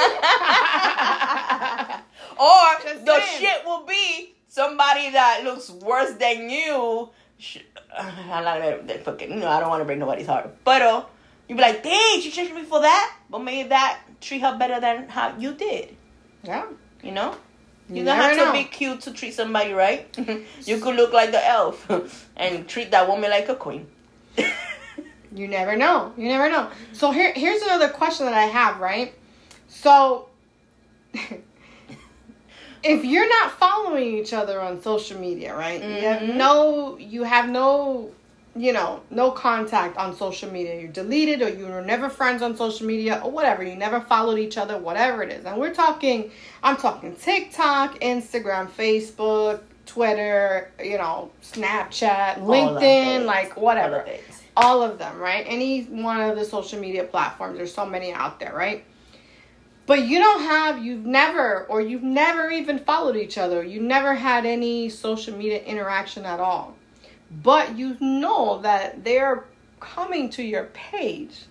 or 2.38 2.82
Just 2.82 3.04
the 3.04 3.20
saying. 3.20 3.40
shit 3.40 3.64
will 3.66 3.84
be 3.86 4.34
somebody 4.48 5.10
that 5.10 5.42
looks 5.44 5.68
worse 5.70 6.12
than 6.14 6.48
you. 6.48 7.10
Sh- 7.38 7.58
I'm 7.96 8.44
not 8.44 8.58
gonna 8.58 8.98
fucking 8.98 9.30
you 9.30 9.36
know 9.36 9.48
I 9.48 9.60
don't 9.60 9.68
want 9.68 9.80
to 9.80 9.84
break 9.84 9.98
nobody's 9.98 10.26
heart, 10.26 10.54
but 10.64 10.82
uh, 11.46 11.48
you 11.48 11.56
be 11.56 11.62
like, 11.62 11.82
dang, 11.82 12.20
she 12.20 12.30
changed 12.30 12.54
me 12.54 12.62
for 12.64 12.80
that, 12.80 13.16
but 13.30 13.38
maybe 13.40 13.68
that 13.68 14.00
treat 14.20 14.40
her 14.42 14.56
better 14.59 14.80
than 14.80 15.09
how 15.09 15.37
you 15.38 15.54
did. 15.54 15.96
yeah. 16.44 16.66
You 17.02 17.12
know. 17.12 17.37
You 17.88 17.96
You 17.98 18.04
don't 18.04 18.16
have 18.16 18.37
to 18.37 18.44
know. 18.46 18.52
be 18.52 18.64
cute 18.64 19.00
to 19.02 19.12
treat 19.12 19.32
somebody 19.35 19.72
right. 19.72 20.09
you 20.64 20.80
could 20.80 20.96
look 20.96 21.12
like 21.12 21.30
the 21.30 21.46
elf 21.46 21.87
and 22.37 22.66
treat 22.66 22.90
that 22.90 23.06
woman 23.09 23.30
like 23.30 23.48
a 23.48 23.54
queen. 23.54 23.87
You 25.35 25.48
never 25.48 25.76
know. 25.76 26.14
You 26.16 26.28
never 26.28 26.48
know. 26.48 26.70
So 26.92 27.11
here 27.11 27.30
here's 27.35 27.61
another 27.61 27.90
question 27.90 28.24
that 28.26 28.35
I 28.35 28.44
have, 28.44 28.80
right? 28.80 29.12
So 29.68 30.28
if 32.82 33.04
you're 33.04 33.28
not 33.28 33.52
following 33.59 34.16
each 34.16 34.32
other 34.32 34.61
on 34.61 34.80
social 34.80 35.18
media, 35.20 35.54
right? 35.54 35.80
You 35.82 36.06
have 36.09 36.22
Mhm. 36.22 36.35
no 36.37 36.96
you 36.98 37.24
have 37.24 37.48
no 37.50 38.12
you 38.57 38.73
know, 38.73 39.03
no 39.11 39.31
contact 39.31 39.97
on 39.97 40.16
social 40.16 40.51
media. 40.51 40.81
You 40.81 40.88
deleted 40.88 41.42
or 41.42 41.49
you 41.49 41.66
were 41.66 41.83
never 41.83 42.09
friends 42.09 42.42
on 42.42 42.57
social 42.57 42.87
media 42.87 43.21
or 43.23 43.31
whatever. 43.31 43.62
You 43.62 43.77
never 43.77 44.01
followed 44.01 44.38
each 44.38 44.57
other, 44.57 44.79
whatever 44.79 45.23
it 45.23 45.33
is. 45.33 45.45
And 45.45 45.59
we're 45.59 45.75
talking 45.75 46.31
I'm 46.62 46.77
talking 46.77 47.14
TikTok, 47.16 48.01
Instagram, 48.01 48.69
Facebook, 48.69 49.61
Twitter, 49.87 50.71
you 50.83 50.99
know, 50.99 51.31
Snapchat, 51.42 52.38
LinkedIn, 52.38 53.25
like 53.25 53.57
whatever 53.57 53.97
All 53.97 54.01
of 54.01 54.07
all 54.57 54.83
of 54.83 54.99
them, 54.99 55.19
right? 55.19 55.45
Any 55.47 55.83
one 55.85 56.21
of 56.21 56.37
the 56.37 56.45
social 56.45 56.81
media 56.81 57.05
platforms. 57.05 57.57
There's 57.57 57.75
so 57.75 57.87
many 57.87 58.12
out 58.12 58.40
there, 58.40 58.55
right? 58.55 58.85
But 59.87 60.07
you 60.07 60.19
don't 60.19 60.40
have, 60.40 60.85
you've 60.85 61.07
never, 61.07 61.64
or 61.69 61.81
you've 61.81 62.03
never 62.03 62.51
even 62.51 62.79
followed 62.81 63.16
each 63.16 63.38
other. 63.38 63.62
You 63.62 63.81
never 63.81 64.14
had 64.14 64.45
any 64.45 64.88
social 64.88 65.37
media 65.37 65.62
interaction 65.62 66.25
at 66.25 66.40
all. 66.40 66.75
But 67.42 67.77
you 67.77 67.96
know 68.01 68.61
that 68.62 69.05
they're 69.05 69.44
coming 69.79 70.31
to 70.31 70.42
your 70.42 70.64
page, 70.72 71.44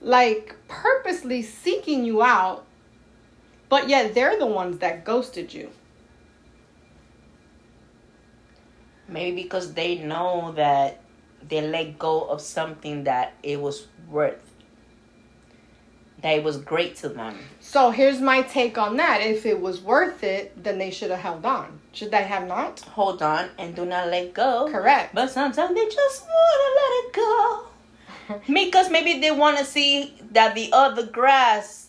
like 0.00 0.56
purposely 0.66 1.42
seeking 1.42 2.04
you 2.04 2.22
out, 2.22 2.64
but 3.68 3.88
yet 3.88 4.14
they're 4.14 4.38
the 4.38 4.46
ones 4.46 4.78
that 4.78 5.04
ghosted 5.04 5.52
you. 5.52 5.70
Maybe 9.08 9.42
because 9.42 9.74
they 9.74 9.96
know 9.96 10.52
that 10.52 11.00
they 11.46 11.60
let 11.60 11.98
go 11.98 12.24
of 12.24 12.40
something 12.40 13.04
that 13.04 13.34
it 13.42 13.60
was 13.60 13.86
worth. 14.08 14.47
That 16.22 16.30
it 16.38 16.42
was 16.42 16.56
great 16.56 16.96
to 16.96 17.08
them. 17.08 17.38
So 17.60 17.90
here's 17.90 18.20
my 18.20 18.42
take 18.42 18.76
on 18.76 18.96
that. 18.96 19.20
If 19.20 19.46
it 19.46 19.60
was 19.60 19.80
worth 19.80 20.24
it, 20.24 20.62
then 20.64 20.78
they 20.78 20.90
should 20.90 21.10
have 21.10 21.20
held 21.20 21.46
on. 21.46 21.78
Should 21.92 22.10
they 22.10 22.24
have 22.24 22.48
not? 22.48 22.80
Hold 22.80 23.22
on 23.22 23.50
and 23.58 23.74
do 23.76 23.84
not 23.84 24.08
let 24.08 24.34
go. 24.34 24.68
Correct. 24.70 25.14
But 25.14 25.30
sometimes 25.30 25.74
they 25.74 25.84
just 25.88 26.26
want 26.26 26.58
to 26.64 26.70
let 26.80 27.04
it 27.04 27.12
go. 27.12 27.64
Because 28.52 28.90
maybe 28.90 29.20
they 29.20 29.30
want 29.30 29.58
to 29.58 29.64
see 29.64 30.14
that 30.32 30.54
the 30.54 30.70
other 30.72 31.06
grass 31.06 31.88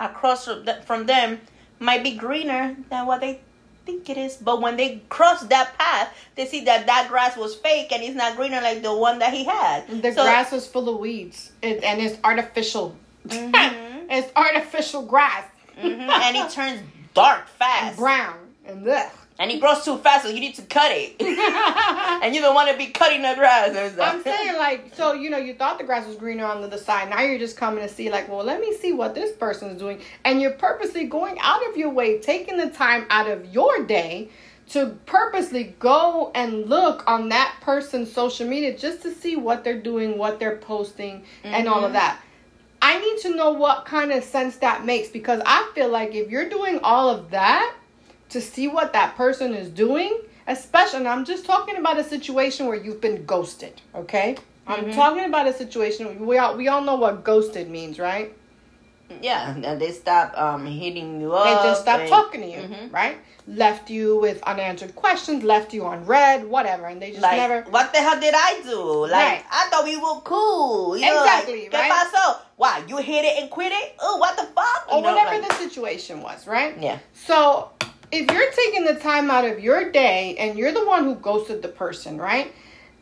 across 0.00 0.48
from 0.84 1.06
them 1.06 1.40
might 1.78 2.02
be 2.02 2.16
greener 2.16 2.74
than 2.90 3.06
what 3.06 3.20
they 3.20 3.40
think 3.86 4.10
it 4.10 4.16
is. 4.16 4.36
But 4.36 4.60
when 4.60 4.76
they 4.76 5.02
cross 5.08 5.42
that 5.44 5.78
path, 5.78 6.12
they 6.34 6.46
see 6.46 6.64
that 6.64 6.86
that 6.86 7.08
grass 7.08 7.36
was 7.36 7.54
fake 7.54 7.92
and 7.92 8.02
it's 8.02 8.16
not 8.16 8.36
greener 8.36 8.60
like 8.60 8.82
the 8.82 8.94
one 8.94 9.18
that 9.20 9.32
he 9.32 9.44
had. 9.44 9.86
The 10.02 10.12
So- 10.12 10.24
grass 10.24 10.52
is 10.52 10.66
full 10.66 10.88
of 10.88 10.98
weeds, 10.98 11.52
it, 11.62 11.82
and 11.84 12.00
it's 12.00 12.18
artificial. 12.24 12.96
Mhm. 13.28 14.06
it's 14.10 14.30
artificial 14.36 15.02
grass, 15.02 15.44
Mhm. 15.78 16.08
and 16.08 16.36
it 16.36 16.50
turns 16.54 16.80
dark 17.14 17.48
fast. 17.48 17.96
brown, 17.98 18.34
and 18.66 18.84
blech. 18.86 19.10
And 19.40 19.52
it 19.52 19.60
grows 19.60 19.84
too 19.84 19.98
fast, 19.98 20.24
so 20.24 20.30
you 20.30 20.40
need 20.40 20.56
to 20.56 20.62
cut 20.62 20.90
it. 20.92 21.14
and 22.22 22.34
you 22.34 22.40
don't 22.40 22.56
want 22.56 22.70
to 22.72 22.76
be 22.76 22.86
cutting 22.86 23.22
the 23.22 23.34
grass. 23.36 23.68
and. 23.74 24.00
I'm 24.00 24.20
saying 24.24 24.56
like, 24.56 24.92
so 24.96 25.12
you 25.12 25.30
know, 25.30 25.38
you 25.38 25.54
thought 25.54 25.78
the 25.78 25.84
grass 25.84 26.06
was 26.08 26.16
greener 26.16 26.44
on 26.44 26.60
the 26.60 26.66
other 26.66 26.76
side. 26.76 27.08
Now 27.08 27.20
you're 27.22 27.38
just 27.38 27.56
coming 27.56 27.86
to 27.86 27.88
see 27.88 28.10
like, 28.10 28.28
well, 28.28 28.42
let 28.44 28.60
me 28.60 28.76
see 28.76 28.92
what 28.92 29.14
this 29.14 29.30
person's 29.36 29.78
doing, 29.78 30.00
and 30.24 30.42
you're 30.42 30.50
purposely 30.52 31.04
going 31.04 31.38
out 31.40 31.64
of 31.68 31.76
your 31.76 31.90
way, 31.90 32.18
taking 32.18 32.56
the 32.56 32.68
time 32.70 33.06
out 33.10 33.28
of 33.30 33.46
your 33.54 33.84
day 33.84 34.28
to 34.70 34.98
purposely 35.06 35.74
go 35.78 36.30
and 36.34 36.66
look 36.68 37.02
on 37.06 37.28
that 37.30 37.54
person's 37.62 38.12
social 38.12 38.46
media 38.46 38.76
just 38.76 39.00
to 39.02 39.14
see 39.14 39.34
what 39.36 39.62
they're 39.64 39.80
doing, 39.80 40.18
what 40.18 40.38
they're 40.40 40.56
posting, 40.58 41.24
and 41.44 41.66
all 41.68 41.84
of 41.84 41.90
Mhm. 41.92 41.94
that. 41.94 42.18
I 42.80 42.98
need 42.98 43.18
to 43.22 43.34
know 43.34 43.50
what 43.50 43.84
kind 43.84 44.12
of 44.12 44.22
sense 44.24 44.56
that 44.58 44.84
makes 44.84 45.08
because 45.08 45.42
I 45.44 45.70
feel 45.74 45.88
like 45.88 46.14
if 46.14 46.30
you're 46.30 46.48
doing 46.48 46.80
all 46.82 47.10
of 47.10 47.30
that 47.30 47.74
to 48.30 48.40
see 48.40 48.68
what 48.68 48.92
that 48.92 49.16
person 49.16 49.54
is 49.54 49.68
doing 49.70 50.20
especially 50.48 51.00
and 51.00 51.08
I'm 51.08 51.24
just 51.24 51.44
talking 51.44 51.76
about 51.76 51.98
a 51.98 52.04
situation 52.04 52.66
where 52.66 52.76
you've 52.76 53.00
been 53.00 53.24
ghosted, 53.24 53.80
okay? 53.94 54.36
I'm 54.66 54.86
mm-hmm. 54.86 54.92
talking 54.92 55.24
about 55.24 55.46
a 55.46 55.52
situation 55.52 56.26
we 56.26 56.38
all 56.38 56.56
we 56.56 56.68
all 56.68 56.82
know 56.82 56.96
what 56.96 57.22
ghosted 57.22 57.70
means, 57.70 57.98
right? 57.98 58.34
Yeah, 59.22 59.54
they 59.78 59.92
stop 59.92 60.36
um 60.36 60.66
hitting 60.66 61.20
you 61.20 61.32
up. 61.32 61.44
They 61.44 61.68
just 61.68 61.82
stopped 61.82 62.02
and- 62.02 62.10
talking 62.10 62.40
to 62.42 62.46
you, 62.46 62.58
Mhm. 62.58 62.92
right? 62.92 63.16
Left 63.46 63.88
you 63.88 64.18
with 64.18 64.42
unanswered 64.42 64.94
questions, 64.94 65.42
left 65.42 65.72
you 65.72 65.86
on 65.86 66.04
read, 66.04 66.44
whatever, 66.48 66.84
and 66.86 67.00
they 67.00 67.10
just 67.10 67.22
Like, 67.22 67.38
never 67.38 67.62
what 67.70 67.92
the 67.94 67.98
hell 68.00 68.20
did 68.20 68.34
I 68.36 68.60
do? 68.62 69.06
Like, 69.06 69.12
Right. 69.12 69.44
I 69.50 69.68
thought 69.70 69.84
we 69.84 69.96
were 69.96 70.20
cool. 70.24 70.96
You 70.98 71.06
know, 71.06 71.20
Exactly, 71.22 71.62
like, 71.62 71.70
¿Qué 71.72 71.78
right? 71.80 71.92
pasó? 71.92 72.36
Why, 72.56 72.82
you 72.86 72.98
hit 72.98 73.24
it 73.24 73.40
and 73.40 73.50
quit 73.50 73.72
it? 73.72 73.94
Oh, 74.00 74.18
what 74.18 74.36
the 74.36 74.44
fuck? 74.54 74.86
or 74.90 74.96
You 74.98 75.02
know, 75.02 75.14
whatever 75.14 75.38
like- 75.40 75.48
the 75.48 75.54
situation 75.54 76.20
was, 76.20 76.46
right? 76.46 76.76
Yeah. 76.78 76.98
So 77.14 77.70
if 78.12 78.30
you're 78.30 78.50
taking 78.50 78.84
the 78.84 78.94
time 78.96 79.30
out 79.30 79.44
of 79.46 79.60
your 79.60 79.90
day 79.90 80.36
and 80.38 80.58
you're 80.58 80.72
the 80.72 80.84
one 80.86 81.04
who 81.04 81.14
ghosted 81.14 81.62
the 81.62 81.68
person, 81.68 82.18
right? 82.20 82.52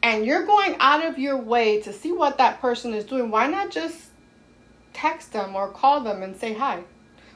And 0.05 0.25
you're 0.25 0.45
going 0.47 0.77
out 0.79 1.05
of 1.05 1.19
your 1.19 1.37
way 1.37 1.81
to 1.83 1.93
see 1.93 2.13
what 2.13 2.39
that 2.39 2.61
person 2.61 2.95
is 2.95 3.05
doing, 3.05 3.31
why 3.33 3.49
not 3.49 3.71
just 3.71 3.97
text 4.97 5.33
them 5.33 5.55
or 5.55 5.69
call 5.69 6.01
them 6.01 6.23
and 6.23 6.35
say 6.37 6.53
hi? 6.55 6.83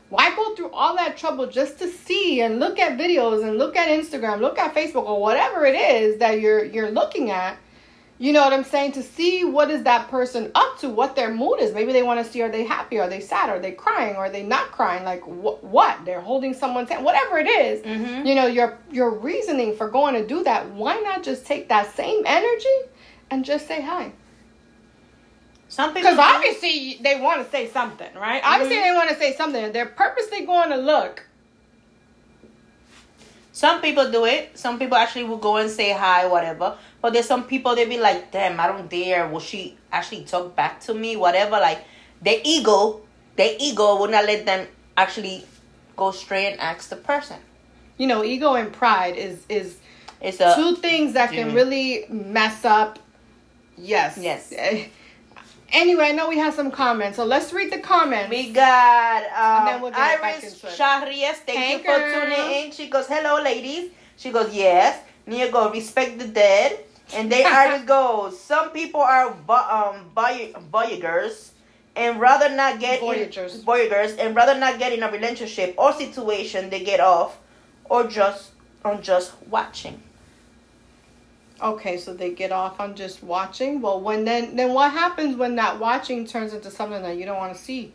Why 0.09 0.35
go 0.35 0.55
through 0.57 0.71
all 0.73 0.97
that 0.97 1.17
trouble 1.17 1.47
just 1.47 1.79
to 1.79 1.87
see 1.89 2.41
and 2.41 2.59
look 2.59 2.79
at 2.81 2.99
videos 2.99 3.47
and 3.47 3.59
look 3.59 3.77
at 3.77 3.89
Instagram, 3.89 4.41
look 4.41 4.59
at 4.59 4.75
Facebook 4.75 5.05
or 5.05 5.21
whatever 5.21 5.65
it 5.65 5.77
is 5.77 6.19
that 6.19 6.41
you're 6.41 6.65
you're 6.65 6.91
looking 6.91 7.31
at? 7.31 7.57
You 8.19 8.35
know 8.35 8.43
what 8.43 8.53
I'm 8.53 8.65
saying? 8.65 8.93
To 8.93 9.03
see 9.03 9.45
what 9.47 9.71
is 9.71 9.85
that 9.85 10.09
person 10.11 10.51
up 10.55 10.79
to, 10.81 10.91
what 10.91 11.17
their 11.17 11.33
mood 11.33 11.59
is. 11.61 11.73
Maybe 11.73 11.93
they 11.95 12.03
want 12.03 12.19
to 12.25 12.31
see 12.31 12.43
are 12.43 12.51
they 12.51 12.65
happy, 12.65 12.99
are 12.99 13.09
they 13.09 13.21
sad, 13.21 13.49
are 13.49 13.59
they 13.61 13.73
crying, 13.73 14.15
are 14.17 14.29
they 14.29 14.43
not 14.43 14.73
crying? 14.73 15.05
Like 15.05 15.23
wh- 15.23 15.63
what? 15.65 16.05
They're 16.05 16.21
holding 16.21 16.53
someone's 16.53 16.91
hand, 16.91 17.03
whatever 17.05 17.39
it 17.39 17.49
is. 17.49 17.81
Mhm. 17.83 18.27
You 18.27 18.35
know 18.35 18.47
your 18.47 18.79
your 18.91 19.11
reasoning 19.11 19.75
for 19.77 19.89
going 19.89 20.15
to 20.21 20.27
do 20.27 20.43
that. 20.45 20.69
Why 20.81 20.97
not 21.09 21.23
just 21.23 21.47
take 21.47 21.69
that 21.69 21.95
same 21.95 22.23
energy 22.27 22.79
and 23.31 23.45
just 23.45 23.67
say 23.69 23.81
hi? 23.81 24.13
Some 25.71 25.95
people. 25.95 26.11
Because 26.11 26.19
obviously 26.35 26.99
they 27.01 27.21
want 27.21 27.45
to 27.45 27.51
say 27.51 27.69
something, 27.69 28.13
right? 28.17 28.43
Obviously 28.45 28.77
Mhm. 28.77 28.83
they 28.83 28.93
want 28.93 29.09
to 29.11 29.17
say 29.17 29.35
something. 29.37 29.71
They're 29.73 29.87
purposely 29.87 30.45
going 30.45 30.71
to 30.71 30.77
look. 30.77 31.25
Some 33.53 33.81
people 33.81 34.11
do 34.11 34.25
it. 34.25 34.59
Some 34.59 34.79
people 34.81 34.97
actually 34.97 35.25
will 35.25 35.37
go 35.39 35.57
and 35.59 35.71
say 35.71 35.93
hi, 35.93 36.27
whatever. 36.27 36.77
But 37.01 37.13
there's 37.13 37.27
some 37.27 37.45
people 37.45 37.75
they 37.77 37.85
be 37.87 37.99
like, 37.99 38.33
damn, 38.33 38.59
I 38.59 38.67
don't 38.67 38.91
dare. 38.91 39.29
Will 39.29 39.39
she 39.41 39.77
actually 39.93 40.25
talk 40.25 40.57
back 40.57 40.81
to 40.83 40.95
me? 40.95 41.17
Whatever. 41.17 41.53
Like 41.61 41.85
their 42.21 42.41
ego, 42.43 43.01
their 43.37 43.55
ego 43.61 43.97
will 43.97 44.09
not 44.09 44.25
let 44.25 44.45
them 44.47 44.67
actually 44.97 45.45
go 45.97 46.11
straight 46.11 46.53
and 46.53 46.61
ask 46.61 46.89
the 46.89 46.97
person. 46.97 47.37
You 47.97 48.09
know, 48.09 48.25
ego 48.25 48.55
and 48.55 48.73
pride 48.73 49.17
is 49.17 49.45
is 49.49 49.77
It's 50.21 50.41
a 50.41 50.55
two 50.57 50.77
things 50.77 51.13
that 51.15 51.31
can 51.33 51.51
Mhm. 51.53 51.55
really 51.55 52.07
mess 52.09 52.65
up. 52.65 52.99
Yes. 53.79 54.19
Yes. 54.19 54.53
Anyway, 55.73 56.05
I 56.05 56.13
know 56.13 56.29
we 56.29 56.39
have 56.39 56.55
some 56.55 56.71
comments, 56.71 57.17
so 57.17 57.25
let's 57.25 57.53
read 57.53 57.73
the 57.73 57.79
comments. 57.79 58.31
We 58.31 58.51
got 58.53 59.23
And 59.23 59.67
then 59.69 59.75
um, 59.77 59.83
we'll 59.83 59.91
get 59.93 60.21
Iris. 60.23 60.61
Shahrias. 60.63 61.35
Thank 61.47 61.59
Hey, 61.59 61.73
you 61.75 61.79
for 61.79 61.85
girl. 61.99 62.27
tuning 62.27 62.65
in. 62.67 62.73
She 62.73 62.89
goes, 62.89 63.07
"Hello, 63.07 63.41
ladies." 63.43 63.91
She 64.17 64.31
goes, 64.31 64.53
"Yes." 64.55 65.01
Nia 65.27 65.51
go, 65.51 65.71
"Respect 65.71 66.19
the 66.19 66.27
dead." 66.27 66.81
And 67.15 67.31
they 67.31 67.45
Iris 67.63 67.83
goes, 67.85 68.41
"Some 68.41 68.71
people 68.71 69.01
are 69.01 69.29
um 69.49 70.11
voy- 70.15 70.53
voyagers 70.73 71.53
and 71.97 72.19
rather 72.21 72.49
not 72.49 72.81
get 72.81 73.01
Voyagers. 73.01 73.57
in, 73.57 73.63
voyagers 73.63 74.13
and 74.17 74.35
rather 74.35 74.57
not 74.59 74.79
get 74.79 74.93
in 74.93 75.03
a 75.03 75.11
relationship 75.11 75.75
or 75.79 75.93
situation 75.93 76.71
they 76.71 76.81
get 76.83 77.01
off, 77.01 77.39
or 77.89 78.05
just 78.05 78.51
on 78.85 79.03
just 79.03 79.33
watching." 79.49 80.03
Okay, 81.63 81.99
so 81.99 82.15
they 82.15 82.31
get 82.31 82.53
off 82.53 82.81
on 82.81 82.95
just 82.95 83.23
watching. 83.23 83.81
Well, 83.81 84.01
when 84.01 84.25
then 84.25 84.57
then 84.57 84.73
what 84.73 84.93
happens 84.93 85.37
when 85.37 85.57
that 85.57 85.79
watching 85.79 86.27
turns 86.27 86.55
into 86.55 86.71
something 86.71 87.03
that 87.03 87.17
you 87.17 87.27
don't 87.27 87.37
want 87.37 87.55
to 87.55 87.61
see? 87.61 87.93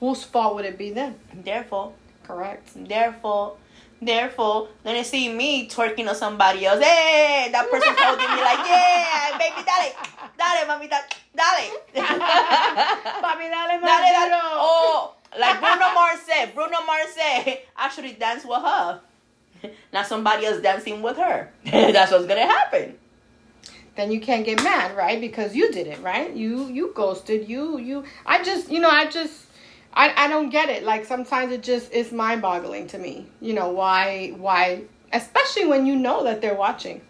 Whose 0.00 0.24
fault 0.24 0.56
would 0.56 0.64
it 0.64 0.76
be 0.76 0.90
then? 0.90 1.14
Therefore, 1.32 1.92
Correct. 2.24 2.70
Therefore, 2.74 3.56
therefore, 4.00 4.68
then 4.82 4.94
they 4.94 5.02
see 5.02 5.32
me 5.32 5.68
twerking 5.68 6.08
on 6.08 6.14
somebody 6.14 6.64
else. 6.64 6.82
Hey, 6.82 7.48
that 7.52 7.70
person's 7.70 7.96
holding 7.98 8.30
me 8.32 8.40
like, 8.40 8.64
yeah, 8.64 9.36
baby, 9.36 9.60
dale, 9.60 9.92
dale, 10.38 10.64
mamita, 10.66 10.98
dale. 11.36 11.76
Papi, 13.22 13.44
dale, 13.44 13.68
dale, 13.68 13.80
dale. 13.80 14.28
dale. 14.28 14.40
Oh, 14.56 15.14
like 15.38 15.60
Bruno 15.60 15.92
Mars 15.92 16.20
said, 16.20 16.54
Bruno 16.54 16.78
Mars 16.86 17.08
said, 17.14 17.60
actually 17.76 18.14
dance 18.14 18.44
with 18.44 18.62
her. 18.62 19.00
Not 19.92 20.06
somebody 20.06 20.46
else 20.46 20.60
dancing 20.62 21.02
with 21.02 21.16
her. 21.18 21.50
That's 21.64 22.10
what's 22.10 22.26
gonna 22.26 22.46
happen. 22.46 22.96
Then 23.96 24.10
you 24.10 24.20
can't 24.20 24.44
get 24.44 24.62
mad, 24.62 24.96
right? 24.96 25.20
Because 25.20 25.54
you 25.54 25.70
did 25.70 25.86
it, 25.86 26.00
right? 26.02 26.34
You 26.34 26.66
you 26.68 26.92
ghosted. 26.94 27.48
You 27.48 27.78
you. 27.78 28.04
I 28.26 28.42
just 28.42 28.70
you 28.70 28.80
know 28.80 28.90
I 28.90 29.06
just 29.06 29.46
I 29.92 30.12
I 30.16 30.28
don't 30.28 30.50
get 30.50 30.68
it. 30.68 30.82
Like 30.82 31.04
sometimes 31.04 31.52
it 31.52 31.62
just 31.62 31.92
is 31.92 32.12
mind 32.12 32.42
boggling 32.42 32.86
to 32.88 32.98
me. 32.98 33.26
You 33.40 33.54
know 33.54 33.68
why 33.68 34.34
why 34.36 34.82
especially 35.12 35.66
when 35.66 35.86
you 35.86 35.96
know 35.96 36.24
that 36.24 36.40
they're 36.40 36.56
watching. 36.56 37.00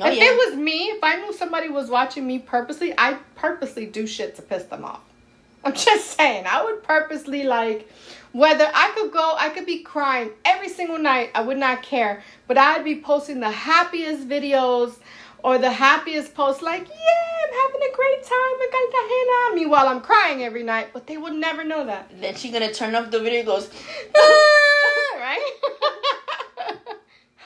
Oh, 0.00 0.08
if 0.08 0.16
yeah. 0.16 0.24
it 0.26 0.50
was 0.50 0.56
me, 0.56 0.90
if 0.90 1.02
I 1.02 1.16
knew 1.16 1.32
somebody 1.32 1.68
was 1.68 1.90
watching 1.90 2.24
me 2.26 2.38
purposely, 2.38 2.94
I 2.96 3.18
purposely 3.34 3.86
do 3.86 4.06
shit 4.06 4.36
to 4.36 4.42
piss 4.42 4.64
them 4.64 4.84
off. 4.84 5.00
I'm 5.64 5.74
just 5.74 6.16
saying, 6.16 6.44
I 6.46 6.62
would 6.64 6.84
purposely 6.84 7.42
like 7.42 7.88
whether 8.32 8.70
I 8.72 8.92
could 8.94 9.10
go, 9.10 9.34
I 9.36 9.48
could 9.48 9.66
be 9.66 9.80
crying 9.80 10.30
every 10.44 10.68
single 10.68 10.98
night, 10.98 11.30
I 11.34 11.40
would 11.40 11.56
not 11.56 11.82
care, 11.82 12.22
but 12.46 12.58
I'd 12.58 12.84
be 12.84 13.00
posting 13.00 13.40
the 13.40 13.50
happiest 13.50 14.28
videos 14.28 14.96
or 15.42 15.58
the 15.58 15.70
happiest 15.70 16.34
post 16.34 16.62
like, 16.62 16.88
yeah, 16.88 17.28
I'm 17.44 17.72
having 17.72 17.88
a 17.88 17.94
great 17.94 18.22
time, 18.22 18.32
I 18.32 18.68
got 18.72 18.90
the 18.92 19.02
hand 19.14 19.30
on 19.46 19.54
me 19.54 19.66
while 19.66 19.88
I'm 19.88 20.00
crying 20.00 20.42
every 20.42 20.62
night, 20.62 20.88
but 20.92 21.06
they 21.06 21.16
would 21.16 21.34
never 21.34 21.64
know 21.64 21.84
that. 21.86 22.10
then 22.20 22.34
she 22.34 22.50
gonna 22.50 22.72
turn 22.72 22.94
off 22.94 23.10
the 23.10 23.20
video 23.20 23.40
and 23.40 23.46
goes, 23.46 23.70
right? 24.14 25.52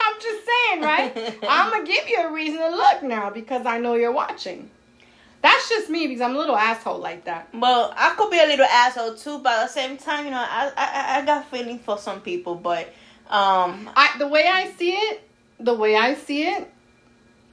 I'm 0.01 0.21
just 0.21 0.45
saying, 0.45 0.81
right? 0.81 1.37
I'm 1.47 1.71
gonna 1.71 1.85
give 1.85 2.07
you 2.09 2.27
a 2.27 2.31
reason 2.31 2.59
to 2.59 2.69
look 2.69 3.03
now 3.03 3.29
because 3.29 3.65
I 3.65 3.79
know 3.79 3.95
you're 3.95 4.11
watching. 4.11 4.69
That's 5.41 5.67
just 5.67 5.89
me 5.89 6.07
because 6.07 6.21
I'm 6.21 6.35
a 6.35 6.39
little 6.39 6.55
asshole 6.55 6.99
like 6.99 7.25
that. 7.25 7.49
Well, 7.53 7.93
I 7.97 8.15
could 8.15 8.31
be 8.31 8.39
a 8.39 8.45
little 8.45 8.65
asshole 8.65 9.15
too, 9.15 9.39
but 9.39 9.51
at 9.53 9.67
the 9.67 9.73
same 9.73 9.97
time, 9.97 10.25
you 10.25 10.31
know, 10.31 10.37
I 10.37 10.71
I, 10.75 11.19
I 11.19 11.25
got 11.25 11.49
feeling 11.51 11.79
for 11.79 11.97
some 11.97 12.21
people, 12.21 12.55
but 12.55 12.87
um, 13.29 13.89
I 13.95 14.15
the 14.17 14.27
way 14.27 14.47
I 14.47 14.71
see 14.71 14.91
it, 14.91 15.27
the 15.59 15.73
way 15.73 15.95
I 15.95 16.13
see 16.15 16.43
it, 16.43 16.72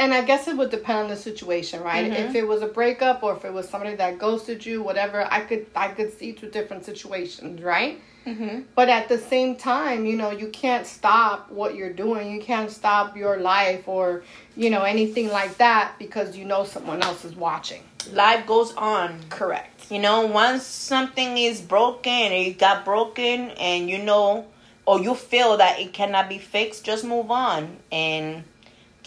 and 0.01 0.13
I 0.15 0.23
guess 0.23 0.49
it 0.49 0.57
would 0.57 0.71
depend 0.71 0.99
on 1.05 1.09
the 1.09 1.17
situation, 1.17 1.83
right? 1.83 2.11
Mhm. 2.11 2.25
If 2.25 2.35
it 2.35 2.47
was 2.53 2.63
a 2.63 2.67
breakup 2.79 3.23
or 3.23 3.33
if 3.37 3.45
it 3.45 3.53
was 3.53 3.69
somebody 3.69 3.95
that 3.97 4.19
ghosted 4.19 4.65
you, 4.69 4.83
whatever, 4.83 5.19
I 5.31 5.41
could 5.49 5.67
I 5.77 5.89
could 5.97 6.11
see 6.19 6.33
two 6.33 6.49
different 6.49 6.83
situations, 6.91 7.61
right? 7.63 7.97
mhm. 8.27 8.65
But 8.75 8.89
at 8.99 9.09
the 9.09 9.19
same 9.33 9.57
time, 9.57 10.05
you 10.11 10.17
know, 10.21 10.31
you 10.43 10.49
can't 10.49 10.87
stop 10.87 11.51
what 11.51 11.75
you're 11.75 11.93
doing. 12.05 12.31
You 12.35 12.41
can't 12.51 12.71
stop 12.71 13.17
your 13.17 13.37
life 13.39 13.85
or, 13.89 14.23
you 14.63 14.69
know, 14.71 14.83
anything 14.83 15.29
like 15.41 15.57
that 15.57 15.93
because 15.99 16.29
you 16.39 16.45
know 16.45 16.63
someone 16.65 17.01
else 17.09 17.25
is 17.25 17.35
watching. 17.49 17.83
life 18.13 18.47
goes 18.47 18.73
on. 18.77 19.09
Correct. 19.29 19.77
You 19.91 19.99
know, 20.07 20.19
once 20.27 20.63
something 20.65 21.31
is 21.49 21.61
broken 21.77 22.33
or 22.33 22.41
it 22.51 22.59
got 22.59 22.85
broken 22.85 23.51
and 23.69 23.89
you 23.91 23.99
know 24.11 24.47
or 24.87 25.01
you 25.07 25.15
feel 25.15 25.57
that 25.59 25.79
it 25.85 25.93
cannot 25.93 26.27
be 26.29 26.39
fixed, 26.39 26.85
just 26.91 27.05
move 27.05 27.31
on 27.31 27.77
and 27.93 28.43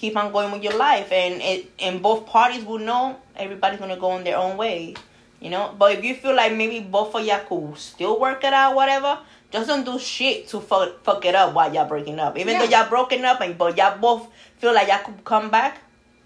keep 0.03 0.17
on 0.17 0.33
going 0.33 0.51
with 0.51 0.61
your 0.61 0.75
life 0.75 1.13
and 1.13 1.41
it 1.41 1.71
and 1.79 2.01
both 2.01 2.25
parties 2.25 2.65
will 2.65 2.83
know 2.89 3.15
everybody's 3.37 3.79
gonna 3.79 3.95
go 3.95 4.17
in 4.17 4.25
their 4.25 4.37
own 4.37 4.57
way. 4.57 4.93
You 5.39 5.49
know? 5.49 5.73
But 5.79 5.93
if 5.93 6.03
you 6.03 6.13
feel 6.13 6.35
like 6.35 6.53
maybe 6.53 6.81
both 6.81 7.15
of 7.15 7.25
y'all 7.25 7.39
could 7.47 7.77
still 7.77 8.19
work 8.19 8.43
it 8.43 8.51
out, 8.51 8.75
whatever, 8.75 9.19
just 9.49 9.69
don't 9.69 9.85
do 9.85 9.97
shit 9.97 10.49
to 10.49 10.59
fuck, 10.59 11.01
fuck 11.03 11.23
it 11.23 11.35
up 11.35 11.53
while 11.53 11.73
y'all 11.73 11.87
breaking 11.87 12.19
up. 12.19 12.37
Even 12.37 12.57
though 12.57 12.65
y'all 12.65 12.89
broken 12.89 13.23
up 13.23 13.39
and 13.39 13.57
but 13.57 13.77
y'all 13.77 13.97
both 13.97 14.27
feel 14.57 14.73
like 14.73 14.89
y'all 14.89 15.05
could 15.05 15.23
come 15.23 15.49
back, 15.49 15.79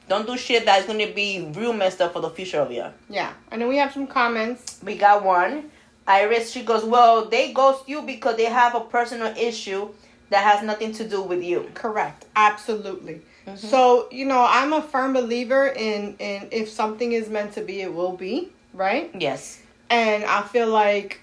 don't 0.09 0.25
do 0.25 0.35
shit 0.37 0.65
that's 0.65 0.87
gonna 0.87 1.11
be 1.13 1.47
real 1.53 1.73
messed 1.73 2.01
up 2.01 2.13
for 2.13 2.21
the 2.21 2.31
future 2.31 2.59
of 2.59 2.71
y'all. 2.71 2.93
Yeah. 3.09 3.31
And 3.51 3.61
then 3.61 3.69
we 3.69 3.77
have 3.77 3.93
some 3.93 4.07
comments. 4.07 4.79
We 4.83 4.97
got 4.97 5.23
one. 5.23 5.69
Iris, 6.07 6.49
she 6.49 6.63
goes, 6.63 6.83
Well, 6.83 7.25
they 7.29 7.53
ghost 7.53 7.87
you 7.87 8.01
because 8.01 8.37
they 8.37 8.45
have 8.45 8.73
a 8.73 8.81
personal 8.81 9.35
issue 9.37 9.89
that 10.29 10.43
has 10.43 10.65
nothing 10.65 10.93
to 10.93 11.07
do 11.07 11.21
with 11.21 11.43
you. 11.43 11.69
Correct. 11.75 12.25
Absolutely. 12.35 13.21
Mm-hmm. 13.47 13.55
So, 13.67 14.07
you 14.11 14.25
know, 14.25 14.45
I'm 14.47 14.73
a 14.73 14.81
firm 14.81 15.13
believer 15.13 15.67
in 15.67 16.15
in 16.19 16.49
if 16.51 16.69
something 16.69 17.13
is 17.13 17.29
meant 17.29 17.53
to 17.53 17.61
be, 17.61 17.81
it 17.81 17.93
will 17.93 18.15
be, 18.15 18.51
right? 18.73 19.09
Yes. 19.17 19.61
and 19.89 20.25
I 20.25 20.41
feel 20.43 20.67
like 20.69 21.21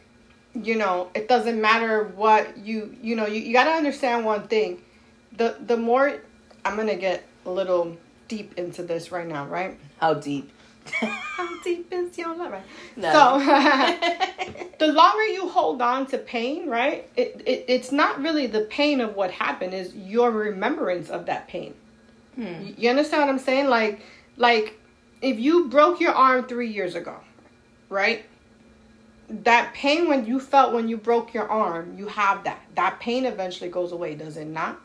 you 0.54 0.76
know 0.76 1.10
it 1.14 1.28
doesn't 1.28 1.60
matter 1.60 2.04
what 2.16 2.56
you 2.58 2.96
you 3.02 3.16
know 3.16 3.26
you, 3.26 3.40
you 3.40 3.52
got 3.52 3.64
to 3.64 3.72
understand 3.72 4.24
one 4.24 4.46
thing 4.48 4.80
the 5.36 5.56
the 5.66 5.76
more 5.76 6.20
I'm 6.64 6.76
gonna 6.76 6.96
get 6.96 7.24
a 7.44 7.50
little 7.50 7.96
deep 8.28 8.56
into 8.56 8.82
this 8.84 9.10
right 9.12 9.26
now 9.26 9.46
right 9.46 9.78
How 9.98 10.14
deep? 10.14 10.50
how 11.36 11.48
deep 11.62 11.92
is 11.92 12.16
your 12.16 12.34
love 12.36 12.52
right 12.52 12.62
No. 12.96 13.12
so 13.12 13.24
the 14.78 14.92
longer 14.92 15.24
you 15.26 15.48
hold 15.48 15.82
on 15.82 16.06
to 16.06 16.18
pain 16.18 16.68
right 16.68 17.08
it, 17.16 17.42
it 17.46 17.64
it's 17.68 17.90
not 17.92 18.20
really 18.22 18.46
the 18.46 18.62
pain 18.62 19.00
of 19.00 19.16
what 19.16 19.30
happened 19.32 19.74
is 19.74 19.94
your 19.94 20.30
remembrance 20.30 21.10
of 21.10 21.26
that 21.26 21.48
pain 21.48 21.74
You, 22.36 22.74
you 22.76 22.90
understand 22.90 23.22
what 23.22 23.28
I'm 23.30 23.38
saying? 23.38 23.68
Like, 23.68 24.00
like 24.36 24.78
if 25.22 25.38
you 25.38 25.68
broke 25.68 26.00
your 26.00 26.12
arm 26.12 26.46
three 26.46 26.70
years 26.70 26.94
ago, 26.94 27.16
right? 27.88 28.24
That 29.28 29.72
pain 29.72 30.08
when 30.08 30.26
you 30.26 30.38
felt 30.38 30.74
when 30.74 30.88
you 30.88 30.96
broke 30.96 31.32
your 31.32 31.48
arm, 31.48 31.96
you 31.96 32.08
have 32.08 32.44
that. 32.44 32.60
That 32.74 33.00
pain 33.00 33.24
eventually 33.24 33.70
goes 33.70 33.92
away, 33.92 34.14
does 34.14 34.36
it 34.36 34.46
not? 34.46 34.80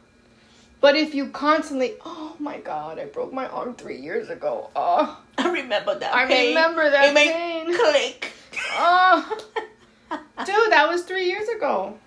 But 0.81 0.95
if 0.95 1.13
you 1.13 1.29
constantly, 1.29 1.95
oh 2.05 2.37
my 2.39 2.59
God, 2.59 2.99
I 2.99 3.05
broke 3.05 3.33
my 3.33 3.47
arm 3.47 3.75
three 3.75 3.99
years 3.99 4.29
ago. 4.29 4.69
Oh, 4.75 5.21
I 5.37 5.49
remember 5.49 5.99
that. 5.99 6.13
I 6.15 6.25
pain. 6.25 6.49
remember 6.49 6.89
that 6.89 7.09
it 7.09 7.15
pain. 7.15 7.75
click. 7.75 8.31
oh, 8.71 9.37
dude, 10.11 10.71
that 10.71 10.87
was 10.87 11.03
three 11.03 11.25
years 11.25 11.49
ago. 11.49 11.97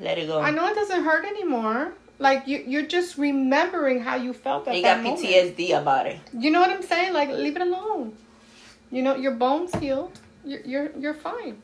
Let 0.00 0.18
it 0.18 0.26
go. 0.26 0.40
I 0.40 0.50
know 0.50 0.66
it 0.66 0.74
doesn't 0.74 1.04
hurt 1.04 1.26
anymore. 1.26 1.92
Like 2.18 2.46
you, 2.46 2.62
you're 2.66 2.86
just 2.86 3.18
remembering 3.18 4.00
how 4.00 4.16
you 4.16 4.32
felt 4.32 4.68
at 4.68 4.76
You 4.76 4.82
that 4.82 4.96
got 5.02 5.04
moment. 5.04 5.26
PTSD 5.26 5.76
about 5.78 6.06
it. 6.06 6.18
You 6.38 6.50
know 6.50 6.60
what 6.60 6.70
I'm 6.70 6.82
saying? 6.82 7.12
Like 7.12 7.28
leave 7.30 7.56
it 7.56 7.62
alone. 7.62 8.16
You 8.90 9.02
know 9.02 9.16
your 9.16 9.32
bones 9.32 9.74
healed. 9.74 10.18
You're 10.44 10.60
you're 10.60 10.90
you're 10.98 11.14
fine. 11.14 11.60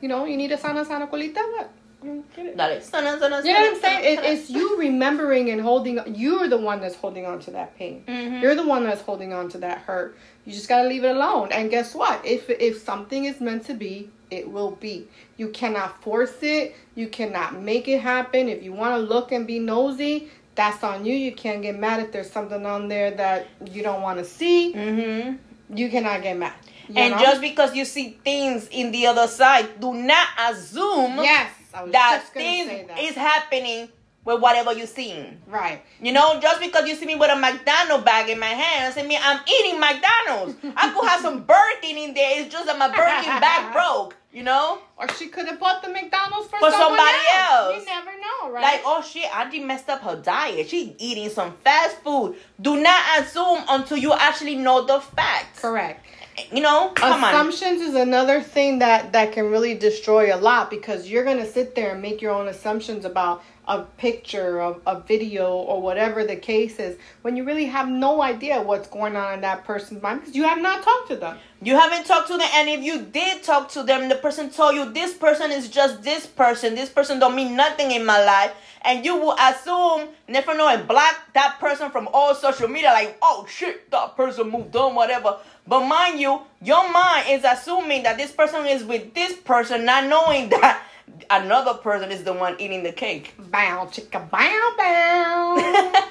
You 0.00 0.08
know 0.08 0.24
you 0.24 0.36
need 0.36 0.50
a 0.52 0.58
sana 0.58 0.84
sana 0.84 1.06
colita. 1.06 1.36
What? 1.36 1.70
Mm, 2.04 2.22
Get 2.36 2.84
Sana, 2.84 3.18
sana, 3.18 3.40
You 3.42 3.54
know 3.54 3.60
what 3.60 3.74
I'm 3.76 3.80
saying? 3.80 4.18
It, 4.18 4.24
it's 4.24 4.50
you 4.50 4.76
remembering 4.78 5.48
and 5.50 5.60
holding. 5.60 5.98
You're 6.14 6.48
the 6.48 6.58
one 6.58 6.80
that's 6.82 6.96
holding 6.96 7.24
on 7.24 7.38
to 7.40 7.50
that 7.52 7.78
pain. 7.78 8.04
Mhm. 8.06 8.42
You're 8.42 8.54
the 8.54 8.66
one 8.66 8.84
that's 8.84 9.00
holding 9.00 9.32
on 9.32 9.48
to 9.50 9.58
that 9.58 9.78
hurt. 9.78 10.16
You 10.44 10.52
just 10.52 10.68
gotta 10.68 10.86
leave 10.86 11.04
it 11.04 11.16
alone. 11.16 11.48
And 11.50 11.70
guess 11.70 11.94
what? 11.94 12.20
If 12.26 12.50
if 12.50 12.82
something 12.82 13.24
is 13.24 13.40
meant 13.40 13.64
to 13.66 13.74
be, 13.74 14.10
it 14.34 14.50
will 14.50 14.72
be. 14.72 15.08
You 15.36 15.48
cannot 15.48 16.02
force 16.02 16.36
it. 16.42 16.74
You 16.94 17.08
cannot 17.08 17.60
make 17.60 17.88
it 17.88 18.00
happen. 18.00 18.48
If 18.48 18.62
you 18.62 18.72
want 18.72 18.94
to 18.94 18.98
look 18.98 19.32
and 19.32 19.46
be 19.46 19.58
nosy, 19.58 20.28
that's 20.54 20.82
on 20.84 21.04
you. 21.04 21.14
You 21.14 21.32
can't 21.32 21.62
get 21.62 21.78
mad 21.78 22.00
if 22.00 22.12
there's 22.12 22.30
something 22.30 22.64
on 22.66 22.88
there 22.88 23.10
that 23.12 23.48
you 23.70 23.82
don't 23.82 24.02
want 24.02 24.18
to 24.18 24.24
see. 24.24 24.72
Mm-hmm. 24.74 25.76
You 25.76 25.90
cannot 25.90 26.22
get 26.22 26.36
mad. 26.36 26.54
And 26.94 27.14
know? 27.14 27.20
just 27.20 27.40
because 27.40 27.74
you 27.74 27.84
see 27.84 28.18
things 28.22 28.68
in 28.70 28.92
the 28.92 29.06
other 29.06 29.26
side, 29.26 29.80
do 29.80 29.94
not 29.94 30.28
assume 30.48 31.16
yes, 31.16 31.50
that 31.72 32.24
things 32.32 32.88
that. 32.88 32.98
is 32.98 33.14
happening 33.14 33.88
with 34.24 34.40
whatever 34.40 34.72
you're 34.72 34.86
seeing. 34.86 35.38
right. 35.46 35.82
You 36.00 36.12
know, 36.12 36.40
just 36.40 36.60
because 36.60 36.88
you 36.88 36.94
see 36.96 37.06
me 37.06 37.14
with 37.14 37.30
a 37.30 37.36
McDonald's 37.36 38.04
bag 38.04 38.28
in 38.30 38.38
my 38.38 38.46
hand, 38.46 38.94
doesn't 38.94 39.08
mean 39.08 39.20
I'm 39.22 39.40
eating 39.46 39.78
McDonald's. 39.80 40.56
I 40.76 40.90
could 40.92 41.08
have 41.08 41.20
some 41.20 41.42
Burger 41.44 41.80
King 41.82 42.08
in 42.08 42.14
there. 42.14 42.40
It's 42.40 42.52
just 42.52 42.66
that 42.66 42.78
my 42.78 42.88
Burger 42.88 43.22
King 43.22 43.40
bag 43.40 43.72
broke. 43.74 44.16
You 44.32 44.42
know, 44.42 44.80
Or 44.96 45.06
she 45.10 45.28
could 45.28 45.46
have 45.46 45.60
bought 45.60 45.80
the 45.80 45.88
McDonald's 45.90 46.48
for, 46.48 46.58
For 46.58 46.68
somebody 46.72 47.18
else. 47.36 47.76
else. 47.76 47.78
You 47.78 47.84
never 47.86 48.10
know, 48.10 48.50
right? 48.50 48.62
like 48.62 48.82
oh 48.84 49.00
shit, 49.00 49.26
Auntie 49.36 49.60
messed 49.60 49.88
up 49.88 50.00
her 50.02 50.16
diet. 50.16 50.68
She's 50.68 50.90
eating 50.98 51.28
some 51.30 51.52
fast 51.62 51.98
food. 51.98 52.34
Do 52.60 52.82
not 52.82 53.20
assume 53.20 53.62
until 53.68 53.96
you 53.96 54.12
actually 54.12 54.56
know 54.56 54.84
the 54.86 54.98
facts. 55.00 55.60
correct. 55.60 56.04
You 56.52 56.62
know, 56.62 56.88
come 56.96 57.22
on. 57.22 57.30
assumptions 57.32 57.80
is 57.80 57.94
another 57.94 58.42
thing 58.42 58.80
that 58.80 59.12
that 59.12 59.30
can 59.30 59.52
really 59.52 59.74
destroy 59.74 60.34
a 60.34 60.38
lot 60.38 60.68
because 60.68 61.08
you're 61.08 61.22
gonna 61.24 61.46
sit 61.46 61.76
there 61.76 61.92
and 61.92 62.02
make 62.02 62.20
your 62.20 62.32
own 62.32 62.48
assumptions 62.48 63.04
about 63.04 63.40
a 63.66 63.82
picture 63.82 64.60
of 64.60 64.80
a 64.86 65.00
video 65.00 65.52
or 65.54 65.80
whatever 65.80 66.24
the 66.24 66.36
case 66.36 66.78
is 66.78 66.98
when 67.22 67.36
you 67.36 67.44
really 67.44 67.66
have 67.66 67.88
no 67.88 68.22
idea 68.22 68.60
what's 68.60 68.88
going 68.88 69.16
on 69.16 69.34
in 69.34 69.40
that 69.40 69.64
person's 69.64 70.02
mind 70.02 70.20
because 70.20 70.34
you 70.34 70.42
have 70.44 70.60
not 70.60 70.82
talked 70.82 71.08
to 71.08 71.16
them 71.16 71.38
You 71.64 71.76
haven't 71.76 72.04
talked 72.04 72.28
to 72.28 72.36
them, 72.36 72.46
and 72.52 72.68
if 72.68 72.82
you 72.82 73.00
did 73.00 73.42
talk 73.42 73.70
to 73.70 73.82
them, 73.82 74.10
the 74.10 74.16
person 74.16 74.50
told 74.50 74.74
you 74.74 74.92
this 74.92 75.14
person 75.14 75.50
is 75.50 75.70
just 75.70 76.02
this 76.02 76.26
person. 76.26 76.74
This 76.74 76.90
person 76.90 77.18
don't 77.18 77.34
mean 77.34 77.56
nothing 77.56 77.90
in 77.90 78.04
my 78.04 78.22
life, 78.22 78.52
and 78.82 79.02
you 79.02 79.16
will 79.16 79.34
assume, 79.40 80.10
never 80.28 80.54
know, 80.54 80.68
and 80.68 80.86
block 80.86 81.18
that 81.32 81.56
person 81.58 81.90
from 81.90 82.06
all 82.12 82.34
social 82.34 82.68
media. 82.68 82.90
Like, 82.90 83.16
oh 83.22 83.46
shit, 83.48 83.90
that 83.90 84.14
person 84.14 84.50
moved 84.50 84.76
on, 84.76 84.94
whatever. 84.94 85.38
But 85.66 85.86
mind 85.86 86.20
you, 86.20 86.42
your 86.62 86.92
mind 86.92 87.28
is 87.30 87.44
assuming 87.44 88.02
that 88.02 88.18
this 88.18 88.30
person 88.30 88.66
is 88.66 88.84
with 88.84 89.14
this 89.14 89.32
person, 89.32 89.86
not 89.86 90.06
knowing 90.06 90.48
that 90.50 90.82
another 91.30 91.74
person 91.74 92.10
is 92.10 92.24
the 92.24 92.32
one 92.32 92.56
eating 92.60 92.82
the 92.82 92.92
cake. 92.92 93.34
bow 93.50 93.86
chicka 93.90 94.28
bow 94.30 94.72
bow. 94.76 95.92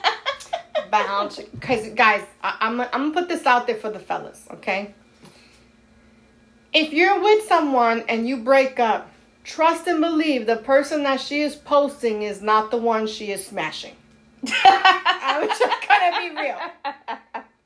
Bow 0.92 1.28
because 1.54 1.88
guys 1.90 2.24
I, 2.44 2.58
I'm, 2.62 2.80
I'm 2.82 2.90
gonna 2.92 3.12
put 3.12 3.28
this 3.28 3.46
out 3.48 3.66
there 3.66 3.78
for 3.78 3.90
the 3.90 4.00
fellas 4.00 4.46
okay? 4.52 4.94
If 6.72 6.94
you're 6.94 7.20
with 7.20 7.48
someone 7.48 8.04
and 8.08 8.28
you 8.28 8.38
break 8.38 8.80
up 8.80 9.10
trust 9.44 9.88
and 9.88 10.02
believe 10.02 10.46
the 10.46 10.58
person 10.58 11.04
that 11.04 11.20
she 11.20 11.42
is 11.42 11.56
posting 11.56 12.22
is 12.22 12.42
not 12.42 12.70
the 12.72 12.78
one 12.78 13.08
she 13.08 13.32
is 13.32 13.46
smashing. 13.46 13.96
I'm 14.66 15.48
just 15.48 15.88
gonna 15.88 16.20
be 16.20 16.36
real. 16.42 16.60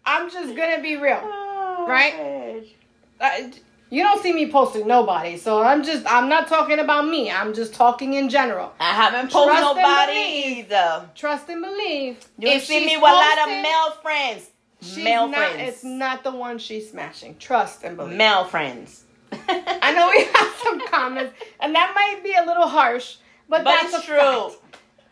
I'm 0.06 0.30
just 0.30 0.56
gonna 0.56 0.82
be 0.82 0.96
real 0.96 1.22
oh, 1.24 1.86
Right? 1.88 2.66
I- 3.20 3.52
you 3.90 4.04
don't 4.04 4.22
see 4.22 4.34
me 4.34 4.52
posting 4.52 4.86
nobody 4.88 5.38
so 5.38 5.62
i'm 5.64 5.84
just 5.84 6.06
i'm 6.12 6.28
not 6.30 6.48
talking 6.48 6.80
about 6.80 7.08
me 7.08 7.32
i'm 7.32 7.54
just 7.54 7.74
talking 7.74 8.14
in 8.14 8.28
general 8.30 8.74
I 8.80 8.94
haven't 8.94 9.32
posted 9.32 9.58
Trust 9.58 9.76
nobody 9.78 10.20
either. 10.60 11.10
trust 11.16 11.50
and 11.50 11.62
believe 11.62 12.18
You 12.38 12.50
If 12.50 12.66
see 12.66 12.86
me 12.86 12.98
with 12.98 13.04
a 13.12 13.16
lot 13.16 13.40
of 13.44 13.48
male 13.64 13.92
friends. 14.02 14.50
Male 14.98 15.28
not, 15.28 15.52
friends. 15.52 15.70
It's 15.74 15.84
not 15.84 16.24
the 16.24 16.32
one 16.32 16.58
she's 16.60 16.92
smashing. 16.92 17.38
Trust 17.38 17.84
and 17.84 17.98
believe. 17.98 18.16
male 18.18 18.44
friends. 18.46 19.04
I 19.32 19.92
know 19.96 20.10
we 20.12 20.24
have 20.26 20.54
some 20.64 20.80
comments, 20.88 21.34
and 21.60 21.74
that 21.76 21.92
might 21.96 22.24
be 22.24 22.34
a 22.34 22.46
little 22.46 22.68
harsh, 22.68 23.16
but, 23.50 23.64
But 23.64 23.90
that's 23.92 24.06
true. 24.06 24.18
fact. 24.18 24.67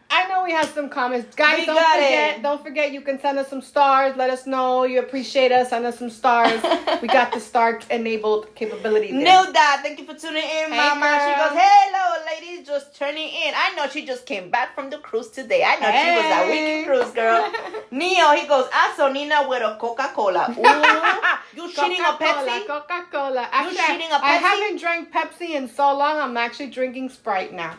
I 0.10 0.28
know 0.30 0.44
we 0.44 0.52
have 0.52 0.70
some 0.70 0.88
comments, 0.90 1.36
guys. 1.36 1.60
We 1.60 1.66
don't 1.66 1.76
forget. 1.78 2.38
it. 2.38 2.42
Don't 2.44 2.64
forget. 2.64 2.92
You 2.94 3.02
can 3.02 3.20
send 3.20 3.38
us 3.40 3.48
some 3.50 3.62
stars. 3.62 4.16
Let 4.16 4.30
us 4.30 4.46
know 4.46 4.84
you 4.84 5.00
appreciate 5.00 5.52
us. 5.52 5.70
Send 5.72 5.86
us 5.86 5.98
some 6.00 6.10
stars. 6.10 6.62
we 7.02 7.08
got 7.08 7.34
the 7.34 7.40
star 7.40 7.82
enabled 7.90 8.54
capability. 8.56 9.08
There. 9.12 9.20
Knew 9.20 9.52
that. 9.54 9.80
Thank 9.84 10.00
you 10.00 10.06
for 10.06 10.14
tuning 10.14 10.44
in, 10.44 10.72
Hey, 10.72 10.78
Mama. 10.78 11.20
She 11.20 11.36
goes, 11.36 11.60
"Hello, 11.60 12.26
ladies, 12.26 12.66
just 12.68 12.96
turning 12.96 13.28
in." 13.28 13.54
I 13.56 13.74
know 13.76 13.88
she 13.90 14.06
just 14.06 14.26
came 14.26 14.50
back 14.50 14.74
from 14.76 14.90
the 14.90 15.00
cruise 15.00 15.30
today. 15.30 15.64
I 15.66 15.76
know 15.80 15.92
she 15.92 16.12
was 16.16 16.26
a 16.26 16.36
Hey. 16.46 16.52
weekend 16.52 16.86
cruise 16.88 17.12
girl. 17.14 17.52
Neo, 17.92 18.32
he 18.32 18.48
goes, 18.48 18.68
ah, 18.72 18.94
"I 18.94 18.96
saw 18.96 19.10
Nina 19.12 19.48
with 19.50 19.64
a 19.64 19.76
Coca 19.82 20.12
Cola." 20.14 20.46
Ooh, 20.58 21.58
you 21.62 21.70
shitting 21.74 22.00
a 22.00 22.12
Coca-Cola, 22.14 22.48
Pepsi? 22.48 22.68
Coca-Cola. 22.68 23.50
Actually, 23.52 23.80
I- 23.80 23.84
shitting 23.90 24.12
a 24.16 24.20
Pepsi? 24.20 24.24
I 24.24 24.36
haven't 24.38 24.80
drank 24.80 25.12
Pepsi 25.12 25.50
in 25.56 25.68
so 25.68 25.96
long. 25.98 26.18
I'm 26.20 26.38
actually 26.38 26.70
drinking 26.70 27.10
Sprite 27.10 27.52
now. 27.54 27.74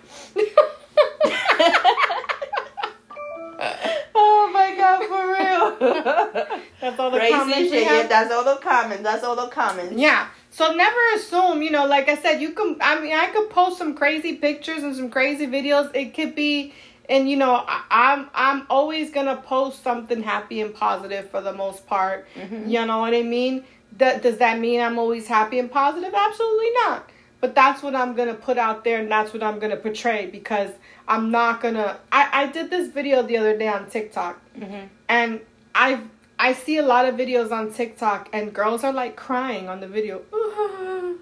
God, 4.87 5.07
for 5.09 5.33
real. 5.33 6.59
That's 6.81 6.99
all 6.99 7.11
the 7.11 7.19
Crazy 7.19 7.33
comments 7.35 7.71
shit. 7.71 7.83
Yeah, 7.85 8.07
that's 8.07 8.33
all 8.33 8.45
the 8.45 8.61
comments. 8.61 9.03
That's 9.03 9.25
all 9.25 9.37
the 9.37 9.49
comments. 9.49 9.95
Yeah. 9.97 10.29
So 10.51 10.75
never 10.75 10.99
assume, 11.15 11.63
you 11.63 11.71
know, 11.71 11.87
like 11.87 12.09
I 12.09 12.17
said, 12.17 12.41
you 12.41 12.53
can 12.53 12.77
I 12.81 13.01
mean 13.01 13.13
I 13.15 13.27
could 13.29 13.51
post 13.51 13.79
some 13.79 13.95
crazy 13.95 14.37
pictures 14.37 14.83
and 14.83 14.95
some 14.95 15.11
crazy 15.11 15.47
videos. 15.47 15.95
It 15.95 16.15
could 16.15 16.35
be 16.35 16.73
and 17.09 17.29
you 17.31 17.37
know, 17.37 17.65
I, 17.67 17.83
I'm 17.91 18.31
I'm 18.35 18.67
always 18.71 19.11
gonna 19.11 19.37
post 19.37 19.83
something 19.83 20.23
happy 20.23 20.61
and 20.61 20.75
positive 20.75 21.31
for 21.31 21.41
the 21.41 21.53
most 21.53 21.87
part. 21.87 22.27
Mhm. 22.35 22.71
You 22.71 22.87
know 22.87 22.99
what 22.99 23.15
I 23.15 23.23
mean? 23.23 23.65
That 23.99 24.23
does 24.23 24.39
that 24.39 24.59
mean 24.59 24.81
I'm 24.81 24.99
always 24.99 25.27
happy 25.27 25.59
and 25.59 25.71
positive? 25.71 26.13
Absolutely 26.15 26.71
not. 26.85 27.11
But 27.41 27.55
that's 27.55 27.83
what 27.83 27.95
I'm 27.95 28.15
gonna 28.15 28.35
put 28.35 28.59
out 28.59 28.85
there 28.85 28.99
and 28.99 29.11
that's 29.11 29.33
what 29.33 29.43
I'm 29.43 29.59
gonna 29.59 29.77
portray 29.77 30.27
because 30.27 30.71
I'm 31.07 31.31
not 31.31 31.61
gonna 31.61 31.99
I, 32.11 32.29
I 32.43 32.47
did 32.47 32.71
this 32.71 32.89
video 32.89 33.23
the 33.23 33.37
other 33.37 33.57
day 33.57 33.69
on 33.69 33.89
TikTok 33.91 34.41
Mhm. 34.59 34.89
and 35.09 35.41
I 35.75 36.01
I 36.39 36.53
see 36.53 36.77
a 36.79 36.83
lot 36.83 37.07
of 37.09 37.15
videos 37.15 37.51
on 37.51 37.73
TikTok 37.73 38.29
and 38.33 38.53
girls 38.53 38.85
are 38.85 38.93
like 38.93 39.17
crying 39.17 39.69
on 39.69 39.81
the 39.81 39.89
video. 39.89 40.23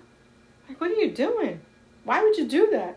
Like, 0.68 0.80
what 0.80 0.90
are 0.90 0.94
you 0.94 1.10
doing? 1.10 1.60
Why 2.04 2.22
would 2.22 2.36
you 2.38 2.46
do 2.48 2.70
that? 2.70 2.96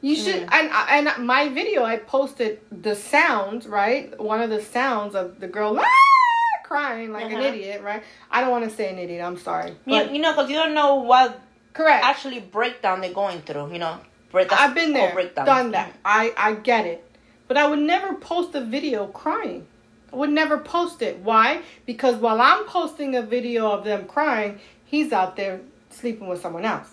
You 0.00 0.14
should 0.14 0.42
Mm. 0.46 0.52
and 0.52 1.06
and 1.08 1.26
my 1.26 1.48
video 1.48 1.82
I 1.84 1.96
posted 1.96 2.60
the 2.70 2.94
sounds 2.94 3.66
right, 3.66 4.04
one 4.20 4.40
of 4.40 4.50
the 4.50 4.62
sounds 4.62 5.14
of 5.16 5.40
the 5.40 5.48
girl 5.48 5.76
"Ah!" 5.80 6.62
crying 6.62 7.12
like 7.12 7.26
an 7.26 7.32
Uh-huh. 7.40 7.48
idiot, 7.54 7.82
right? 7.82 8.02
I 8.30 8.40
don't 8.40 8.50
want 8.50 8.64
to 8.64 8.70
say 8.70 8.88
an 8.90 8.98
idiot. 8.98 9.24
I'm 9.24 9.36
sorry, 9.38 9.70
You, 9.70 9.94
but 9.94 10.12
you 10.14 10.20
know, 10.22 10.30
because 10.32 10.48
you 10.50 10.56
don't 10.56 10.74
know 10.74 10.96
what 10.96 11.40
correct. 11.74 12.04
actually 12.04 12.40
breakdown 12.40 13.00
they're 13.00 13.12
going 13.24 13.40
through. 13.42 13.72
You 13.72 13.80
know, 13.80 13.94
break, 14.30 14.48
that's 14.50 14.62
I've 14.62 14.74
been 14.74 14.92
there, 14.92 15.12
breakdowns. 15.12 15.46
done 15.46 15.70
that. 15.72 15.90
I 16.04 16.32
I 16.36 16.52
get 16.54 16.86
it, 16.86 17.00
but 17.48 17.56
I 17.56 17.66
would 17.66 17.80
never 17.80 18.14
post 18.14 18.54
a 18.54 18.60
video 18.60 19.06
crying. 19.08 19.66
I 20.12 20.16
would 20.16 20.30
never 20.30 20.58
post 20.58 21.02
it. 21.02 21.18
Why? 21.18 21.62
Because 21.86 22.16
while 22.16 22.40
I'm 22.40 22.64
posting 22.64 23.14
a 23.14 23.22
video 23.22 23.70
of 23.70 23.84
them 23.84 24.06
crying, 24.06 24.60
he's 24.84 25.12
out 25.12 25.36
there 25.36 25.60
sleeping 25.90 26.28
with 26.28 26.40
someone 26.40 26.64
else. 26.64 26.88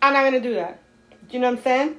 I'm 0.00 0.12
not 0.12 0.24
gonna 0.24 0.40
do 0.40 0.54
that. 0.54 0.80
Do 1.28 1.34
you 1.34 1.40
know 1.40 1.50
what 1.50 1.58
I'm 1.58 1.64
saying? 1.64 1.96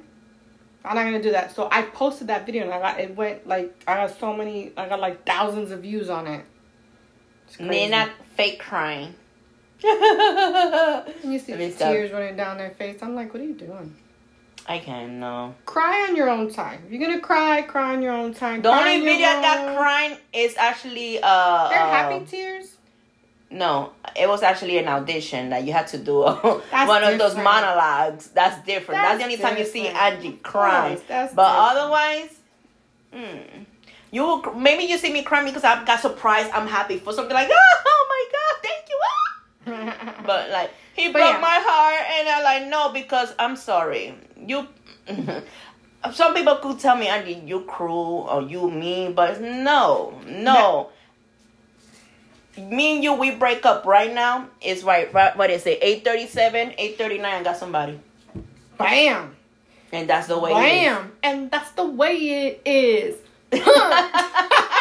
I'm 0.84 0.96
not 0.96 1.04
gonna 1.04 1.22
do 1.22 1.32
that. 1.32 1.54
So 1.54 1.68
I 1.70 1.82
posted 1.82 2.28
that 2.28 2.46
video 2.46 2.64
and 2.64 2.72
I 2.72 2.80
got 2.80 3.00
it 3.00 3.14
went 3.14 3.46
like 3.46 3.82
I 3.86 3.94
got 3.96 4.18
so 4.18 4.34
many. 4.34 4.72
I 4.76 4.88
got 4.88 5.00
like 5.00 5.24
thousands 5.26 5.70
of 5.70 5.82
views 5.82 6.08
on 6.08 6.26
it. 6.26 6.44
It's 7.46 7.56
And 7.58 7.70
they're 7.70 7.90
not 7.90 8.10
fake 8.36 8.58
crying. 8.58 9.14
And 9.82 11.32
you 11.32 11.38
see 11.38 11.52
the 11.54 11.70
tears 11.70 12.12
running 12.12 12.36
down 12.36 12.58
their 12.58 12.70
face. 12.70 12.98
I'm 13.02 13.14
like, 13.14 13.32
what 13.32 13.42
are 13.42 13.46
you 13.46 13.54
doing? 13.54 13.94
I 14.70 14.78
can't 14.78 15.14
no. 15.14 15.56
Cry 15.66 16.06
on 16.08 16.14
your 16.14 16.30
own 16.30 16.48
time. 16.48 16.80
If 16.86 16.92
you're 16.92 17.00
gonna 17.00 17.20
cry, 17.20 17.62
cry 17.62 17.92
on 17.92 18.02
your 18.02 18.12
own 18.12 18.32
time. 18.32 18.62
The 18.62 18.70
Cry 18.70 18.94
only 18.94 19.04
video 19.04 19.26
I 19.26 19.42
got 19.42 19.76
crying 19.76 20.16
is 20.32 20.56
actually 20.56 21.18
uh, 21.20 21.68
They're 21.68 21.82
uh, 21.82 21.90
happy 21.90 22.24
tears. 22.24 22.76
No, 23.50 23.90
it 24.14 24.28
was 24.28 24.44
actually 24.44 24.78
an 24.78 24.86
audition 24.86 25.50
that 25.50 25.64
you 25.64 25.72
had 25.72 25.88
to 25.88 25.98
do 25.98 26.20
one 26.22 27.02
of 27.02 27.18
those 27.18 27.34
monologues. 27.34 28.28
That's 28.28 28.64
different. 28.64 29.00
That's, 29.00 29.18
That's 29.18 29.18
the 29.18 29.24
only 29.24 29.36
time 29.38 29.58
you 29.58 29.64
see. 29.64 29.88
Angie 29.88 30.38
crying. 30.40 31.00
that's 31.08 31.34
but 31.34 31.48
different. 31.50 31.76
otherwise, 31.76 32.38
mm, 33.12 33.66
you 34.12 34.22
will, 34.22 34.54
maybe 34.54 34.84
you 34.84 34.98
see 34.98 35.12
me 35.12 35.24
crying 35.24 35.46
because 35.46 35.64
I 35.64 35.84
got 35.84 35.98
surprised. 35.98 36.50
I'm 36.52 36.68
happy 36.68 36.98
for 36.98 37.12
something 37.12 37.34
like 37.34 37.48
oh 37.52 38.06
my 38.14 38.24
god, 38.36 38.54
thank 38.62 38.88
you. 38.88 39.00
ah." 39.02 40.22
But 40.26 40.50
like 40.50 40.70
he 41.00 41.12
broke 41.12 41.34
yeah. 41.34 41.40
my 41.40 41.58
heart, 41.62 42.04
and 42.18 42.28
I'm 42.28 42.44
like 42.44 42.68
no 42.70 42.92
because 42.92 43.34
I'm 43.38 43.56
sorry. 43.56 44.14
You. 44.36 44.68
Some 46.12 46.34
people 46.34 46.56
could 46.56 46.78
tell 46.78 46.96
me, 46.96 47.08
Andy, 47.08 47.42
you 47.44 47.60
cruel 47.62 48.26
or 48.30 48.42
you 48.42 48.70
mean, 48.70 49.12
but 49.12 49.40
no, 49.40 50.18
no. 50.26 50.88
Me 52.56 52.94
and 52.94 53.04
you, 53.04 53.12
we 53.12 53.32
break 53.32 53.66
up 53.66 53.84
right 53.84 54.12
now. 54.12 54.48
It's 54.62 54.82
right, 54.82 55.12
right 55.12 55.36
what 55.36 55.50
is 55.50 55.66
it? 55.66 55.78
Eight 55.82 56.04
thirty-seven, 56.04 56.74
eight 56.78 56.96
thirty-nine. 56.96 57.42
Got 57.42 57.58
somebody, 57.58 58.00
Bam. 58.78 59.36
and 59.92 60.08
that's 60.08 60.26
the 60.26 60.38
way. 60.38 60.52
it 60.52 60.54
is. 60.54 60.88
Bam. 60.88 61.12
And 61.22 61.50
that's 61.50 61.70
the 61.72 61.86
way 61.86 62.14
it 62.16 62.62
is. 62.64 63.16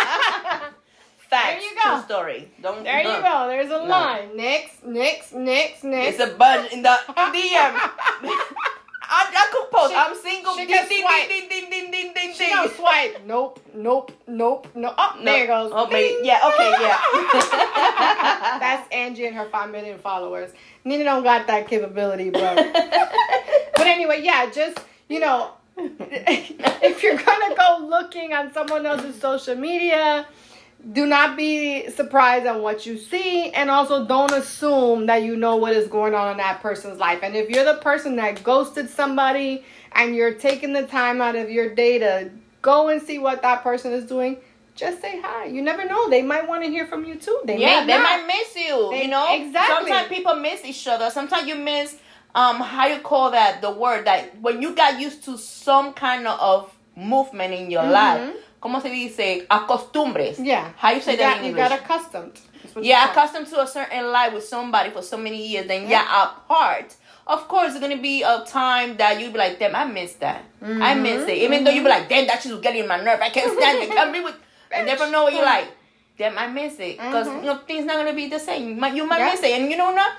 Facts. 1.30 1.61
There 1.61 1.61
you 1.61 1.75
go. 1.84 1.89
True 1.95 2.03
story. 2.05 2.51
Don't. 2.61 2.84
There 2.84 2.97
you 2.97 3.03
don't- 3.03 3.21
go. 3.23 3.47
There's 3.49 3.69
a 3.71 3.77
line. 3.77 4.36
Next, 4.36 4.84
next, 4.84 5.34
next, 5.34 5.84
next. 5.84 6.19
It's 6.19 6.32
a 6.32 6.36
bunch 6.36 6.71
in 6.73 6.82
the 6.82 6.89
DM. 7.07 7.73
I, 9.11 9.25
I 9.25 9.47
could 9.51 9.71
post. 9.71 9.91
She- 9.91 9.97
I'm 9.97 10.15
single. 10.15 10.53
she 10.55 10.65
Ding, 10.67 10.75
can 10.75 10.88
ding, 10.88 11.01
swipe. 11.01 11.27
ding, 11.27 11.49
ding, 11.49 11.69
ding, 11.69 11.91
ding, 11.91 12.13
ding, 12.13 12.34
She 12.34 12.45
ding. 12.45 12.69
swipe. 12.75 13.25
Nope, 13.25 13.59
nope, 13.73 14.11
nope, 14.27 14.67
nope. 14.75 14.95
Oh, 14.97 15.15
No. 15.19 15.25
there 15.25 15.43
it 15.45 15.47
goes. 15.47 15.71
Oh, 15.73 15.88
maybe. 15.88 16.15
Yeah. 16.23 16.39
Okay. 16.53 16.71
Yeah. 16.80 16.99
That's 18.59 18.88
Angie 18.91 19.25
and 19.25 19.36
her 19.36 19.45
five 19.49 19.71
million 19.71 19.97
followers. 19.99 20.51
Nina 20.86 21.03
don't 21.03 21.23
got 21.23 21.47
that 21.47 21.67
capability, 21.67 22.30
but 22.30 22.55
but 23.75 23.88
anyway, 23.88 24.21
yeah, 24.23 24.49
just 24.51 24.80
you 25.07 25.19
know, 25.19 25.51
if 25.77 27.01
you're 27.03 27.17
gonna 27.17 27.55
go 27.55 27.88
looking 27.89 28.34
on 28.34 28.53
someone 28.53 28.86
else's 28.86 29.19
social 29.19 29.55
media, 29.55 30.27
do 30.93 31.05
not 31.05 31.36
be 31.36 31.89
surprised 31.89 32.45
on 32.47 32.61
what 32.61 32.86
you 32.86 32.97
see, 32.97 33.51
and 33.51 33.69
also 33.69 34.05
don't 34.05 34.32
assume 34.32 35.05
that 35.07 35.23
you 35.23 35.36
know 35.36 35.57
what 35.57 35.73
is 35.73 35.88
going 35.88 36.13
on 36.15 36.32
in 36.32 36.38
that 36.38 36.61
person's 36.61 36.99
life. 36.99 37.19
And 37.21 37.36
if 37.36 37.49
you're 37.49 37.65
the 37.65 37.80
person 37.82 38.15
that 38.15 38.43
ghosted 38.43 38.89
somebody 38.89 39.63
and 39.91 40.15
you're 40.15 40.34
taking 40.36 40.73
the 40.73 40.84
time 40.88 41.21
out 41.21 41.36
of 41.36 41.49
your 41.49 41.73
day 41.75 41.99
to 41.99 42.32
go 42.61 42.88
and 42.89 43.01
see 43.01 43.19
what 43.19 43.41
that 43.41 43.63
person 43.63 43.91
is 43.93 44.05
doing. 44.05 44.38
Just 44.75 45.01
say 45.01 45.19
hi. 45.21 45.45
You 45.45 45.61
never 45.61 45.84
know. 45.86 46.09
They 46.09 46.21
might 46.21 46.47
want 46.47 46.63
to 46.63 46.69
hear 46.69 46.86
from 46.88 47.03
you 47.03 47.15
too. 47.15 47.38
They 47.43 47.57
yeah, 47.59 47.82
may 47.82 47.88
they 47.88 48.01
might 48.01 48.25
miss 48.27 48.55
you. 48.55 48.88
They- 48.91 49.03
you 49.03 49.07
know, 49.09 49.36
exactly. 49.36 49.89
Sometimes 49.89 50.07
people 50.07 50.36
miss 50.36 50.63
each 50.63 50.88
other. 50.88 51.09
Sometimes 51.09 51.47
you 51.47 51.55
miss 51.55 51.97
um 52.36 52.57
how 52.61 52.88
you 52.88 52.99
call 52.99 53.32
that 53.32 53.61
the 53.61 53.71
word 53.71 54.05
that 54.05 54.39
when 54.39 54.61
you 54.61 54.73
got 54.75 54.99
used 54.99 55.23
to 55.25 55.38
some 55.38 55.91
kind 55.93 56.25
of 56.27 56.73
movement 56.95 57.53
in 57.53 57.69
your 57.71 57.84
Mhm. 57.84 57.91
life. 57.91 58.36
¿Cómo 58.62 58.82
se 58.82 58.89
dice? 58.89 59.45
Acostumbres. 59.49 60.38
Yeah. 60.43 60.72
How 60.78 60.91
you 60.91 61.01
say 61.01 61.16
that 61.16 61.38
got, 61.38 61.43
in 61.45 61.51
You 61.51 61.55
got 61.55 61.72
accustomed. 61.72 62.39
You 62.76 62.82
yeah, 62.84 62.99
call 62.99 63.07
it. 63.07 63.12
accustomed 63.18 63.47
to 63.47 63.62
a 63.62 63.68
certain 63.68 64.12
life 64.12 64.34
with 64.34 64.43
somebody 64.45 64.89
for 64.89 65.01
so 65.01 65.18
many 65.18 65.47
years, 65.47 65.68
then 65.68 65.88
yeah, 65.89 66.03
apart. 66.24 66.95
Of 67.26 67.47
course, 67.47 67.70
there's 67.74 67.80
gonna 67.82 68.01
be 68.01 68.24
a 68.24 68.43
time 68.45 68.97
that 68.97 69.20
you 69.22 69.30
be 69.32 69.38
like, 69.38 69.60
damn, 69.60 69.76
I 69.76 69.86
miss 69.86 70.14
that. 70.16 70.43
I 70.62 70.93
miss 70.95 71.28
it. 71.28 71.38
Even 71.38 71.64
though 71.64 71.72
you 71.72 71.84
be 71.84 71.89
like, 71.89 72.10
damn, 72.10 72.28
that 72.28 72.41
shit 72.41 72.51
was 72.51 72.62
getting 72.62 72.88
my 72.88 72.97
nerve. 73.01 73.20
I 73.22 73.30
can't 73.30 73.55
stand 73.57 73.78
it. 73.84 73.95
Come 73.95 74.12
me 74.12 74.22
with. 74.22 74.36
And 74.72 74.86
never 74.86 75.10
know 75.10 75.24
what 75.24 75.34
you're 75.34 75.43
like. 75.45 75.68
Damn, 76.18 76.38
I 76.38 76.45
miss 76.45 76.74
it 76.80 76.97
because 76.97 77.26
Mhm. 77.28 77.39
you 77.39 77.45
know 77.47 77.57
things 77.66 77.86
not 77.86 77.95
gonna 77.95 78.14
be 78.14 78.28
the 78.28 78.38
same. 78.38 78.68
You 78.70 78.76
might, 78.76 78.93
you 78.93 79.03
might 79.07 79.18
Yeah. 79.20 79.32
miss 79.32 79.41
it, 79.41 79.51
and 79.60 79.72
you 79.72 79.78
know 79.78 79.91
what? 79.91 80.12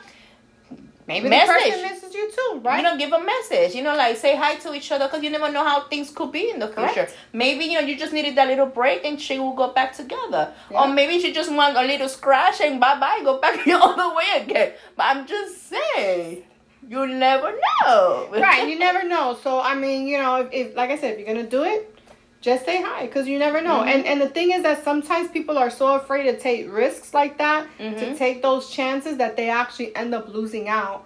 Maybe 1.10 1.28
Message. 1.28 1.48
the 1.64 1.70
person 1.70 1.82
misses 1.90 2.14
you 2.14 2.30
too, 2.36 2.60
right? 2.62 2.76
You 2.78 2.82
know, 2.84 2.96
give 3.02 3.12
a 3.12 3.22
message. 3.34 3.74
You 3.74 3.82
know, 3.82 3.96
like 3.96 4.16
say 4.16 4.36
hi 4.36 4.52
to 4.64 4.72
each 4.78 4.90
other 4.92 5.06
because 5.08 5.22
you 5.24 5.30
never 5.30 5.50
know 5.50 5.64
how 5.70 5.78
things 5.92 6.10
could 6.16 6.30
be 6.30 6.44
in 6.50 6.58
the 6.60 6.68
future. 6.68 6.92
Correct. 6.94 7.16
Maybe 7.32 7.64
you 7.70 7.74
know 7.80 7.84
you 7.88 7.96
just 8.04 8.12
needed 8.12 8.36
that 8.36 8.46
little 8.46 8.66
break 8.80 9.04
and 9.04 9.20
she 9.20 9.38
will 9.40 9.54
go 9.62 9.68
back 9.78 9.90
together, 10.02 10.44
Yeah. 10.70 10.80
or 10.82 10.86
maybe 10.98 11.18
she 11.22 11.32
just 11.32 11.50
want 11.52 11.76
a 11.76 11.82
little 11.82 12.08
scratch 12.08 12.60
and 12.60 12.78
bye 12.84 12.98
bye, 13.00 13.20
go 13.24 13.40
back 13.40 13.64
the 13.64 13.72
other 13.88 14.08
way 14.14 14.28
again. 14.42 14.72
But 14.96 15.06
I'm 15.10 15.26
just 15.26 15.68
saying, 15.74 16.44
you 16.88 17.06
never 17.06 17.50
know. 17.52 18.28
right. 18.32 18.68
You 18.68 18.78
never 18.88 19.02
know. 19.14 19.36
So 19.42 19.60
I 19.60 19.74
mean, 19.74 20.06
you 20.06 20.18
know, 20.18 20.36
if, 20.42 20.48
if 20.52 20.76
like 20.76 20.90
I 20.90 20.96
said, 20.98 21.14
if 21.14 21.18
you're 21.18 21.26
gonna 21.34 21.48
do 21.58 21.64
it, 21.64 21.94
just 22.40 22.64
say 22.64 22.80
hi 22.82 23.06
because 23.06 23.28
you 23.28 23.38
never 23.38 23.60
know. 23.60 23.80
Mhm. 23.80 23.86
And 23.94 24.06
and 24.06 24.20
the 24.20 24.28
thing 24.28 24.50
is 24.52 24.62
that 24.62 24.82
sometimes 24.84 25.30
people 25.30 25.58
are 25.58 25.70
so 25.70 25.94
afraid 25.94 26.24
to 26.24 26.38
take 26.38 26.72
risks 26.72 27.12
like 27.14 27.38
that, 27.38 27.66
to 27.78 27.84
Mhm. 27.84 28.16
take 28.18 28.42
those 28.42 28.70
chances 28.70 29.18
that 29.18 29.36
they 29.36 29.48
actually 29.50 29.94
end 29.94 30.14
up 30.14 30.28
losing 30.28 30.68
out 30.68 31.04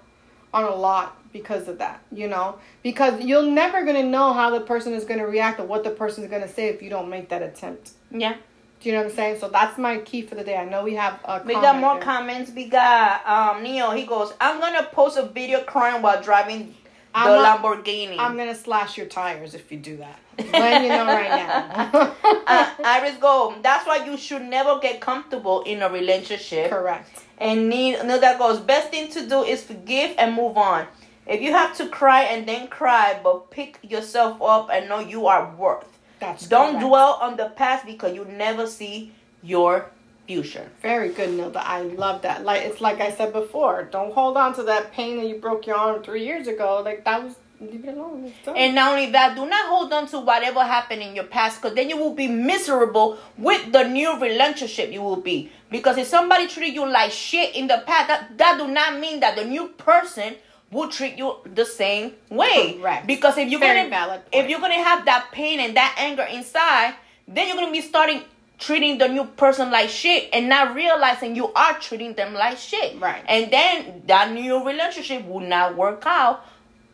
on 0.53 0.65
a 0.65 0.75
lot 0.75 1.17
because 1.33 1.67
of 1.67 1.79
that. 1.79 1.99
You 2.13 2.29
know, 2.29 2.57
because 2.83 3.21
you're 3.21 3.43
never 3.43 3.83
gonna 3.85 4.05
know 4.05 4.33
how 4.33 4.51
the 4.51 4.61
person 4.61 4.93
is 4.95 5.05
gonna 5.05 5.27
react 5.27 5.59
or 5.61 5.65
what 5.65 5.83
the 5.83 5.91
person 5.91 6.23
is 6.25 6.31
gonna 6.31 6.49
say 6.49 6.67
if 6.69 6.83
you 6.83 6.91
don't 6.91 7.09
make 7.09 7.29
that 7.31 7.43
attempt. 7.43 7.91
yeah. 8.11 8.35
Do 8.81 8.91
you 8.91 8.97
know 8.97 9.03
what 9.05 9.11
I'm 9.13 9.17
saying? 9.17 9.39
So 9.41 9.49
that's 9.49 9.79
my 9.79 9.97
key 9.99 10.21
for 10.23 10.35
the 10.35 10.45
day. 10.45 10.57
I 10.59 10.67
know 10.67 10.83
we 10.85 10.95
have 10.95 11.15
a 11.25 11.41
We 11.43 11.55
got 11.55 11.79
more 11.79 11.95
there. 11.95 12.03
comments. 12.03 12.51
We 12.55 12.67
got 12.69 13.27
um 13.27 13.63
Neo. 13.63 13.93
He 13.93 14.05
goes, 14.05 14.35
I'm 14.39 14.61
gonna 14.61 14.83
post 14.93 15.17
a 15.17 15.23
video 15.23 15.63
crying 15.63 16.03
while 16.03 16.21
driving 16.23 16.75
the 17.15 17.21
I'm 17.21 17.43
not- 17.43 17.63
Lamborghini. 17.63 18.19
I'm 18.19 18.37
gonna 18.37 18.55
slash 18.55 18.97
your 18.99 19.07
tires 19.07 19.55
if 19.55 19.71
you 19.73 19.79
do 19.79 19.97
that. 19.99 20.19
Letting 20.37 20.83
you 20.83 20.89
know 20.89 21.07
right 21.07 21.31
now. 21.31 22.15
uh, 22.47 22.71
Iris 22.85 23.17
go. 23.21 23.55
That's 23.63 23.87
why 23.87 24.05
you 24.05 24.17
should 24.17 24.43
never 24.43 24.81
get 24.81 25.01
comfortable 25.01 25.63
in 25.63 25.81
a 25.83 25.89
relationship. 25.89 26.71
Correct. 26.71 27.23
And 27.39 27.73
Nilda 27.73 28.37
goes. 28.39 28.59
Best 28.61 28.91
thing 28.91 29.11
to 29.13 29.29
do 29.29 29.45
is 29.45 29.63
forgive 29.63 30.17
and 30.19 30.35
move 30.35 30.57
on. 30.57 30.87
If 31.27 31.41
you 31.41 31.53
have 31.53 31.77
to 31.79 31.89
cry 31.89 32.23
and 32.25 32.47
then 32.49 32.67
cry, 32.67 33.19
but 33.23 33.51
pick 33.51 33.79
yourself 33.83 34.43
up 34.43 34.69
and 34.73 34.89
know 34.89 34.99
you 34.99 35.27
are 35.29 35.55
worth. 35.57 35.87
That's 36.19 36.49
Don't 36.49 36.73
correct. 36.75 36.87
dwell 36.87 37.19
on 37.23 37.37
the 37.37 37.51
past 37.51 37.87
because 37.87 38.15
you 38.15 38.25
never 38.25 38.67
see 38.67 39.13
your 39.43 39.91
future. 40.27 40.71
Very 40.83 41.11
good, 41.11 41.31
Nilda. 41.31 41.57
I 41.57 41.83
love 41.83 42.23
that. 42.23 42.45
Like 42.45 42.63
it's 42.63 42.81
like 42.81 43.01
I 43.01 43.11
said 43.11 43.33
before. 43.33 43.85
Don't 43.85 44.13
hold 44.13 44.37
on 44.37 44.55
to 44.57 44.63
that 44.65 44.93
pain 44.93 45.17
that 45.19 45.27
you 45.27 45.37
broke 45.37 45.67
your 45.67 45.77
arm 45.77 46.03
three 46.03 46.25
years 46.25 46.47
ago. 46.47 46.83
Like 46.85 47.05
that 47.05 47.23
was 47.23 47.37
leave 47.61 47.85
it 47.85 47.97
alone. 47.97 48.33
And 48.47 48.75
not 48.75 48.93
only 48.93 49.11
that, 49.13 49.37
do 49.37 49.47
not 49.47 49.69
hold 49.69 49.93
on 49.93 50.07
to 50.09 50.21
whatever 50.21 50.63
happened 50.63 51.03
in 51.03 51.15
your 51.15 51.25
past 51.25 51.61
because 51.61 51.75
then 51.75 51.89
you 51.89 51.97
will 51.97 52.15
be 52.15 52.29
miserable 52.29 53.19
with 53.39 53.73
the 53.73 53.85
new 53.85 54.19
relationship 54.21 54.93
you 54.93 55.03
will 55.03 55.17
be. 55.21 55.51
Because 55.71 55.97
if 55.99 56.07
somebody 56.07 56.47
treated 56.47 56.75
you 56.75 56.89
like 56.89 57.11
shit 57.11 57.55
in 57.55 57.67
the 57.67 57.83
past, 57.87 58.09
that, 58.09 58.39
that 58.39 58.59
do 58.59 58.69
not 58.69 58.99
mean 59.01 59.21
that 59.21 59.37
the 59.37 59.45
new 59.45 59.69
person 59.69 60.35
will 60.71 60.89
treat 60.89 61.17
you 61.17 61.37
the 61.55 61.65
same 61.65 62.13
way. 62.31 62.79
Correct. 62.81 63.07
Because 63.07 63.39
if 63.39 63.49
you're 63.49 63.61
Very 63.61 63.89
gonna 63.89 64.23
if 64.33 64.49
you're 64.49 64.61
gonna 64.61 64.83
have 64.83 65.05
that 65.05 65.29
pain 65.33 65.61
and 65.61 65.77
that 65.77 65.95
anger 65.99 66.25
inside, 66.25 66.95
then 67.29 67.49
you're 67.49 67.57
gonna 67.57 67.73
be 67.73 67.81
starting 67.81 68.23
treating 68.59 68.99
the 68.99 69.09
new 69.09 69.25
person 69.25 69.71
like 69.71 69.89
shit 69.89 70.29
and 70.33 70.49
not 70.49 70.75
realizing 70.75 71.35
you 71.37 71.53
are 71.55 71.79
treating 71.79 72.15
them 72.15 72.35
like 72.35 72.57
shit. 72.57 73.01
Right. 73.01 73.23
And 73.29 73.51
then 73.53 74.03
that 74.07 74.33
new 74.33 74.65
relationship 74.65 75.27
will 75.27 75.41
not 75.41 75.77
work 75.77 76.03
out 76.07 76.45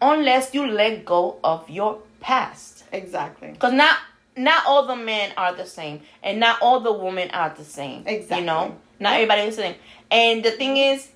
unless 0.00 0.54
you 0.54 0.66
let 0.66 1.04
go 1.04 1.38
of 1.44 1.68
your 1.68 2.00
past. 2.20 2.84
exactly. 2.92 3.50
Because 3.52 3.72
not 3.74 3.96
not 4.36 4.64
all 4.66 4.86
the 4.86 4.96
men 4.96 5.32
are 5.36 5.54
the 5.54 5.66
same, 5.66 6.00
and 6.22 6.40
not 6.40 6.62
all 6.62 6.80
the 6.80 6.92
women 6.92 7.30
are 7.32 7.50
the 7.54 7.64
same. 7.64 8.04
Exactly. 8.06 8.38
You 8.40 8.44
know, 8.46 8.76
not 8.98 9.14
everybody 9.14 9.42
is 9.42 9.56
the 9.56 9.62
same. 9.62 9.74
And 10.11 10.42
the 10.42 10.52
thing 10.52 10.76
is, 10.76 11.08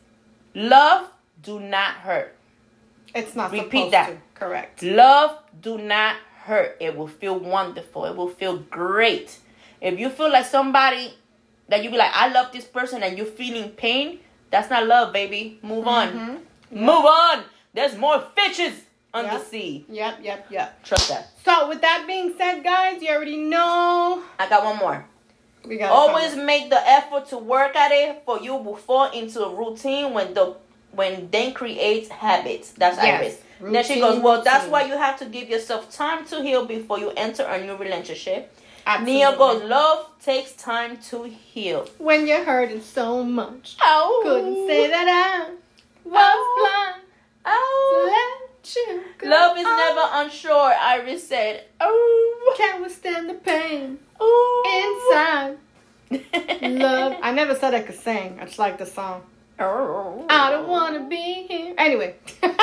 love 0.54 1.08
do 1.42 1.58
not 1.60 1.92
hurt. 1.94 2.34
It's 3.14 3.34
not 3.34 3.52
Repeat 3.52 3.92
that. 3.92 4.08
to. 4.10 4.16
Correct. 4.34 4.82
Love 4.82 5.38
do 5.62 5.78
not 5.78 6.16
hurt. 6.44 6.76
It 6.80 6.96
will 6.96 7.06
feel 7.06 7.38
wonderful. 7.38 8.04
It 8.04 8.16
will 8.16 8.28
feel 8.28 8.58
great. 8.58 9.38
If 9.80 9.98
you 9.98 10.10
feel 10.10 10.30
like 10.30 10.46
somebody 10.46 11.12
that 11.68 11.82
you 11.82 11.90
be 11.90 11.96
like, 11.96 12.10
I 12.14 12.28
love 12.28 12.52
this 12.52 12.64
person, 12.64 13.02
and 13.02 13.16
you're 13.16 13.26
feeling 13.26 13.70
pain, 13.70 14.20
that's 14.50 14.70
not 14.70 14.86
love, 14.86 15.12
baby. 15.12 15.58
Move 15.62 15.86
on. 15.86 16.08
Mhm. 16.12 16.40
Move 16.80 17.04
on. 17.04 17.44
There's 17.72 17.96
more 17.96 18.22
fishes 18.36 18.74
on 19.12 19.24
the 19.24 19.38
sea. 19.38 19.84
Yep. 19.88 20.18
Yep. 20.22 20.46
Yep. 20.50 20.84
Trust 20.84 21.08
that. 21.08 21.28
So 21.44 21.68
with 21.68 21.80
that 21.80 22.04
being 22.06 22.34
said, 22.36 22.62
guys, 22.64 23.00
you 23.02 23.08
already 23.10 23.36
know 23.36 24.22
I 24.38 24.48
got 24.48 24.64
one 24.64 24.76
more. 24.78 25.06
we 25.66 25.76
got 25.78 25.90
Always 25.90 26.36
make 26.36 26.68
the 26.70 26.80
effort 26.88 27.26
to 27.30 27.38
work 27.38 27.74
at 27.76 27.90
it, 27.92 28.22
for 28.26 28.38
you 28.40 28.54
will 28.56 28.76
fall 28.76 29.10
into 29.12 29.42
a 29.44 29.54
routine 29.54 30.12
when 30.12 30.34
the 30.34 30.56
when 30.92 31.28
then 31.32 31.52
creates 31.52 32.08
habits. 32.08 32.70
That's 32.72 32.96
Yes. 32.98 33.20
Iris. 33.20 33.40
Then 33.72 33.82
she 33.84 33.98
goes, 33.98 34.10
Routine, 34.10 34.22
Well, 34.22 34.42
that's 34.42 34.66
why 34.68 34.84
you 34.84 34.96
have 34.96 35.18
to 35.20 35.24
give 35.24 35.48
yourself 35.48 35.90
time 35.90 36.24
to 36.26 36.40
heal 36.42 36.66
before 36.66 36.98
you 37.00 37.10
enter 37.16 37.42
a 37.44 37.64
new 37.64 37.74
relationship. 37.76 38.54
Absolutely. 38.86 39.14
Nia 39.14 39.36
goes, 39.36 39.62
Love 39.62 40.06
takes 40.22 40.52
time 40.52 40.96
to 41.10 41.24
heal. 41.24 41.88
when 41.98 42.26
you're 42.26 42.44
hurting 42.44 42.80
so 42.82 43.22
much. 43.24 43.76
Oh, 43.82 44.20
Couldn't 44.24 44.66
say 44.66 44.88
that 44.88 45.08
I 45.08 45.50
was 46.04 46.12
Oh. 46.14 46.92
blind. 46.92 47.02
Oh, 47.46 48.40
Sugar. 48.62 49.02
Love 49.24 49.58
is 49.58 49.64
Oh, 49.66 49.76
never 49.76 50.24
unsure, 50.24 50.72
Iris 50.80 51.28
said. 51.28 51.64
Oh, 51.80 52.54
Can't 52.56 52.80
withstand 52.82 53.28
the 53.28 53.34
pain 53.34 53.98
oh. 54.20 55.56
inside. 56.10 56.62
Love. 56.62 57.16
I 57.22 57.32
never 57.32 57.54
said 57.54 57.74
I 57.74 57.80
could 57.82 57.98
sing. 57.98 58.38
I 58.40 58.44
just 58.46 58.58
like 58.58 58.78
the 58.78 58.86
song. 58.86 59.22
Oh. 59.58 60.24
I 60.30 60.50
don't 60.50 60.68
want 60.68 60.94
to 60.96 61.08
be 61.08 61.46
here. 61.48 61.74
Anyway. 61.78 62.16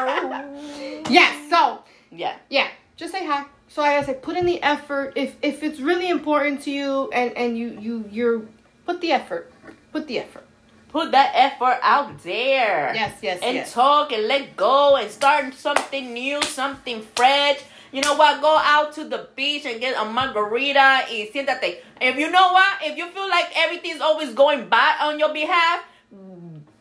Oh. 0.00 1.02
yes. 1.10 1.50
So 1.50 1.80
Yeah. 2.12 2.36
yeah, 2.50 2.68
just 2.96 3.12
say 3.12 3.26
hi. 3.26 3.46
So 3.68 3.82
like 3.82 4.02
I 4.02 4.02
said, 4.04 4.22
put 4.22 4.36
in 4.36 4.46
the 4.46 4.62
effort. 4.62 5.12
If 5.16 5.36
if 5.42 5.62
it's 5.62 5.80
really 5.80 6.08
important 6.08 6.62
to 6.62 6.70
you, 6.70 7.10
and 7.12 7.36
and 7.36 7.56
you 7.56 7.78
you 7.80 8.04
you're 8.10 8.42
put 8.86 9.00
the 9.00 9.12
effort. 9.12 9.52
Put 9.92 10.06
the 10.06 10.18
effort. 10.18 10.44
Put 10.88 11.12
that 11.12 11.32
effort 11.34 11.78
out 11.82 12.22
there. 12.22 12.92
Yes, 12.94 13.18
yes, 13.22 13.40
and 13.42 13.56
yes. 13.56 13.74
talk 13.74 14.10
and 14.10 14.26
let 14.26 14.56
go 14.56 14.96
and 14.96 15.10
start 15.10 15.52
something 15.52 16.14
new, 16.14 16.40
something 16.42 17.02
fresh. 17.14 17.60
You 17.92 18.00
know 18.00 18.16
what? 18.16 18.40
Go 18.40 18.56
out 18.56 18.92
to 18.94 19.04
the 19.04 19.28
beach 19.36 19.64
and 19.66 19.80
get 19.80 20.00
a 20.00 20.04
margarita 20.04 21.04
y 21.08 21.28
siéntate. 21.32 21.80
If 22.00 22.16
you 22.16 22.30
know 22.30 22.52
what, 22.52 22.80
if 22.82 22.96
you 22.96 23.08
feel 23.10 23.28
like 23.28 23.52
everything's 23.56 24.00
always 24.00 24.32
going 24.32 24.68
bad 24.68 25.00
on 25.04 25.18
your 25.18 25.32
behalf, 25.32 25.84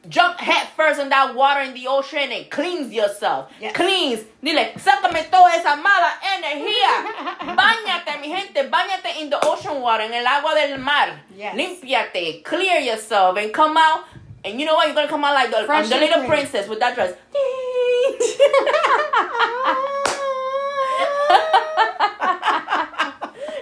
jump 0.10 0.40
head 0.40 0.68
first 0.76 1.00
in 1.00 1.10
that 1.10 1.36
water 1.36 1.62
in 1.62 1.74
the 1.74 1.88
ocean 1.88 2.32
and 2.32 2.50
cleanse 2.50 2.92
yourself. 2.94 3.52
Yes. 3.60 3.74
Cleanse. 3.76 4.24
Dile, 4.44 4.74
sácame 4.78 5.24
toda 5.30 5.54
esa 5.56 5.76
mala 5.76 6.12
energía. 6.36 7.06
Báñate, 7.56 8.20
mi 8.22 8.30
gente. 8.30 8.64
Báñate 8.70 9.22
in 9.22 9.30
the 9.30 9.38
ocean 9.46 9.82
water, 9.82 10.06
en 10.06 10.14
el 10.14 10.26
agua 10.28 10.54
del 10.56 10.78
mar. 10.80 11.22
Yes. 11.36 11.56
Limpiate. 11.56 12.44
Clear 12.44 12.80
yourself 12.80 13.38
and 13.38 13.52
come 13.54 13.78
out. 13.78 14.06
And 14.46 14.60
you 14.60 14.66
know 14.66 14.76
what? 14.76 14.88
You're 14.88 14.96
going 14.96 15.08
to 15.08 15.12
come 15.12 15.26
out 15.26 15.34
like 15.34 15.50
the, 15.52 15.70
um, 15.70 15.90
the 15.90 15.98
little 15.98 16.20
clean. 16.20 16.30
princess 16.30 16.68
with 16.70 16.80
that 16.80 16.96
dress. 16.96 17.14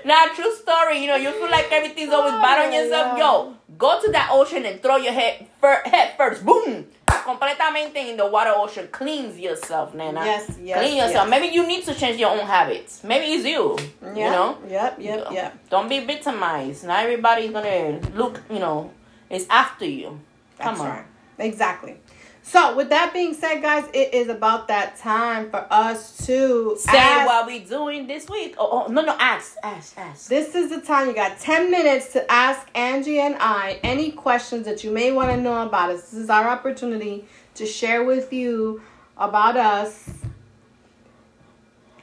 Now, 0.06 0.28
true 0.36 0.54
story. 0.54 1.00
You 1.02 1.08
know, 1.08 1.16
you 1.16 1.32
feel 1.32 1.50
like 1.50 1.72
everything's 1.72 2.14
always 2.14 2.34
bad 2.34 2.68
on 2.68 2.74
Oh, 2.74 2.80
yourself. 2.80 3.18
Yo, 3.18 3.54
go 3.78 4.00
to 4.02 4.12
that 4.12 4.30
ocean 4.32 4.66
and 4.66 4.82
throw 4.82 4.98
your 4.98 5.14
head, 5.14 5.48
fir- 5.62 5.82
head 5.86 6.14
first. 6.18 6.46
Boom. 6.46 6.86
Completamente 7.26 7.96
in 8.10 8.18
the 8.18 8.26
water 8.28 8.54
ocean. 8.56 8.88
Cleanse 8.92 9.40
yourself, 9.40 9.94
Nana. 9.96 10.24
Yes, 10.24 10.58
yes, 10.62 10.78
Clean 10.80 10.98
yourself. 10.98 11.28
yes. 11.28 11.30
Maybe 11.30 11.54
you 11.54 11.66
need 11.68 11.84
to 11.86 11.94
change 11.96 12.20
your 12.20 12.30
own 12.30 12.46
habits. 12.46 13.04
Maybe 13.04 13.26
it's 13.34 13.46
you. 13.46 13.76
You 14.16 14.30
know? 14.30 14.58
Yep. 14.70 14.98
Yep. 15.00 15.28
Yep. 15.32 15.70
Don't 15.70 15.90
be 15.90 16.00
victimized. 16.06 16.86
Not 16.86 17.04
everybody's 17.04 17.52
gonna 17.52 18.00
look, 18.14 18.42
you 18.50 18.60
know, 18.60 18.92
is 19.30 19.48
after 19.50 19.86
you. 19.86 20.20
Come 20.60 20.76
That's 20.76 20.80
on. 20.82 20.90
right. 20.90 21.06
Exactly. 21.40 21.98
So, 22.48 22.76
with 22.76 22.90
that 22.90 23.12
being 23.12 23.34
said, 23.34 23.64
guys, 23.64 23.86
it 23.92 24.14
is 24.14 24.30
about 24.30 24.68
that 24.68 24.98
time 24.98 25.50
for 25.50 25.66
us 25.72 26.16
to 26.28 26.78
Say 26.78 26.96
ask- 26.96 27.26
what 27.26 27.48
we 27.48 27.60
doing 27.60 28.06
this 28.06 28.30
week. 28.30 28.54
Oh, 28.60 28.86
oh 28.88 28.92
no, 28.92 29.02
no, 29.02 29.16
ask, 29.20 29.56
ask, 29.64 29.98
ask. 29.98 30.28
This 30.30 30.54
is 30.54 30.70
the 30.70 30.80
time 30.80 31.08
you 31.08 31.16
got 31.16 31.40
10 31.40 31.72
minutes 31.72 32.14
to 32.14 32.32
ask 32.32 32.68
Angie 32.76 33.20
and 33.20 33.36
I 33.40 33.80
any 33.82 34.12
questions 34.12 34.66
that 34.68 34.84
you 34.84 34.92
may 34.92 35.12
want 35.12 35.32
to 35.32 35.38
know 35.38 35.66
about 35.66 35.90
us. 35.90 36.12
This 36.12 36.20
is 36.22 36.30
our 36.30 36.48
opportunity 36.48 37.26
to 37.56 37.66
share 37.66 38.04
with 38.04 38.32
you 38.32 38.80
about 39.18 39.58
us. 39.58 40.08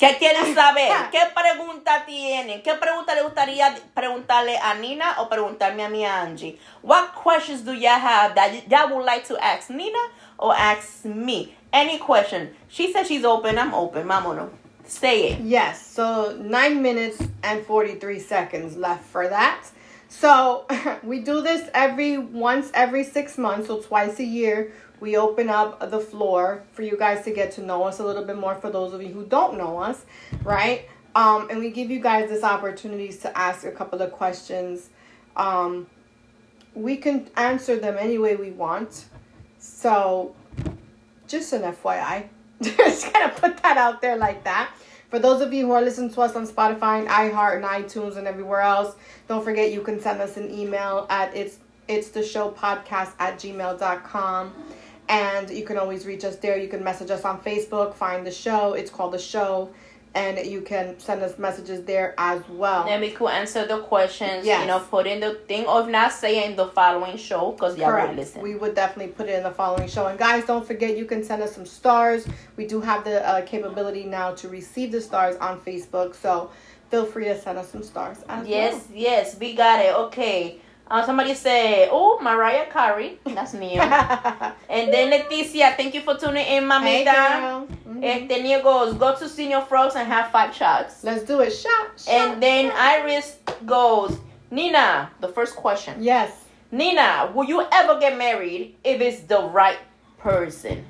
¿Qué 0.02 0.18
quieren 0.18 0.52
saber? 0.52 0.90
¿Qué 1.12 1.20
pregunta 1.32 2.04
tienen? 2.04 2.60
¿Qué 2.64 2.74
pregunta 2.74 3.14
le 3.14 3.22
gustaría 3.22 3.72
preguntarle 3.94 4.58
a 4.60 4.74
Nina 4.74 5.14
o 5.20 5.28
preguntarme 5.28 5.84
a 5.84 5.88
mi 5.88 6.04
Angie? 6.04 6.58
What 6.82 7.14
questions 7.14 7.60
do 7.62 7.72
y'all 7.72 8.00
have 8.00 8.34
that 8.34 8.68
y'all 8.68 8.92
would 8.92 9.06
like 9.06 9.24
to 9.28 9.38
ask 9.38 9.70
Nina 9.70 10.00
or 10.42 10.54
ask 10.54 11.04
me? 11.04 11.54
Any 11.72 11.98
question. 11.98 12.50
She 12.68 12.92
said 12.92 13.06
she's 13.06 13.24
open. 13.24 13.58
I'm 13.58 13.72
open. 13.72 14.06
Vámonos. 14.06 14.50
Say 14.84 15.30
it. 15.30 15.40
Yes, 15.40 15.86
so 15.86 16.36
9 16.42 16.82
minutes 16.82 17.22
and 17.42 17.64
43 17.64 18.18
seconds 18.18 18.76
left 18.76 19.04
for 19.04 19.28
that. 19.28 19.68
So, 20.08 20.66
we 21.02 21.20
do 21.20 21.40
this 21.40 21.70
every 21.72 22.18
once 22.18 22.70
every 22.74 23.04
6 23.04 23.38
months, 23.38 23.68
so 23.68 23.80
twice 23.80 24.18
a 24.18 24.24
year. 24.24 24.72
We 25.00 25.16
open 25.16 25.48
up 25.48 25.90
the 25.90 25.98
floor 25.98 26.62
for 26.72 26.82
you 26.82 26.96
guys 26.96 27.24
to 27.24 27.32
get 27.32 27.52
to 27.52 27.62
know 27.62 27.84
us 27.84 27.98
a 27.98 28.04
little 28.04 28.24
bit 28.24 28.36
more 28.36 28.54
for 28.54 28.70
those 28.70 28.92
of 28.92 29.02
you 29.02 29.08
who 29.08 29.24
don't 29.24 29.56
know 29.56 29.78
us, 29.78 30.04
right? 30.44 30.88
Um, 31.14 31.48
and 31.50 31.58
we 31.58 31.70
give 31.70 31.90
you 31.90 32.00
guys 32.00 32.28
this 32.28 32.44
opportunities 32.44 33.18
to 33.18 33.36
ask 33.36 33.64
a 33.64 33.72
couple 33.72 34.00
of 34.00 34.12
questions. 34.12 34.90
Um, 35.36 35.86
we 36.74 36.96
can 36.96 37.28
answer 37.36 37.76
them 37.76 37.96
any 37.98 38.18
way 38.18 38.36
we 38.36 38.50
want. 38.50 39.06
So, 39.62 40.34
just 41.28 41.52
an 41.52 41.62
FYI. 41.62 42.26
just 42.62 43.12
gonna 43.12 43.28
put 43.28 43.58
that 43.58 43.76
out 43.78 44.02
there 44.02 44.16
like 44.16 44.42
that. 44.42 44.74
For 45.08 45.20
those 45.20 45.40
of 45.40 45.52
you 45.52 45.66
who 45.66 45.72
are 45.72 45.80
listening 45.80 46.10
to 46.14 46.20
us 46.22 46.34
on 46.34 46.48
Spotify 46.48 46.98
and 46.98 47.08
iHeart 47.08 47.56
and 47.56 47.64
iTunes 47.64 48.16
and 48.16 48.26
everywhere 48.26 48.62
else, 48.62 48.96
don't 49.28 49.44
forget 49.44 49.70
you 49.70 49.80
can 49.80 50.00
send 50.00 50.20
us 50.20 50.36
an 50.36 50.50
email 50.52 51.06
at 51.10 51.36
it's 51.36 51.58
it's 51.86 52.08
the 52.08 52.24
show 52.24 52.50
podcast 52.50 53.12
at 53.20 53.36
gmail.com. 53.36 54.52
And 55.08 55.48
you 55.48 55.64
can 55.64 55.78
always 55.78 56.06
reach 56.06 56.24
us 56.24 56.36
there. 56.36 56.58
You 56.58 56.68
can 56.68 56.82
message 56.82 57.12
us 57.12 57.24
on 57.24 57.40
Facebook, 57.40 57.94
find 57.94 58.26
the 58.26 58.32
show. 58.32 58.72
It's 58.72 58.90
called 58.90 59.12
the 59.12 59.18
show. 59.20 59.70
And 60.14 60.46
you 60.46 60.60
can 60.60 60.98
send 60.98 61.22
us 61.22 61.38
messages 61.38 61.84
there 61.84 62.14
as 62.18 62.42
well. 62.48 62.86
And 62.86 63.00
we 63.00 63.10
could 63.10 63.28
answer 63.30 63.66
the 63.66 63.78
questions. 63.80 64.44
Yes. 64.44 64.60
You 64.60 64.66
know, 64.66 64.80
put 64.80 65.06
in 65.06 65.20
the 65.20 65.34
thing, 65.48 65.66
or 65.66 65.82
if 65.82 65.88
not, 65.88 66.12
say 66.12 66.44
it 66.44 66.50
in 66.50 66.56
the 66.56 66.68
following 66.68 67.16
show 67.16 67.52
because 67.52 67.78
y'all 67.78 67.90
Correct. 67.90 68.16
listen. 68.16 68.42
We 68.42 68.54
would 68.54 68.74
definitely 68.74 69.12
put 69.12 69.28
it 69.28 69.36
in 69.36 69.42
the 69.42 69.50
following 69.50 69.88
show. 69.88 70.06
And 70.06 70.18
guys, 70.18 70.44
don't 70.44 70.66
forget 70.66 70.96
you 70.96 71.04
can 71.06 71.24
send 71.24 71.42
us 71.42 71.54
some 71.54 71.66
stars. 71.66 72.26
We 72.56 72.66
do 72.66 72.80
have 72.80 73.04
the 73.04 73.26
uh, 73.26 73.42
capability 73.46 74.04
now 74.04 74.32
to 74.34 74.48
receive 74.48 74.92
the 74.92 75.00
stars 75.00 75.36
on 75.36 75.60
Facebook, 75.60 76.14
so 76.14 76.50
feel 76.90 77.06
free 77.06 77.24
to 77.24 77.40
send 77.40 77.58
us 77.58 77.70
some 77.70 77.82
stars. 77.82 78.18
As 78.28 78.46
Yes, 78.46 78.88
yes, 78.94 79.38
we 79.38 79.54
got 79.54 79.80
it. 79.80 79.94
Okay. 79.94 80.60
Uh, 80.92 81.02
somebody 81.06 81.32
said, 81.32 81.88
"Oh, 81.90 82.18
Mariah 82.20 82.66
Carey." 82.70 83.18
That's 83.24 83.54
new. 83.54 83.80
and 83.80 84.92
then 84.92 85.10
Leticia, 85.10 85.74
thank 85.74 85.94
you 85.94 86.02
for 86.02 86.18
tuning 86.18 86.44
in, 86.46 86.68
hey, 86.70 87.04
mamita. 87.04 87.40
girl. 87.40 87.68
Mhm. 87.88 88.04
Este 88.04 88.42
Neo 88.42 88.62
goes, 88.62 88.92
"Go 88.94 89.16
to 89.16 89.24
Señor 89.24 89.66
Frog's 89.66 89.96
and 89.96 90.06
have 90.06 90.30
five 90.30 90.54
shots." 90.54 91.02
Let's 91.02 91.22
do 91.22 91.40
it. 91.40 91.50
Shot. 91.50 91.96
shot 91.96 92.12
And 92.12 92.42
then 92.42 92.68
shot. 92.68 92.78
Iris 92.78 93.38
goes, 93.64 94.18
"Nina, 94.50 95.10
the 95.20 95.28
first 95.28 95.56
question. 95.56 96.02
Yes. 96.02 96.30
Nina, 96.70 97.32
will 97.34 97.44
you 97.44 97.64
ever 97.72 97.98
get 97.98 98.18
married 98.18 98.76
if 98.84 99.00
it's 99.00 99.20
the 99.20 99.40
right 99.48 99.78
person?" 100.18 100.84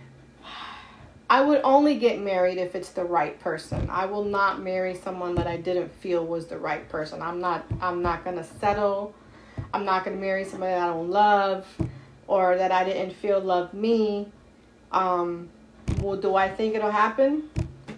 I 1.31 1.41
would 1.43 1.61
only 1.63 1.95
get 1.97 2.19
married 2.21 2.59
if 2.59 2.75
it's 2.75 2.91
the 2.91 3.05
right 3.05 3.39
person. 3.41 3.89
I 3.89 4.05
will 4.07 4.25
not 4.25 4.61
marry 4.61 4.97
someone 4.97 5.37
that 5.37 5.47
I 5.47 5.57
didn't 5.59 5.95
feel 6.03 6.27
was 6.27 6.47
the 6.47 6.59
right 6.59 6.87
person. 6.89 7.23
I'm 7.23 7.41
not 7.41 7.65
I'm 7.81 8.03
not 8.03 8.25
going 8.25 8.37
to 8.37 8.45
settle. 8.45 9.15
I'm 9.75 9.85
not 9.85 10.05
going 10.05 10.17
to 10.17 10.21
marry 10.21 10.45
somebody 10.45 10.73
that 10.73 10.83
I 10.83 10.87
don't 10.87 11.11
love 11.11 11.67
or 12.27 12.57
that 12.57 12.73
I 12.73 12.85
didn't 12.85 13.15
feel 13.15 13.41
loved 13.41 13.75
me. 13.75 14.29
Um 14.91 15.49
well, 16.01 16.17
do 16.17 16.35
I 16.35 16.49
think 16.49 16.75
it'll 16.75 16.91
happen? 16.91 17.49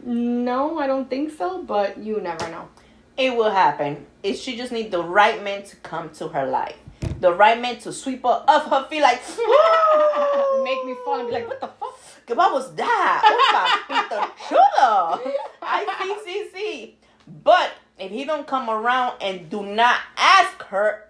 No, 0.05 0.79
I 0.79 0.87
don't 0.87 1.09
think 1.09 1.33
so, 1.33 1.62
but 1.62 1.99
you 1.99 2.20
never 2.20 2.49
know. 2.51 2.68
It 3.16 3.35
will 3.35 3.51
happen. 3.51 4.07
It 4.22 4.35
she 4.35 4.57
just 4.57 4.72
need 4.72 4.91
the 4.91 5.03
right 5.03 5.43
man 5.43 5.62
to 5.64 5.77
come 5.77 6.11
to 6.11 6.29
her 6.29 6.47
life. 6.47 6.77
The 7.20 7.33
right 7.33 7.61
man 7.61 7.79
to 7.81 7.93
sweep 7.93 8.22
her 8.22 8.45
off 8.47 8.68
her 8.70 8.87
feet 8.89 9.03
like 9.03 9.22
Make 10.64 10.85
me 10.85 10.95
fall 11.05 11.20
and 11.20 11.29
be 11.29 11.35
like, 11.35 11.49
"What 11.49 11.61
the 11.61 11.68
fuck?" 11.68 11.99
¿Qué 12.27 12.35
what 12.35 12.53
was 12.53 12.75
that? 12.75 13.20
Oh, 13.25 13.77
papito 13.89 14.31
chulo. 14.49 15.20
I 15.62 16.18
see, 16.25 16.25
see, 16.25 16.49
see. 16.55 16.99
But 17.43 17.72
if 17.99 18.11
he 18.11 18.25
don't 18.25 18.47
come 18.47 18.70
around 18.70 19.20
and 19.20 19.51
do 19.51 19.62
not 19.62 19.97
ask 20.16 20.62
her, 20.64 21.05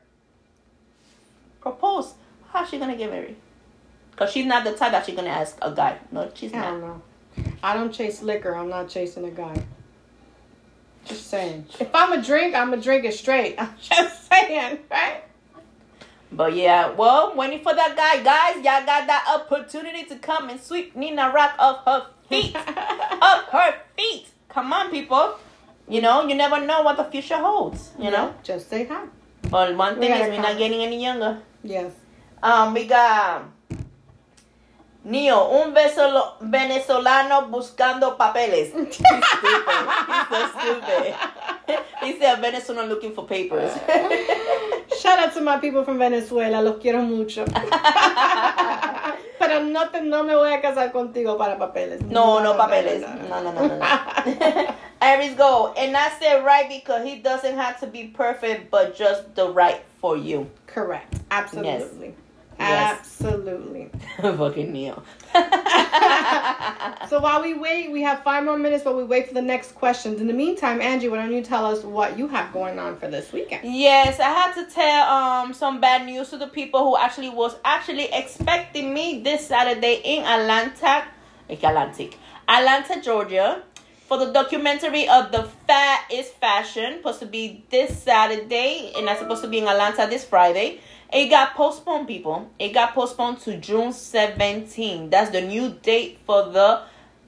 propose, 1.65 2.15
how's 2.53 2.69
she 2.69 2.79
gonna 2.79 2.95
get 2.95 3.11
married? 3.11 3.37
Because 4.13 4.31
she's 4.31 4.47
not 4.47 4.63
the 4.65 4.73
type 4.75 4.93
that 4.93 5.05
she's 5.07 5.17
gonna 5.17 5.31
ask 5.31 5.57
a 5.63 5.73
guy. 5.73 5.99
No, 6.13 6.31
she's 6.35 6.53
I 6.53 6.61
don't 6.71 6.81
not. 6.81 6.87
know. 6.89 7.03
I 7.63 7.75
don't 7.75 7.93
chase 7.93 8.23
liquor. 8.23 8.55
I'm 8.55 8.69
not 8.69 8.89
chasing 8.89 9.25
a 9.25 9.31
guy. 9.31 9.57
Just 11.07 11.29
saying. 11.29 11.67
If 11.81 11.93
I'm 11.95 12.13
a 12.13 12.23
drink, 12.23 12.55
I'm 12.55 12.73
a 12.73 12.77
drink 12.77 13.05
it 13.05 13.15
straight. 13.15 13.57
I'm 13.59 13.75
just 13.81 14.31
saying, 14.31 14.79
right? 14.91 15.23
But 16.31 16.55
yeah, 16.55 16.91
well, 16.91 17.35
waiting 17.35 17.63
for 17.63 17.75
that 17.75 17.97
guy, 17.97 18.23
guys. 18.23 18.57
Y'all 18.57 18.85
got 18.87 19.07
that 19.07 19.25
opportunity 19.35 20.05
to 20.05 20.17
come 20.17 20.49
and 20.51 20.61
sweep 20.61 20.95
Nina 20.95 21.33
Rock 21.35 21.55
off 21.59 21.85
her 21.87 22.07
feet. 22.29 22.55
off 22.57 23.49
her 23.51 23.75
feet. 23.97 24.27
Come 24.49 24.73
on, 24.73 24.91
people. 24.91 25.39
You 25.89 26.01
know, 26.03 26.27
you 26.27 26.35
never 26.35 26.61
know 26.65 26.83
what 26.83 26.97
the 26.97 27.05
future 27.05 27.37
holds. 27.39 27.93
You 27.99 28.11
know. 28.11 28.35
Just 28.43 28.69
say 28.71 28.85
hi. 28.87 29.05
Well, 29.51 29.77
one 29.77 29.95
We 29.95 30.01
thing 30.01 30.11
gotta 30.11 30.25
is 30.25 30.37
we're 30.37 30.43
not 30.43 30.59
getting 30.59 30.81
any 30.83 31.03
younger. 31.03 31.41
Yes. 31.65 31.93
Um, 32.43 32.75
we 32.75 32.87
got 32.87 33.51
Neo, 35.05 35.51
un 35.51 35.75
venezolano 36.41 37.49
buscando 37.49 38.17
papeles. 38.17 38.73
He's 38.75 38.95
stupid. 38.97 39.15
He's 40.09 40.29
so 40.31 40.49
stupid. 40.59 41.15
he 42.01 42.19
said 42.19 42.41
Venezuelan 42.41 42.89
looking 42.89 43.13
for 43.13 43.27
papers. 43.27 43.71
Shout 45.01 45.19
out 45.19 45.35
to 45.35 45.43
my 45.43 45.59
people 45.59 45.85
from 45.85 45.99
Venezuela. 45.99 46.63
Los 46.63 46.81
quiero 46.81 47.03
mucho. 47.03 47.45
Pero 49.39 49.63
no, 49.63 49.91
te, 49.91 50.01
no 50.01 50.25
me 50.25 50.35
voy 50.35 50.55
a 50.55 50.63
casar 50.63 50.91
contigo 50.91 51.37
para 51.37 51.59
papeles. 51.59 52.01
No, 52.03 52.43
no, 52.43 52.57
papeles. 52.57 53.03
No, 53.29 53.43
no, 53.43 53.53
no, 53.53 53.69
no. 53.69 53.79
no. 53.79 54.75
Iris 55.03 55.35
go. 55.35 55.75
And 55.77 55.95
I 55.95 56.09
said 56.19 56.45
right 56.47 56.67
because 56.67 57.05
he 57.05 57.17
doesn't 57.17 57.57
have 57.57 57.79
to 57.81 57.87
be 57.87 58.05
perfect, 58.05 58.71
but 58.71 58.97
just 58.97 59.35
the 59.35 59.51
right 59.51 59.83
for 60.01 60.17
you. 60.17 60.51
Correct. 60.67 61.15
Absolutely. 61.31 62.09
Yes. 62.09 62.24
Yes. 62.59 62.99
Absolutely. 62.99 63.91
Fucking 64.21 64.73
Neo. 64.73 65.03
so 67.09 67.21
while 67.21 67.43
we 67.43 67.55
wait, 67.55 67.91
we 67.91 68.03
have 68.03 68.23
five 68.23 68.45
more 68.45 68.59
minutes 68.59 68.85
while 68.85 68.97
we 68.97 69.05
wait 69.05 69.29
for 69.29 69.35
the 69.35 69.43
next 69.43 69.73
questions. 69.75 70.21
In 70.21 70.27
the 70.27 70.33
meantime, 70.33 70.81
Angie, 70.81 71.09
why 71.09 71.17
don't 71.17 71.33
you 71.33 71.43
tell 71.43 71.65
us 71.67 71.83
what 71.83 72.19
you 72.19 72.29
have 72.29 72.53
going 72.53 72.79
on 72.79 72.97
for 72.97 73.09
this 73.09 73.33
weekend? 73.33 73.63
Yes, 73.65 74.21
I 74.21 74.31
had 74.31 74.55
to 74.55 74.71
tell 74.73 75.09
um 75.11 75.53
some 75.55 75.81
bad 75.81 76.07
news 76.07 76.31
to 76.31 76.39
the 76.39 76.47
people 76.47 76.85
who 76.85 76.97
actually 76.97 77.31
was 77.31 77.57
actually 77.65 78.09
expecting 78.13 78.95
me 78.95 79.21
this 79.23 79.47
Saturday 79.47 80.01
in 80.05 80.25
Atlanta, 80.25 81.05
Atlantic, 81.49 82.19
Atlanta, 82.49 83.01
Georgia, 83.01 83.63
for 84.07 84.19
the 84.19 84.33
documentary 84.33 85.09
of 85.09 85.33
the 85.33 85.45
Fat 85.67 86.07
is 86.13 86.29
Fashion, 86.29 86.99
supposed 86.99 87.21
to 87.21 87.27
be 87.27 87.65
this 87.71 88.03
Saturday, 88.03 88.93
and 88.97 89.09
that's 89.09 89.21
supposed 89.21 89.43
to 89.43 89.49
be 89.49 89.59
in 89.59 89.67
Atlanta 89.67 90.07
this 90.09 90.25
Friday. 90.25 90.81
It 91.13 91.29
got 91.29 91.55
postponed, 91.55 92.09
people. 92.09 92.51
It 92.59 92.73
got 92.73 92.95
postponed 92.95 93.41
to 93.41 93.57
June 93.59 93.93
17. 93.93 95.11
That's 95.11 95.31
the 95.31 95.41
new 95.41 95.71
date 95.71 96.19
for 96.27 96.49
the 96.51 96.83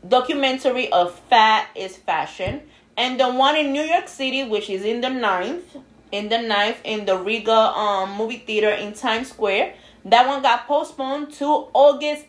documentary 0.07 0.91
of 0.91 1.19
Fat 1.31 1.69
is 1.75 1.97
Fashion. 1.97 2.63
And 2.97 3.21
the 3.21 3.31
one 3.31 3.57
in 3.57 3.73
New 3.73 3.83
York 3.83 4.09
City, 4.09 4.45
which 4.45 4.71
is 4.71 4.85
in 4.85 5.01
the 5.01 5.09
9th, 5.09 5.83
in 6.13 6.29
the 6.29 6.37
9th, 6.37 6.77
in 6.85 7.05
the 7.05 7.19
Regal 7.19 7.55
um, 7.55 8.17
movie 8.17 8.39
theater 8.39 8.71
in 8.71 8.95
Times 8.95 9.29
Square, 9.29 9.75
that 10.05 10.27
one 10.27 10.43
got 10.43 10.67
postponed 10.67 11.33
to 11.35 11.69
August 11.75 12.27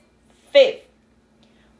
5th. 0.54 0.82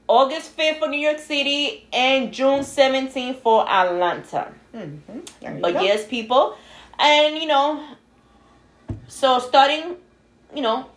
August 0.08 0.56
5th 0.56 0.80
for 0.80 0.88
New 0.88 1.00
York 1.00 1.20
City 1.20 1.86
and 1.92 2.32
June 2.32 2.60
17th 2.62 3.42
for 3.42 3.68
Atlanta. 3.70 4.54
Mm-hmm. 4.74 5.60
But 5.60 5.74
go. 5.74 5.82
yes, 5.82 6.08
people. 6.08 6.56
And 6.98 7.38
you 7.38 7.48
know, 7.48 7.84
so 9.08 9.40
starting, 9.40 9.96
you 10.54 10.62
know, 10.62 10.88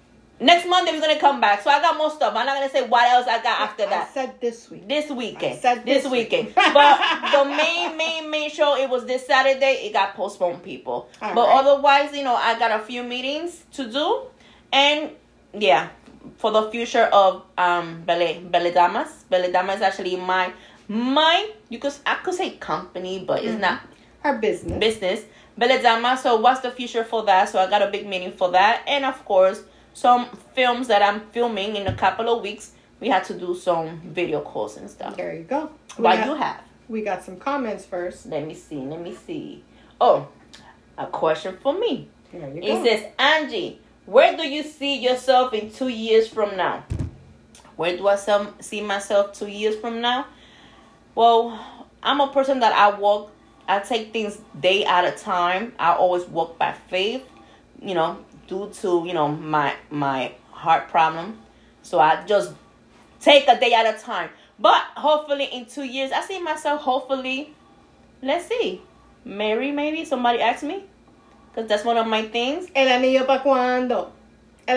next 0.40 0.66
Monday 0.66 0.92
we're 0.92 1.00
gonna 1.00 1.18
come 1.18 1.40
back. 1.40 1.62
So 1.62 1.70
I 1.70 1.80
got 1.80 1.96
more 1.96 2.10
stuff. 2.10 2.34
I'm 2.34 2.46
not 2.46 2.56
gonna 2.56 2.70
say 2.70 2.86
what 2.86 3.08
else 3.10 3.26
I 3.26 3.42
got 3.42 3.60
after 3.60 3.86
that. 3.86 4.08
I 4.10 4.14
said 4.14 4.40
this 4.40 4.70
week. 4.70 4.88
This 4.88 5.10
weekend. 5.10 5.54
I 5.54 5.58
said 5.58 5.84
this, 5.84 6.02
this 6.02 6.12
weekend. 6.12 6.46
Week. 6.46 6.56
but 6.74 7.00
the 7.32 7.44
main, 7.44 7.96
main, 7.96 8.30
main 8.30 8.50
show 8.50 8.76
it 8.76 8.88
was 8.88 9.04
this 9.06 9.26
Saturday. 9.26 9.86
It 9.86 9.92
got 9.92 10.14
postponed, 10.14 10.62
people. 10.62 11.08
All 11.22 11.34
but 11.34 11.46
right. 11.46 11.64
otherwise, 11.64 12.14
you 12.14 12.24
know, 12.24 12.34
I 12.34 12.58
got 12.58 12.80
a 12.80 12.82
few 12.82 13.02
meetings 13.02 13.64
to 13.72 13.90
do, 13.90 14.22
and 14.72 15.10
yeah, 15.52 15.88
for 16.38 16.50
the 16.50 16.70
future 16.70 17.04
of 17.12 17.44
um 17.58 18.02
Belle 18.02 18.40
Belle 18.40 18.72
Damas. 18.72 19.24
Belle 19.28 19.50
Damas 19.52 19.76
is 19.76 19.82
actually 19.82 20.16
my 20.16 20.52
my 20.88 21.50
you 21.68 21.78
could 21.78 21.94
I 22.06 22.16
could 22.16 22.34
say 22.34 22.50
company, 22.56 23.24
but 23.26 23.42
it's 23.42 23.52
mm-hmm. 23.52 23.60
not 23.60 23.80
her 24.22 24.38
business. 24.38 24.78
Business 24.78 25.24
Belezama. 25.58 26.18
So 26.18 26.36
what's 26.36 26.60
the 26.60 26.70
future 26.70 27.04
for 27.04 27.24
that? 27.24 27.48
So 27.48 27.58
I 27.58 27.68
got 27.68 27.82
a 27.82 27.90
big 27.90 28.06
meeting 28.06 28.32
for 28.32 28.50
that, 28.52 28.82
and 28.86 29.04
of 29.04 29.24
course 29.24 29.62
some 29.92 30.26
films 30.54 30.88
that 30.88 31.02
I'm 31.02 31.20
filming 31.32 31.76
in 31.76 31.86
a 31.86 31.94
couple 31.94 32.28
of 32.28 32.42
weeks. 32.42 32.72
We 33.00 33.08
had 33.08 33.24
to 33.24 33.34
do 33.34 33.54
some 33.54 34.00
video 34.04 34.40
calls 34.42 34.76
and 34.76 34.90
stuff. 34.90 35.16
There 35.16 35.34
you 35.34 35.44
go. 35.44 35.70
What 35.96 36.24
you 36.26 36.34
have? 36.34 36.62
We 36.88 37.02
got 37.02 37.24
some 37.24 37.36
comments 37.36 37.84
first. 37.84 38.26
Let 38.26 38.46
me 38.46 38.54
see. 38.54 38.76
Let 38.76 39.00
me 39.00 39.14
see. 39.14 39.64
Oh, 40.00 40.28
a 40.98 41.06
question 41.06 41.56
for 41.62 41.72
me. 41.72 42.08
There 42.32 42.48
you 42.48 42.62
it 42.62 42.66
go. 42.66 42.84
says, 42.84 43.06
Angie, 43.18 43.80
where 44.06 44.36
do 44.36 44.46
you 44.46 44.62
see 44.62 44.98
yourself 44.98 45.54
in 45.54 45.72
two 45.72 45.88
years 45.88 46.28
from 46.28 46.56
now? 46.56 46.84
Where 47.76 47.96
do 47.96 48.06
I 48.06 48.16
see 48.60 48.82
myself 48.82 49.32
two 49.32 49.46
years 49.46 49.76
from 49.76 50.00
now? 50.00 50.26
Well, 51.14 51.86
I'm 52.02 52.20
a 52.20 52.28
person 52.28 52.60
that 52.60 52.74
I 52.74 52.98
walk 52.98 53.32
I 53.70 53.78
take 53.78 54.12
things 54.12 54.40
day 54.58 54.84
at 54.84 55.04
a 55.04 55.12
time. 55.12 55.72
I 55.78 55.92
always 55.92 56.24
walk 56.24 56.58
by 56.58 56.72
faith, 56.88 57.22
you 57.80 57.94
know, 57.94 58.18
due 58.48 58.68
to, 58.80 59.04
you 59.06 59.14
know, 59.14 59.28
my 59.28 59.74
my 59.90 60.32
heart 60.50 60.88
problem. 60.88 61.38
So 61.82 62.00
I 62.00 62.24
just 62.26 62.52
take 63.20 63.46
a 63.46 63.58
day 63.60 63.72
at 63.72 63.86
a 63.94 63.96
time. 63.96 64.30
But 64.58 64.82
hopefully 64.96 65.44
in 65.44 65.66
two 65.66 65.84
years, 65.84 66.10
I 66.10 66.20
see 66.22 66.42
myself 66.42 66.80
hopefully, 66.80 67.54
let's 68.22 68.46
see, 68.46 68.82
marry 69.24 69.70
maybe. 69.70 70.04
Somebody 70.04 70.40
ask 70.40 70.64
me. 70.64 70.84
Because 71.50 71.68
that's 71.68 71.84
one 71.84 71.96
of 71.96 72.06
my 72.06 72.22
things. 72.22 72.68
El 72.74 72.88
anillo 72.88 73.24
pa' 73.26 73.38
cuando. 73.38 74.12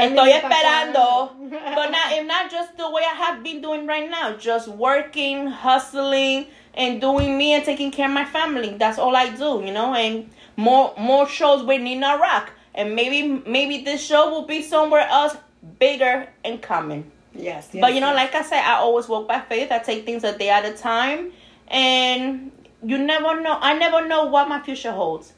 Estoy 0.01 0.31
esperando. 0.31 1.31
but 1.49 1.89
not, 1.91 2.11
if 2.11 2.25
not 2.25 2.51
just 2.51 2.77
the 2.77 2.89
way 2.89 3.03
I 3.03 3.15
have 3.15 3.43
been 3.43 3.61
doing 3.61 3.85
right 3.85 4.09
now. 4.09 4.35
Just 4.35 4.67
working, 4.67 5.47
hustling, 5.47 6.47
and 6.73 6.99
doing 6.99 7.37
me 7.37 7.53
and 7.53 7.63
taking 7.63 7.91
care 7.91 8.07
of 8.07 8.13
my 8.13 8.25
family. 8.25 8.75
That's 8.77 8.97
all 8.97 9.15
I 9.15 9.29
do, 9.29 9.61
you 9.65 9.71
know. 9.71 9.93
And 9.93 10.29
more 10.57 10.93
more 10.97 11.27
shows 11.27 11.63
with 11.63 11.81
Nina 11.81 12.17
Rock, 12.17 12.51
and 12.75 12.95
maybe 12.95 13.27
maybe 13.45 13.83
this 13.83 14.03
show 14.03 14.29
will 14.29 14.45
be 14.45 14.61
somewhere 14.61 15.07
else 15.07 15.35
bigger 15.79 16.27
and 16.43 16.61
coming. 16.61 17.11
Yes, 17.33 17.69
yes 17.73 17.81
but 17.81 17.93
you 17.93 18.01
know, 18.01 18.13
yes. 18.13 18.33
like 18.33 18.35
I 18.35 18.43
said, 18.43 18.61
I 18.63 18.75
always 18.75 19.07
walk 19.07 19.27
by 19.27 19.39
faith. 19.39 19.71
I 19.71 19.79
take 19.79 20.05
things 20.05 20.23
a 20.23 20.37
day 20.37 20.49
at 20.49 20.65
a 20.65 20.73
time, 20.73 21.31
and 21.67 22.51
you 22.83 22.97
never 22.97 23.41
know. 23.41 23.57
I 23.59 23.77
never 23.77 24.07
know 24.07 24.25
what 24.25 24.47
my 24.47 24.61
future 24.61 24.91
holds. 24.91 25.33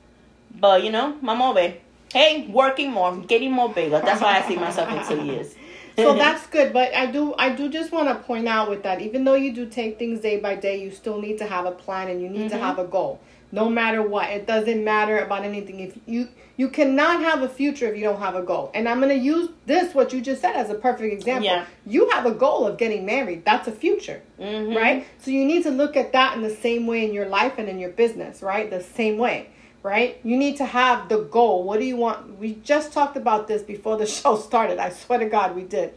But 0.60 0.84
you 0.84 0.91
know, 0.91 1.18
Mama, 1.22 1.53
hey, 2.14 2.47
working 2.47 2.91
more, 2.91 3.16
getting 3.18 3.51
more 3.51 3.74
bigger. 3.74 3.99
That's 3.99 4.22
why 4.22 4.39
I 4.39 4.47
see 4.47 4.56
myself 4.56 4.89
in 4.89 5.18
two 5.18 5.26
years. 5.26 5.56
So 5.95 6.14
that's 6.16 6.47
good 6.47 6.74
but 6.74 6.93
i 6.93 7.06
do 7.06 7.34
i 7.38 7.49
do 7.49 7.70
just 7.70 7.91
want 7.91 8.08
to 8.10 8.16
point 8.16 8.47
out 8.47 8.70
with 8.70 8.84
that 8.84 9.01
even 9.01 9.24
though 9.24 9.36
you 9.36 9.53
do 9.53 9.66
take 9.66 9.97
things 9.97 10.20
day 10.20 10.39
by 10.39 10.56
day 10.56 10.82
you 10.82 10.91
still 10.91 11.22
need 11.22 11.38
to 11.38 11.45
have 11.45 11.66
a 11.66 11.72
plan 11.72 12.10
and 12.10 12.22
you 12.22 12.30
need 12.30 12.49
mm-hmm. 12.49 12.49
to 12.49 12.58
have 12.58 12.80
a 12.80 12.86
goal. 12.86 13.20
No 13.51 13.70
matter 13.70 14.01
what 14.01 14.30
it 14.30 14.47
doesn't 14.47 14.84
matter 14.84 15.20
about 15.20 15.43
anything. 15.43 15.80
If 15.80 15.97
you 16.06 16.28
you 16.58 16.70
cannot 16.70 17.22
have 17.22 17.41
a 17.41 17.49
future 17.49 17.88
if 17.88 17.97
you 17.97 18.03
don't 18.03 18.20
have 18.20 18.36
a 18.36 18.41
goal. 18.41 18.72
And 18.74 18.89
i'm 18.89 18.99
going 18.99 19.18
to 19.18 19.24
use 19.24 19.49
this 19.66 19.93
what 19.93 20.12
you 20.12 20.22
just 20.22 20.41
said 20.41 20.56
as 20.56 20.70
a 20.70 20.76
perfect 20.76 21.14
example. 21.14 21.45
Yeah. 21.45 21.66
you 21.86 22.10
have 22.10 22.26
a 22.26 22.32
goal 22.32 22.68
of 22.68 22.78
getting 22.78 23.06
married. 23.06 23.45
That's 23.45 23.68
a 23.68 23.72
future 23.72 24.22
mm-hmm. 24.39 24.76
right? 24.76 25.08
So 25.20 25.32
you 25.32 25.45
need 25.45 25.64
to 25.64 25.72
look 25.72 25.95
at 25.95 26.12
that 26.12 26.36
in 26.36 26.43
the 26.43 26.56
same 26.56 26.88
way 26.88 27.06
in 27.06 27.14
your 27.14 27.28
life 27.28 27.53
and 27.58 27.70
in 27.70 27.80
your 27.80 27.91
business 27.91 28.41
right? 28.41 28.70
The 28.70 28.84
same 28.84 29.18
way 29.18 29.49
right? 29.86 30.19
You 30.23 30.36
need 30.36 30.57
to 30.57 30.65
have 30.65 31.09
the 31.09 31.19
goal. 31.19 31.63
What 31.63 31.79
do 31.79 31.86
you 31.86 31.95
want? 31.95 32.39
We 32.39 32.55
just 32.63 32.91
talked 32.91 33.15
about 33.15 33.47
this 33.47 33.61
before 33.61 33.97
the 33.97 34.05
show 34.17 34.36
started. 34.36 34.79
I 34.79 34.89
swear 34.89 35.19
to 35.19 35.25
God, 35.25 35.55
we 35.55 35.61
did. 35.61 35.93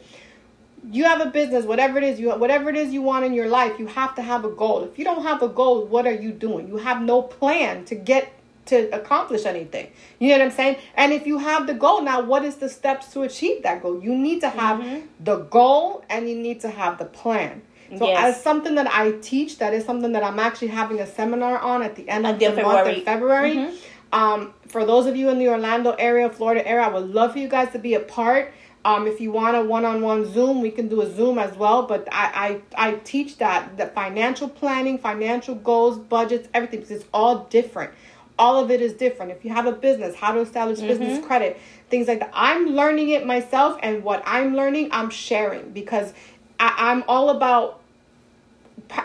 You 0.90 1.04
have 1.04 1.22
a 1.22 1.30
business, 1.30 1.64
whatever 1.64 1.96
it 1.96 2.04
is, 2.04 2.20
you 2.20 2.30
whatever 2.30 2.68
it 2.68 2.76
is 2.76 2.92
you 2.92 3.00
want 3.00 3.24
in 3.24 3.32
your 3.32 3.48
life, 3.48 3.78
you 3.78 3.86
have 3.86 4.14
to 4.16 4.22
have 4.22 4.44
a 4.44 4.50
goal. 4.50 4.84
If 4.84 4.98
you 4.98 5.04
don't 5.04 5.22
have 5.22 5.42
a 5.42 5.48
goal, 5.48 5.86
what 5.86 6.06
are 6.06 6.12
you 6.12 6.32
doing? 6.32 6.68
You 6.68 6.76
have 6.76 7.00
no 7.00 7.22
plan 7.22 7.86
to 7.86 7.94
get 7.94 8.30
to 8.66 8.94
accomplish 8.94 9.46
anything. 9.46 9.90
You 10.18 10.28
know 10.28 10.38
what 10.38 10.44
I'm 10.44 10.50
saying? 10.50 10.76
And 10.94 11.12
if 11.14 11.26
you 11.26 11.38
have 11.38 11.66
the 11.66 11.74
goal, 11.74 12.02
now 12.02 12.20
what 12.20 12.44
is 12.44 12.56
the 12.56 12.68
steps 12.68 13.10
to 13.14 13.22
achieve 13.22 13.62
that 13.62 13.82
goal? 13.82 14.02
You 14.02 14.14
need 14.14 14.40
to 14.42 14.50
have 14.50 14.80
mm-hmm. 14.80 15.06
the 15.18 15.38
goal 15.38 16.04
and 16.10 16.28
you 16.28 16.36
need 16.36 16.60
to 16.60 16.68
have 16.68 16.98
the 16.98 17.06
plan. 17.06 17.62
So 17.96 18.06
yes. 18.06 18.36
as 18.36 18.42
something 18.42 18.74
that 18.74 18.86
I 18.86 19.12
teach, 19.22 19.58
that 19.58 19.72
is 19.72 19.84
something 19.84 20.12
that 20.12 20.22
I'm 20.22 20.38
actually 20.38 20.68
having 20.68 21.00
a 21.00 21.06
seminar 21.06 21.58
on 21.58 21.82
at 21.82 21.96
the 21.96 22.08
end 22.08 22.26
of 22.26 22.38
the 22.38 22.46
February. 22.46 22.84
month 22.84 22.88
in 22.88 23.04
February. 23.04 23.54
Mm-hmm. 23.54 23.76
Um, 24.12 24.54
for 24.66 24.84
those 24.84 25.06
of 25.06 25.16
you 25.16 25.30
in 25.30 25.38
the 25.38 25.48
Orlando 25.48 25.92
area, 25.92 26.28
Florida 26.28 26.66
area, 26.66 26.86
I 26.86 26.88
would 26.88 27.10
love 27.10 27.32
for 27.32 27.38
you 27.38 27.48
guys 27.48 27.72
to 27.72 27.78
be 27.78 27.94
a 27.94 28.00
part. 28.00 28.52
Um, 28.84 29.06
if 29.06 29.20
you 29.20 29.32
want 29.32 29.56
a 29.56 29.62
one-on-one 29.62 30.32
Zoom, 30.32 30.60
we 30.60 30.70
can 30.70 30.88
do 30.88 31.02
a 31.02 31.10
Zoom 31.10 31.38
as 31.38 31.54
well. 31.56 31.82
But 31.82 32.08
I, 32.12 32.60
I, 32.76 32.90
I 32.90 32.94
teach 32.96 33.38
that 33.38 33.76
the 33.76 33.86
financial 33.86 34.48
planning, 34.48 34.98
financial 34.98 35.54
goals, 35.54 35.98
budgets, 35.98 36.48
everything 36.54 36.80
because 36.80 37.02
it's 37.02 37.08
all 37.12 37.44
different. 37.50 37.92
All 38.38 38.62
of 38.62 38.70
it 38.70 38.80
is 38.80 38.92
different. 38.92 39.32
If 39.32 39.44
you 39.44 39.52
have 39.52 39.66
a 39.66 39.72
business, 39.72 40.14
how 40.14 40.32
to 40.32 40.40
establish 40.40 40.78
mm-hmm. 40.78 40.88
business 40.88 41.26
credit, 41.26 41.60
things 41.90 42.06
like 42.06 42.20
that. 42.20 42.30
I'm 42.32 42.68
learning 42.68 43.10
it 43.10 43.26
myself, 43.26 43.78
and 43.82 44.04
what 44.04 44.22
I'm 44.24 44.54
learning, 44.54 44.90
I'm 44.92 45.10
sharing 45.10 45.70
because 45.70 46.14
I, 46.58 46.74
I'm 46.76 47.04
all 47.08 47.30
about 47.30 47.80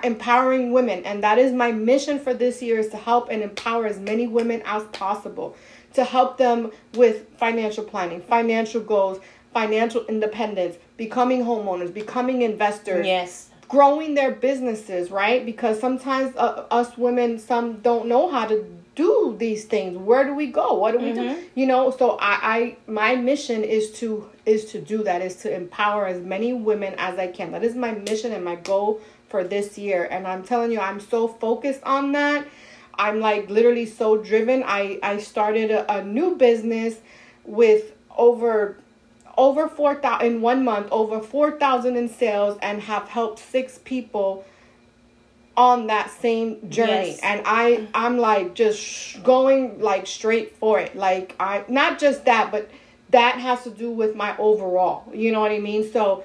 empowering 0.04 0.72
women 0.72 1.04
and 1.04 1.24
that 1.24 1.38
is 1.38 1.51
my 1.51 1.72
mission 1.72 2.20
for 2.20 2.34
this 2.34 2.62
year 2.62 2.80
is 2.80 2.88
to 2.89 2.97
help 2.97 3.30
and 3.30 3.41
empower 3.41 3.86
as 3.86 3.99
many 3.99 4.28
women 4.28 4.62
as 4.66 4.84
possible 4.86 5.56
to 5.93 6.04
help 6.04 6.38
them 6.38 6.72
with 6.93 7.28
financial 7.38 7.84
planning 7.84 8.22
financial 8.22 8.80
goals 8.80 9.20
financial 9.54 10.06
independence 10.06 10.78
becoming 10.95 11.43
homeowners 11.43 11.93
becoming 11.93 12.43
investors 12.43 13.06
yes. 13.06 13.49
growing 13.68 14.14
their 14.16 14.32
businesses 14.32 15.12
right? 15.12 15.45
Because 15.45 15.80
sometimes 15.80 16.34
uh, 16.38 16.66
us 16.72 16.97
women 16.97 17.38
some 17.38 17.82
don't 17.82 18.08
know 18.08 18.32
how 18.32 18.45
to 18.45 18.66
do 18.95 19.35
these 19.39 19.65
things 19.65 19.97
where 19.97 20.23
do 20.23 20.35
we 20.35 20.47
go 20.47 20.75
what 20.75 20.91
do 20.91 20.99
we 20.99 21.11
mm-hmm. 21.11 21.35
do 21.35 21.43
you 21.55 21.65
know 21.65 21.89
so 21.89 22.17
I, 22.19 22.77
I 22.87 22.91
my 22.91 23.15
mission 23.15 23.63
is 23.63 23.91
to 23.99 24.29
is 24.45 24.65
to 24.65 24.81
do 24.81 25.03
that 25.03 25.21
is 25.21 25.37
to 25.37 25.53
empower 25.53 26.05
as 26.05 26.21
many 26.21 26.53
women 26.53 26.93
as 26.97 27.17
i 27.17 27.27
can 27.27 27.51
that 27.53 27.63
is 27.63 27.75
my 27.75 27.91
mission 27.91 28.31
and 28.31 28.45
my 28.45 28.55
goal 28.55 29.01
for 29.33 29.43
this 29.43 29.79
year. 29.79 30.07
And 30.11 30.27
I'm 30.27 30.43
telling 30.43 30.71
you, 30.71 30.79
I'm 30.79 30.99
so 30.99 31.27
focused 31.27 31.81
on 31.81 32.11
that. 32.11 32.45
I'm 32.93 33.19
like 33.19 33.49
literally 33.49 33.87
so 33.87 34.15
driven. 34.15 34.61
I, 34.63 34.99
I 35.01 35.17
started 35.17 35.71
a, 35.71 35.91
a 35.91 36.03
new 36.03 36.35
business 36.35 36.97
with 37.43 37.93
over 38.15 38.77
over 39.35 39.67
4,000 39.67 40.27
in 40.27 40.41
one 40.41 40.63
month, 40.63 40.89
over 40.91 41.19
4,000 41.19 41.97
in 41.97 42.07
sales 42.07 42.59
and 42.61 42.79
have 42.81 43.09
helped 43.09 43.39
six 43.39 43.79
people 43.83 44.45
on 45.56 45.88
that 45.88 46.10
same 46.10 46.70
journey. 46.70 47.10
Yes. 47.10 47.20
and 47.22 47.41
i 47.45 47.88
i'm 47.93 48.18
like 48.18 48.56
just 48.56 48.80
sh- 48.80 49.18
going 49.18 49.80
like 49.80 50.08
straight 50.08 50.56
for 50.58 50.80
it. 50.80 50.95
Like 50.95 51.36
i 51.39 51.64
not 51.68 51.99
just 51.99 52.26
that 52.26 52.51
but 52.51 52.70
that 53.12 53.36
has 53.36 53.64
to 53.64 53.70
do 53.70 53.91
with 53.91 54.16
my 54.16 54.36
overall. 54.38 55.12
You 55.14 55.32
know 55.32 55.39
what 55.39 55.51
i 55.51 55.60
mean? 55.60 55.91
So 55.91 56.24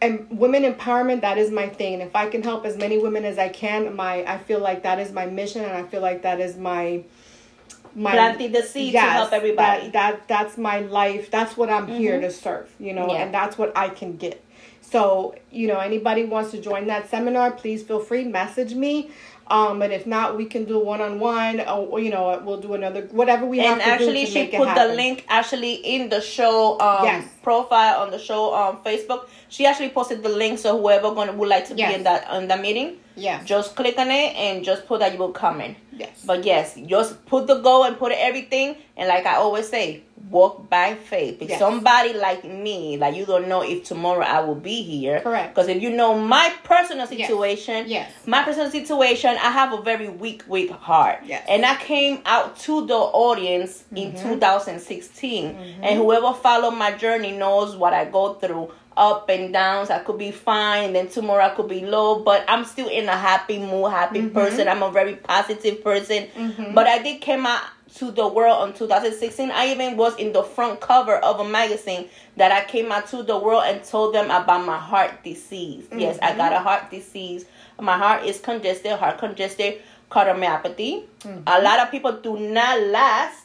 and 0.00 0.26
women 0.30 0.62
empowerment 0.62 1.22
that 1.22 1.38
is 1.38 1.50
my 1.50 1.68
thing. 1.68 1.94
And 1.94 2.02
if 2.02 2.16
i 2.16 2.26
can 2.28 2.42
help 2.42 2.64
as 2.64 2.76
many 2.76 2.98
women 2.98 3.24
as 3.24 3.38
i 3.38 3.48
can 3.48 3.94
my 3.94 4.24
i 4.24 4.38
feel 4.38 4.60
like 4.60 4.82
that 4.84 4.98
is 4.98 5.12
my 5.12 5.26
mission 5.26 5.62
and 5.64 5.72
i 5.72 5.82
feel 5.82 6.00
like 6.00 6.22
that 6.22 6.40
is 6.40 6.56
my 6.56 7.04
my 7.94 8.12
Planting 8.12 8.52
the 8.52 8.62
seed 8.62 8.92
to 8.92 9.00
help 9.00 9.32
everybody. 9.32 9.90
that, 9.90 9.92
that 9.92 10.28
that's 10.28 10.58
my 10.58 10.80
life. 10.80 11.30
That's 11.30 11.56
what 11.56 11.68
i'm 11.68 11.86
here 11.86 12.14
mm-hmm. 12.14 12.22
to 12.22 12.30
serve 12.30 12.70
you 12.78 12.94
know? 12.94 13.12
Yeah. 13.12 13.24
and 13.24 13.34
that's 13.34 13.58
what 13.58 13.76
i 13.76 13.88
can 13.88 14.16
get 14.16 14.42
so 14.90 15.34
you 15.50 15.66
know 15.68 15.78
anybody 15.78 16.24
wants 16.24 16.50
to 16.52 16.58
join 16.60 16.86
that 16.86 17.08
seminar 17.10 17.50
please 17.52 17.82
feel 17.82 18.00
free 18.00 18.24
message 18.24 18.74
me. 18.74 19.10
Um 19.56 19.78
but 19.80 19.90
if 19.98 20.04
not 20.06 20.36
we 20.36 20.44
can 20.54 20.64
do 20.72 20.76
one-on-one 20.78 21.60
or 21.72 22.00
you 22.04 22.10
know 22.14 22.24
we'll 22.44 22.60
do 22.60 22.74
another 22.74 23.02
whatever 23.20 23.44
we 23.46 23.60
and 23.60 23.68
have 23.68 23.78
to 23.80 23.88
actually 23.94 24.24
do 24.24 24.26
to 24.26 24.32
she 24.32 24.40
make 24.44 24.52
put 24.62 24.74
the 24.74 24.88
link 25.00 25.24
actually 25.28 25.74
in 25.94 26.02
the 26.14 26.20
show 26.20 26.78
um 26.80 27.04
Yes. 27.04 27.24
profile 27.42 27.94
on 28.02 28.10
the 28.10 28.18
show 28.18 28.42
on 28.52 28.76
facebook 28.84 29.22
she 29.48 29.66
actually 29.66 29.88
posted 29.90 30.22
the 30.22 30.28
link 30.28 30.58
so 30.58 30.78
whoever 30.80 31.14
gonna 31.14 31.32
would 31.32 31.48
like 31.48 31.66
to 31.68 31.74
Yes. 31.74 31.90
be 31.90 31.94
in 31.96 32.02
that 32.04 32.28
on 32.28 32.48
the 32.48 32.56
meeting 32.56 32.98
yeah, 33.16 33.42
just 33.42 33.74
click 33.74 33.98
on 33.98 34.12
it 34.12 34.36
and 34.36 34.64
just 34.64 34.86
put 34.86 35.00
that 35.00 35.12
you 35.12 35.18
will 35.18 35.32
come 35.32 35.60
in 35.60 35.74
yes 35.92 36.22
but 36.24 36.44
yes 36.44 36.76
just 36.86 37.26
put 37.26 37.48
the 37.48 37.56
goal 37.60 37.82
and 37.84 37.98
put 37.98 38.12
everything 38.12 38.76
and 38.96 39.08
like 39.08 39.26
i 39.26 39.34
always 39.34 39.68
say 39.68 40.02
walk 40.30 40.68
by 40.70 40.94
faith 40.94 41.42
if 41.42 41.48
Yes. 41.48 41.58
somebody 41.58 42.12
like 42.12 42.44
me 42.44 42.96
like 42.96 43.16
you 43.16 43.26
don't 43.26 43.48
know 43.48 43.62
if 43.62 43.82
tomorrow 43.84 44.24
i 44.24 44.38
will 44.40 44.54
be 44.54 44.82
here 44.82 45.20
Correct. 45.20 45.52
because 45.54 45.68
if 45.68 45.82
you 45.82 45.90
know 45.90 46.16
my 46.16 46.52
personal 46.62 47.06
situation 47.08 47.84
Yes. 47.88 48.12
my 48.26 48.44
personal 48.44 48.70
situation 48.70 49.30
i 49.30 49.50
have 49.50 49.72
a 49.72 49.82
very 49.82 50.08
weak 50.08 50.44
weak 50.46 50.70
heart 50.70 51.18
Yes. 51.24 51.44
and 51.48 51.64
i 51.66 51.74
came 51.76 52.20
out 52.24 52.56
to 52.60 52.86
the 52.86 52.94
audience 52.94 53.82
in 53.96 54.12
Mm-hmm. 54.12 54.28
2016 54.34 55.56
and 55.82 55.98
whoever 55.98 56.32
followed 56.34 56.72
my 56.72 56.92
journey 56.92 57.32
knows 57.32 57.74
what 57.76 57.92
i 57.92 58.04
go 58.04 58.34
through 58.34 58.70
up 58.98 59.28
and 59.30 59.52
downs 59.52 59.90
i 59.90 59.98
could 60.00 60.18
be 60.18 60.30
fine 60.30 60.84
and 60.84 60.94
then 60.94 61.08
tomorrow 61.08 61.44
i 61.44 61.50
could 61.50 61.68
be 61.68 61.80
low 61.86 62.22
but 62.22 62.44
i'm 62.48 62.64
still 62.64 62.88
in 62.88 63.08
a 63.08 63.16
happy 63.16 63.58
mood 63.58 63.90
happy 63.90 64.18
Mm-hmm. 64.18 64.34
person. 64.34 64.68
I'm 64.68 64.82
a 64.82 64.90
very 64.90 65.16
positive 65.16 65.82
person. 65.82 66.26
Mm-hmm. 66.36 66.74
But 66.74 66.86
i 66.86 67.02
did 67.02 67.20
came 67.20 67.46
out 67.46 67.62
to 67.96 68.10
the 68.10 68.28
world 68.28 68.68
in 68.68 68.74
2016 68.74 69.50
i 69.50 69.68
even 69.72 69.96
was 69.96 70.14
in 70.16 70.32
the 70.32 70.42
front 70.42 70.78
cover 70.78 71.16
of 71.16 71.40
a 71.40 71.48
magazine 71.48 72.06
that 72.36 72.52
i 72.52 72.62
came 72.68 72.92
out 72.92 73.06
to 73.08 73.22
the 73.22 73.36
world 73.38 73.62
and 73.66 73.82
told 73.82 74.14
them 74.14 74.26
about 74.26 74.64
my 74.66 74.76
heart 74.76 75.24
disease. 75.24 75.86
Yes 75.92 76.18
i 76.22 76.36
got 76.36 76.52
a 76.52 76.56
mm-hmm. 76.56 76.64
heart 76.64 76.90
disease. 76.90 77.44
My 77.80 77.96
heart 77.96 78.24
is 78.24 78.40
congested. 78.40 78.92
Heart 78.92 79.18
congested 79.18 79.80
cardiomyopathy 80.10 81.04
mm-hmm. 81.20 81.42
a 81.46 81.60
lot 81.62 81.80
of 81.80 81.90
people 81.90 82.12
do 82.20 82.38
not 82.38 82.80
last. 82.80 83.44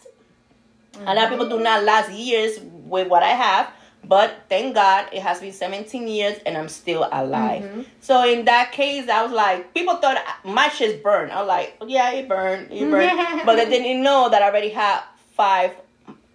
A 1.05 1.15
lot 1.15 1.25
of 1.25 1.29
people 1.31 1.49
do 1.49 1.59
not 1.59 1.83
last 1.83 2.11
years 2.11 2.59
with 2.85 3.07
what 3.07 3.23
I 3.23 3.29
have, 3.29 3.73
but 4.03 4.45
thank 4.49 4.75
God 4.75 5.07
it 5.11 5.21
has 5.21 5.39
been 5.39 5.53
17 5.53 6.07
years 6.07 6.39
and 6.45 6.57
I'm 6.57 6.69
still 6.69 7.07
alive. 7.11 7.63
Mm-hmm. 7.63 7.81
So 8.01 8.27
in 8.29 8.45
that 8.45 8.71
case, 8.71 9.09
I 9.09 9.23
was 9.23 9.31
like, 9.31 9.73
people 9.73 9.95
thought 9.97 10.17
my 10.43 10.67
shit's 10.69 11.01
burned. 11.01 11.31
I 11.31 11.39
was 11.39 11.47
like, 11.47 11.77
yeah, 11.87 12.11
it 12.11 12.27
burned, 12.27 12.71
it 12.71 12.89
burned, 12.89 13.41
but 13.45 13.55
they 13.55 13.65
didn't 13.69 14.03
know 14.03 14.29
that 14.29 14.41
I 14.41 14.49
already 14.49 14.69
had 14.69 15.01
five 15.35 15.71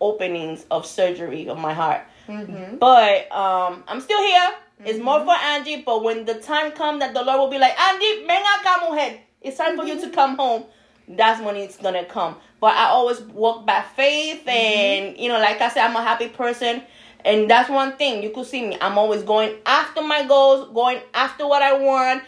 openings 0.01 0.64
of 0.71 0.87
surgery 0.87 1.49
on 1.49 1.61
my 1.61 1.75
heart. 1.75 2.03
Mm-hmm. 2.27 2.77
But 2.77 3.31
um, 3.33 3.85
I'm 3.87 4.01
still 4.01 4.23
here. 4.23 4.55
It's 4.85 4.99
more 5.01 5.19
mm-hmm. 5.19 5.29
for 5.29 5.35
Angie, 5.35 5.83
but 5.83 6.05
when 6.05 6.25
the 6.25 6.35
time 6.35 6.71
comes 6.73 7.01
that 7.01 7.12
the 7.12 7.23
Lord 7.23 7.39
will 7.41 7.51
be 7.51 7.59
like, 7.59 7.79
Angie, 7.79 8.27
ven 8.27 8.43
acá, 8.43 8.89
mujer. 8.89 9.19
It's 9.41 9.57
time 9.57 9.77
for 9.77 9.85
you 9.85 10.01
to 10.01 10.11
come 10.11 10.37
home 10.37 10.64
that's 11.09 11.41
when 11.43 11.57
it's 11.57 11.77
gonna 11.77 12.05
come. 12.05 12.37
But 12.61 12.77
I 12.77 12.87
always 12.87 13.21
walk 13.21 13.64
by 13.64 13.83
faith, 13.97 14.47
and 14.47 15.16
you 15.16 15.29
know, 15.29 15.39
like 15.39 15.61
I 15.61 15.69
said, 15.69 15.85
I'm 15.87 15.97
a 15.97 16.03
happy 16.03 16.29
person, 16.29 16.83
and 17.25 17.51
that's 17.51 17.69
one 17.69 17.97
thing 17.97 18.23
you 18.23 18.31
could 18.31 18.47
see 18.47 18.66
me. 18.66 18.77
I'm 18.81 18.99
always 18.99 19.23
going 19.23 19.57
after 19.66 20.03
my 20.03 20.27
goals, 20.27 20.73
going 20.73 21.01
after 21.14 21.47
what 21.47 21.62
I 21.62 21.79
want. 21.79 22.23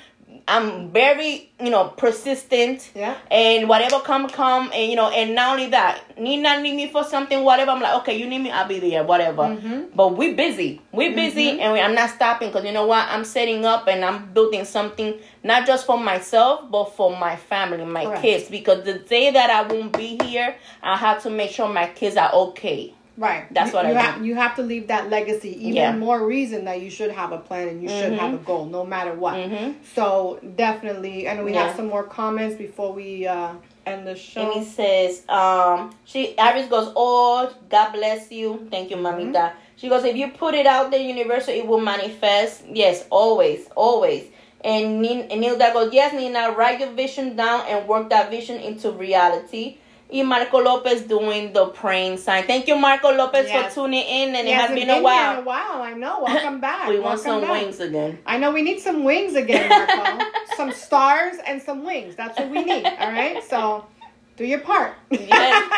I'm 0.46 0.90
very, 0.90 1.50
you 1.60 1.70
know, 1.70 1.88
persistent. 1.88 2.90
Yeah. 2.94 3.16
And 3.30 3.68
whatever 3.68 4.00
come, 4.00 4.28
come, 4.28 4.70
and 4.74 4.90
you 4.90 4.96
know, 4.96 5.08
and 5.10 5.34
not 5.34 5.52
only 5.52 5.70
that, 5.70 6.18
need 6.18 6.38
not 6.38 6.62
need 6.62 6.74
me 6.74 6.90
for 6.90 7.04
something, 7.04 7.44
whatever. 7.44 7.70
I'm 7.72 7.80
like, 7.80 7.94
okay, 8.02 8.18
you 8.18 8.26
need 8.28 8.38
me, 8.38 8.50
I'll 8.50 8.66
be 8.66 8.78
there, 8.78 9.04
whatever. 9.04 9.42
Mm-hmm. 9.42 9.94
But 9.94 10.16
we 10.16 10.34
busy, 10.34 10.80
we 10.92 11.14
busy, 11.14 11.60
and 11.60 11.72
we, 11.72 11.80
I'm 11.80 11.94
not 11.94 12.10
stopping 12.10 12.48
because 12.48 12.64
you 12.64 12.72
know 12.72 12.86
what? 12.86 13.06
I'm 13.08 13.24
setting 13.24 13.64
up 13.64 13.86
and 13.86 14.04
I'm 14.04 14.32
building 14.32 14.64
something 14.64 15.18
not 15.42 15.66
just 15.66 15.86
for 15.86 15.98
myself, 15.98 16.70
but 16.70 16.96
for 16.96 17.16
my 17.16 17.36
family, 17.36 17.84
my 17.84 18.04
Correct. 18.04 18.22
kids. 18.22 18.48
Because 18.48 18.84
the 18.84 18.98
day 18.98 19.30
that 19.30 19.50
I 19.50 19.62
won't 19.62 19.96
be 19.96 20.18
here, 20.24 20.56
I 20.82 20.96
have 20.96 21.22
to 21.24 21.30
make 21.30 21.50
sure 21.50 21.68
my 21.68 21.86
kids 21.88 22.16
are 22.16 22.32
okay. 22.32 22.94
Right. 23.20 23.52
That's 23.52 23.70
you, 23.70 23.76
what 23.76 23.86
you 23.86 23.92
I 23.92 24.00
have. 24.00 24.24
You 24.24 24.34
have 24.34 24.56
to 24.56 24.62
leave 24.62 24.86
that 24.88 25.10
legacy. 25.10 25.50
Even 25.68 25.74
Yeah. 25.76 25.92
more 25.92 26.24
reason 26.26 26.64
that 26.64 26.80
you 26.80 26.88
should 26.88 27.10
have 27.10 27.32
a 27.32 27.38
plan 27.38 27.68
and 27.68 27.82
you 27.82 27.88
should 27.90 28.14
have 28.14 28.32
a 28.32 28.38
goal, 28.38 28.64
no 28.64 28.82
matter 28.86 29.12
what. 29.12 29.34
Mhm. 29.34 29.74
So 29.94 30.38
definitely, 30.56 31.26
and 31.26 31.44
we 31.44 31.52
Yeah. 31.52 31.66
have 31.66 31.76
some 31.76 31.88
more 31.88 32.04
comments 32.04 32.56
before 32.56 32.92
we 32.94 33.26
uh, 33.26 33.50
end 33.84 34.06
the 34.06 34.16
show. 34.16 34.50
He 34.52 34.64
says, 34.64 35.22
um, 35.28 35.90
she 36.06 36.20
Iris 36.38 36.66
goes, 36.68 36.92
Oh, 36.96 37.50
God 37.68 37.92
bless 37.92 38.32
you. 38.32 38.66
Thank 38.70 38.88
you, 38.90 38.96
Mm-hmm. 38.96 39.32
Mamita. 39.34 39.52
She 39.76 39.88
goes, 39.90 40.04
If 40.04 40.16
you 40.16 40.28
put 40.28 40.54
it 40.54 40.64
out 40.66 40.90
there, 40.90 41.00
universal, 41.00 41.52
it 41.54 41.66
will 41.66 41.80
manifest. 41.80 42.62
Yes, 42.72 43.04
always, 43.10 43.68
always. 43.76 44.24
And, 44.64 45.04
and 45.04 45.42
Nilda 45.42 45.72
goes, 45.74 45.92
Yes, 45.92 46.14
Nina, 46.14 46.52
write 46.56 46.80
your 46.80 46.90
vision 46.92 47.36
down 47.36 47.60
and 47.68 47.86
work 47.86 48.08
that 48.10 48.30
vision 48.30 48.58
into 48.60 48.90
reality. 48.92 49.76
Y 50.12 50.22
Marco 50.22 50.58
Lopez 50.58 51.02
doing 51.02 51.52
the 51.52 51.66
praying 51.66 52.16
sign. 52.18 52.44
Thank 52.44 52.66
you, 52.66 52.76
Marco 52.76 53.10
Lopez, 53.12 53.46
Yes. 53.46 53.72
for 53.74 53.82
tuning 53.82 54.02
in. 54.04 54.34
And 54.34 54.48
it 54.48 54.54
has 54.54 54.70
it's 54.70 54.80
been 54.80 54.90
a 54.90 55.00
while. 55.00 55.40
a 55.40 55.44
while. 55.44 55.82
I 55.82 55.92
know. 55.92 56.22
Welcome 56.24 56.60
back. 56.68 56.88
We 56.88 56.98
want 56.98 57.24
Welcome 57.24 57.24
some 57.24 57.40
back. 57.42 57.62
wings 57.62 57.80
again. 57.80 58.18
I 58.26 58.38
know 58.38 58.50
we 58.50 58.62
need 58.62 58.80
some 58.80 59.04
wings 59.04 59.34
again, 59.36 59.68
Marco. 59.68 60.24
some 60.56 60.72
stars 60.72 61.36
and 61.46 61.62
some 61.62 61.84
wings. 61.84 62.16
That's 62.16 62.36
what 62.38 62.50
we 62.50 62.64
need. 62.64 62.84
All 62.84 63.12
right. 63.12 63.42
So 63.44 63.86
do 64.36 64.44
your 64.44 64.60
part. 64.60 64.94
Yes. 65.10 65.68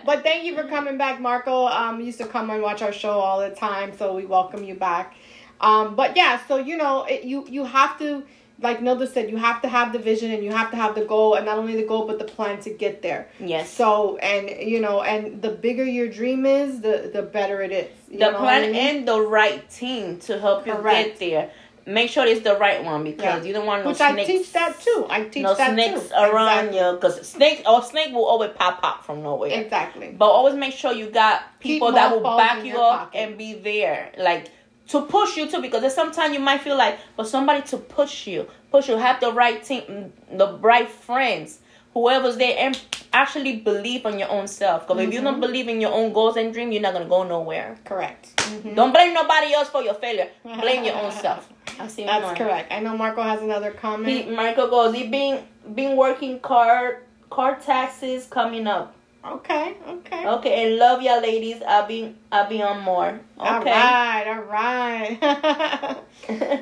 but 0.06 0.22
thank 0.22 0.44
you 0.44 0.54
for 0.54 0.64
coming 0.68 0.96
back, 0.96 1.20
Marco. 1.20 1.66
Um, 1.66 1.98
you 2.00 2.06
used 2.06 2.18
to 2.18 2.26
come 2.26 2.50
and 2.50 2.62
watch 2.62 2.80
our 2.82 2.92
show 2.92 3.18
all 3.18 3.40
the 3.40 3.50
time, 3.50 3.96
so 3.96 4.14
we 4.14 4.24
welcome 4.24 4.62
you 4.64 4.74
back. 4.74 5.14
Um, 5.60 5.96
but 5.96 6.16
yeah, 6.16 6.40
so 6.46 6.56
you 6.58 6.76
know, 6.76 7.04
it, 7.04 7.24
you 7.24 7.44
you 7.48 7.64
have 7.64 7.98
to, 7.98 8.22
like 8.60 8.80
Nilda 8.80 9.06
said, 9.12 9.30
you 9.30 9.36
have 9.36 9.60
to 9.62 9.68
have 9.68 9.92
the 9.92 9.98
vision 9.98 10.30
and 10.30 10.42
you 10.44 10.50
have 10.52 10.70
to 10.70 10.76
have 10.76 10.94
the 10.94 11.04
goal, 11.04 11.34
and 11.34 11.44
not 11.44 11.58
only 11.58 11.74
the 11.76 11.84
goal 11.86 12.06
but 12.06 12.18
the 12.18 12.24
plan 12.24 12.60
to 12.60 12.70
get 12.70 13.02
there. 13.02 13.28
Yes. 13.40 13.68
So 13.70 14.16
and 14.18 14.48
you 14.70 14.80
know, 14.80 15.02
and 15.02 15.42
the 15.42 15.50
bigger 15.50 15.84
your 15.84 16.08
dream 16.08 16.46
is, 16.46 16.80
the 16.80 17.10
the 17.12 17.22
better 17.22 17.62
it 17.62 17.72
is. 17.72 17.90
You 18.10 18.18
the 18.20 18.32
plan 18.32 18.64
I 18.64 18.66
mean? 18.68 18.76
and 18.76 19.08
the 19.08 19.20
right 19.20 19.68
team 19.70 20.18
to 20.20 20.38
help 20.38 20.66
you 20.66 20.74
get 20.82 21.18
there. 21.18 21.50
Make 21.86 22.08
sure 22.10 22.24
it's 22.24 22.40
the 22.40 22.56
right 22.56 22.82
one 22.82 23.04
because 23.04 23.22
Yeah. 23.42 23.42
you 23.46 23.52
don't 23.52 23.66
want 23.66 23.82
no 23.82 23.88
Which 23.90 23.98
snakes. 23.98 24.20
I 24.22 24.24
teach 24.24 24.52
that 24.54 24.80
too. 24.80 25.06
I 25.10 25.24
teach 25.24 25.42
no 25.42 25.54
that 25.54 25.72
snakes 25.74 26.08
too. 26.08 26.14
around 26.14 26.68
Exactly. 26.68 26.78
you 26.78 26.92
because 26.94 27.28
snake 27.28 27.62
or 27.68 27.82
snake 27.82 28.14
will 28.14 28.24
always 28.24 28.52
pop 28.54 28.80
up 28.82 29.04
from 29.04 29.22
nowhere. 29.22 29.50
Exactly. 29.50 30.14
But 30.16 30.24
always 30.30 30.54
make 30.54 30.72
sure 30.72 30.92
you 30.94 31.10
got 31.10 31.42
people 31.60 31.92
that 31.92 32.10
will 32.10 32.36
back 32.38 32.64
you 32.64 32.78
up 32.78 32.98
pocket. 33.12 33.18
and 33.18 33.36
be 33.36 33.52
there, 33.52 34.12
like 34.16 34.46
to 34.88 35.02
push 35.02 35.36
you 35.36 35.48
too. 35.50 35.60
Because 35.62 35.80
there's 35.82 35.94
sometimes 35.94 36.34
you 36.34 36.40
might 36.40 36.60
feel 36.60 36.76
like, 36.76 36.98
but 37.16 37.26
somebody 37.28 37.62
to 37.68 37.76
push 37.78 38.26
you, 38.26 38.46
push 38.70 38.88
you, 38.88 38.96
have 38.96 39.20
the 39.20 39.32
right 39.32 39.62
team, 39.62 40.12
the 40.32 40.58
right 40.58 40.88
friends, 40.88 41.58
whoever's 41.94 42.36
there, 42.36 42.56
and 42.58 42.80
actually 43.12 43.56
believe 43.56 44.04
on 44.04 44.18
your 44.18 44.28
own 44.30 44.46
self. 44.48 44.86
Because 44.86 45.02
if 45.02 45.12
you 45.12 45.20
Mm-hmm. 45.20 45.24
don't 45.24 45.40
believe 45.40 45.68
in 45.68 45.80
your 45.80 45.92
own 45.92 46.12
goals 46.12 46.36
and 46.36 46.52
dream 46.52 46.72
you're 46.72 46.82
not 46.82 46.92
gonna 46.92 47.04
go 47.08 47.22
nowhere. 47.22 47.76
Correct. 47.84 48.36
Mhm. 48.36 48.74
Don't 48.74 48.92
blame 48.92 49.14
nobody 49.14 49.52
else 49.54 49.68
for 49.68 49.82
your 49.82 49.94
failure. 49.94 50.28
Blame 50.42 50.84
your 50.84 50.96
own 50.96 51.12
self. 51.12 51.48
I 51.80 51.86
see 51.88 52.04
That's 52.04 52.22
mine. 52.24 52.36
correct. 52.36 52.72
I 52.72 52.80
know 52.80 52.96
Marco 52.96 53.22
has 53.22 53.40
another 53.40 53.70
comment. 53.70 54.08
He, 54.26 54.30
Michael 54.34 54.68
goes, 54.68 54.94
he 54.94 55.06
been 55.08 55.44
been 55.74 55.96
working 55.96 56.40
car 56.40 57.02
car 57.30 57.56
taxes 57.56 58.26
coming 58.26 58.66
up. 58.66 58.94
Okay, 59.26 59.76
okay. 59.88 60.26
Okay, 60.26 60.64
and 60.64 60.76
love 60.76 61.00
ya 61.00 61.16
ladies. 61.16 61.62
I'll 61.66 61.86
be 61.86 62.14
I'll 62.30 62.48
be 62.48 62.60
on 62.62 62.80
more. 62.82 63.20
All 63.38 63.60
Okay. 63.60 63.70
right, 63.70 64.26
all 64.28 64.42
right. 64.42 65.98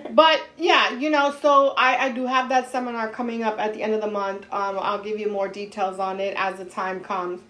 but 0.15 0.41
yeah, 0.57 0.91
you 0.97 1.11
know, 1.11 1.35
so 1.43 1.75
I, 1.77 2.07
I 2.07 2.13
do 2.13 2.25
have 2.27 2.49
that 2.51 2.71
seminar 2.71 3.09
coming 3.09 3.43
up 3.43 3.59
at 3.59 3.75
the 3.75 3.83
end 3.83 3.95
of 3.95 4.01
the 4.01 4.11
month. 4.11 4.45
Um, 4.53 4.79
I'll 4.81 5.03
give 5.03 5.19
you 5.19 5.29
more 5.29 5.49
details 5.49 5.99
on 5.99 6.21
it 6.21 6.35
as 6.37 6.59
the 6.59 6.65
time 6.65 7.01
comes. 7.01 7.41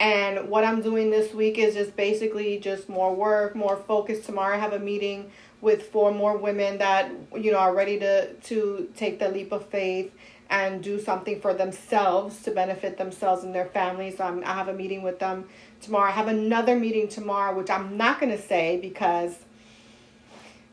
And 0.00 0.48
what 0.48 0.64
I'm 0.64 0.80
doing 0.80 1.10
this 1.10 1.34
week 1.34 1.58
is 1.58 1.74
just 1.74 1.94
basically 1.94 2.58
just 2.58 2.88
more 2.88 3.14
work, 3.14 3.54
more 3.54 3.76
focus. 3.76 4.24
Tomorrow 4.24 4.56
I 4.56 4.58
have 4.58 4.72
a 4.72 4.78
meeting 4.78 5.30
with 5.60 5.82
four 5.84 6.12
more 6.12 6.36
women 6.36 6.78
that 6.78 7.10
you 7.36 7.52
know 7.52 7.58
are 7.58 7.74
ready 7.74 7.98
to 7.98 8.32
to 8.34 8.88
take 8.96 9.18
the 9.18 9.28
leap 9.28 9.52
of 9.52 9.66
faith 9.68 10.10
and 10.52 10.82
do 10.82 11.00
something 11.00 11.40
for 11.40 11.54
themselves 11.54 12.42
to 12.42 12.50
benefit 12.50 12.98
themselves 12.98 13.42
and 13.42 13.54
their 13.54 13.64
families. 13.64 14.20
Um, 14.20 14.42
I 14.44 14.52
have 14.52 14.68
a 14.68 14.74
meeting 14.74 15.02
with 15.02 15.18
them 15.18 15.48
tomorrow. 15.80 16.08
I 16.08 16.12
have 16.12 16.28
another 16.28 16.76
meeting 16.78 17.08
tomorrow, 17.08 17.56
which 17.56 17.70
I'm 17.70 17.96
not 17.96 18.20
going 18.20 18.30
to 18.36 18.42
say 18.42 18.78
because 18.78 19.34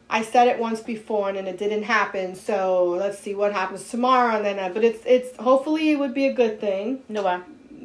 I 0.09 0.21
said 0.23 0.47
it 0.47 0.59
once 0.59 0.81
before 0.81 1.29
and 1.29 1.37
then 1.37 1.47
it 1.47 1.57
didn't 1.57 1.83
happen. 1.83 2.35
So 2.35 2.89
let's 2.89 3.19
see 3.19 3.33
what 3.35 3.53
happens 3.53 3.89
tomorrow. 3.89 4.35
And 4.35 4.43
then, 4.45 4.59
uh, 4.59 4.67
but 4.73 4.83
it's 4.83 5.01
it's 5.05 5.35
hopefully 5.37 5.91
it 5.91 5.97
would 5.97 6.13
be 6.13 6.27
a 6.27 6.33
good 6.33 6.59
thing. 6.59 7.01
No 7.07 7.23
one. 7.23 7.43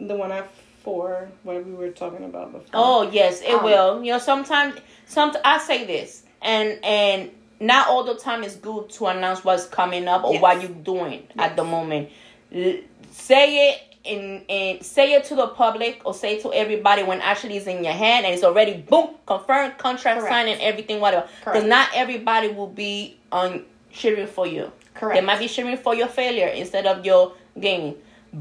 The 0.09 0.16
one 0.16 0.32
at 0.32 0.51
four, 0.82 1.28
what 1.45 1.64
we 1.64 1.72
were 1.72 1.90
talking 1.90 2.24
about 2.24 2.51
before. 2.51 2.68
Oh 2.74 3.03
yes, 3.12 3.40
it 3.40 3.55
Um, 3.55 3.64
will. 3.64 4.03
You 4.03 4.12
know, 4.14 4.18
sometimes, 4.18 4.74
some 5.07 5.32
I 5.45 5.59
say 5.59 5.84
this, 5.84 6.24
and 6.42 6.84
and 6.84 7.30
not 7.61 7.88
all 7.88 8.05
the 8.05 8.14
time 8.16 8.42
is 8.44 8.57
good 8.57 8.90
to 8.90 9.07
announce 9.07 9.44
what's 9.44 9.66
coming 9.66 10.09
up 10.09 10.24
or 10.24 10.32
Yes. 10.34 10.42
what 10.42 10.61
you're 10.62 10.70
doing 10.70 11.26
at 11.38 11.57
the 11.57 11.64
moment. 11.64 12.11
L- 12.55 12.74
say 13.11 13.70
it 13.70 13.80
in 14.05 14.42
and 14.50 14.84
say 14.84 15.14
it 15.14 15.24
to 15.24 15.34
the 15.34 15.46
public 15.48 16.02
or 16.05 16.12
say 16.12 16.36
it 16.36 16.42
to 16.42 16.52
everybody 16.52 17.02
when 17.02 17.20
actually 17.22 17.57
it's 17.57 17.66
in 17.66 17.82
your 17.82 17.92
hand 17.94 18.26
and 18.26 18.34
it's 18.34 18.44
already 18.44 18.74
boom 18.74 19.11
confirmed 19.26 19.78
contract 19.78 20.20
Correct. 20.20 20.32
signed 20.32 20.48
and 20.50 20.61
everything 20.61 21.00
whatever. 21.00 21.26
Because 21.40 21.64
not 21.64 21.88
everybody 21.94 22.48
will 22.48 22.66
be 22.68 23.16
on 23.32 23.64
cheering 23.90 24.26
for 24.26 24.46
you. 24.46 24.70
Correct. 24.94 25.18
They 25.20 25.24
might 25.24 25.38
be 25.38 25.48
cheering 25.48 25.76
for 25.78 25.94
your 25.94 26.09
failure 26.09 26.48
instead 26.48 26.86
of 26.86 27.05
your 27.07 27.32
gaining. 27.59 27.94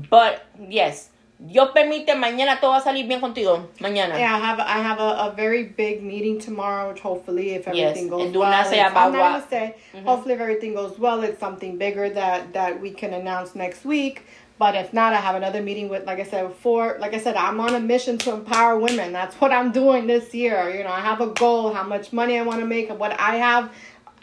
But 0.09 0.45
yes, 0.59 1.09
Dios 1.45 1.71
permite 1.73 2.15
mañana 2.15 2.61
todo 2.61 2.71
va 2.71 2.77
a 2.77 2.81
salir 2.81 3.05
bien 3.05 3.19
contigo. 3.19 3.67
Mañana. 3.79 4.17
Yeah, 4.17 4.33
I 4.33 4.39
have 4.39 4.59
I 4.59 4.79
have 4.79 4.99
a, 4.99 5.27
a 5.27 5.33
very 5.35 5.63
big 5.63 6.01
meeting 6.01 6.39
tomorrow, 6.39 6.89
which 6.89 7.01
hopefully 7.01 7.51
if 7.55 7.67
everything 7.67 8.05
Yes, 8.05 8.09
goes 8.09 8.23
and 8.23 8.33
do 8.33 8.39
well, 8.39 8.51
not 8.51 8.67
say 8.67 8.79
about 8.79 9.07
I'm 9.07 9.11
not 9.11 9.19
gonna 9.19 9.49
say. 9.49 9.75
Mm-hmm. 9.93 10.05
Hopefully, 10.05 10.35
if 10.35 10.39
everything 10.39 10.73
goes 10.73 10.97
well, 10.97 11.21
it's 11.21 11.41
something 11.41 11.77
bigger 11.77 12.09
that 12.11 12.53
that 12.53 12.79
we 12.79 12.91
can 12.91 13.13
announce 13.13 13.55
next 13.55 13.83
week. 13.83 14.23
But 14.57 14.75
if 14.75 14.93
not, 14.93 15.11
I 15.11 15.17
have 15.17 15.35
another 15.35 15.61
meeting 15.61 15.89
with, 15.89 16.05
like 16.05 16.19
I 16.19 16.23
said 16.23 16.47
before, 16.47 16.97
like 16.99 17.13
I 17.13 17.19
said, 17.19 17.35
I'm 17.35 17.59
on 17.59 17.75
a 17.75 17.79
mission 17.79 18.17
to 18.19 18.33
empower 18.33 18.79
women. 18.79 19.11
That's 19.11 19.35
what 19.35 19.51
I'm 19.51 19.71
doing 19.73 20.07
this 20.07 20.33
year. 20.33 20.69
You 20.69 20.83
know, 20.83 20.91
I 20.91 21.01
have 21.01 21.19
a 21.19 21.27
goal, 21.27 21.73
how 21.73 21.83
much 21.83 22.13
money 22.13 22.37
I 22.39 22.43
want 22.43 22.61
to 22.61 22.65
make, 22.65 22.89
and 22.89 22.99
what 22.99 23.19
I 23.19 23.35
have 23.37 23.73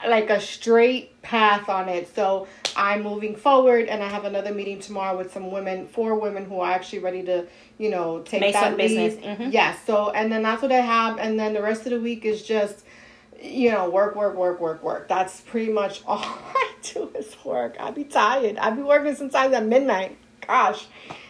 like 0.09 0.31
a 0.31 0.41
straight 0.41 1.21
path 1.21 1.69
on 1.69 1.89
it. 1.89 2.15
So 2.15 2.47
I'm 2.81 3.03
moving 3.03 3.37
forward, 3.37 3.89
and 3.89 4.03
I 4.03 4.09
have 4.09 4.25
another 4.25 4.53
meeting 4.55 4.79
tomorrow 4.81 5.17
with 5.17 5.33
some 5.33 5.51
women, 5.51 5.87
four 5.87 6.15
women 6.19 6.45
who 6.47 6.61
are 6.61 6.73
actually 6.73 7.01
ready 7.01 7.23
to, 7.25 7.47
you 7.79 7.91
know, 7.91 8.21
take 8.21 8.41
Make 8.41 8.55
that 8.55 8.65
some 8.65 8.77
business. 8.77 9.17
lead. 9.17 9.39
Mhm. 9.39 9.53
Yes. 9.53 9.77
So 9.87 10.11
and 10.11 10.33
then 10.33 10.43
that's 10.43 10.63
what 10.63 10.73
I 10.73 10.81
have, 10.81 11.19
and 11.19 11.39
then 11.39 11.53
the 11.53 11.63
rest 11.63 11.85
of 11.87 11.91
the 11.93 12.01
week 12.01 12.25
is 12.25 12.43
just, 12.43 12.85
you 13.43 13.71
know, 13.71 13.89
work, 13.91 14.17
work, 14.17 14.35
work, 14.37 14.61
work, 14.61 14.83
work. 14.83 15.09
That's 15.09 15.41
pretty 15.43 15.73
much 15.73 16.03
all 16.07 16.19
I 16.25 16.69
do 16.83 17.11
is 17.17 17.37
work. 17.45 17.77
I'd 17.79 17.95
be 17.95 18.05
tired. 18.05 18.57
I'd 18.59 18.77
be 18.77 18.83
working 18.83 19.15
sometimes 19.15 19.53
at 19.55 19.65
midnight. 19.67 20.17
Gosh, 20.47 20.87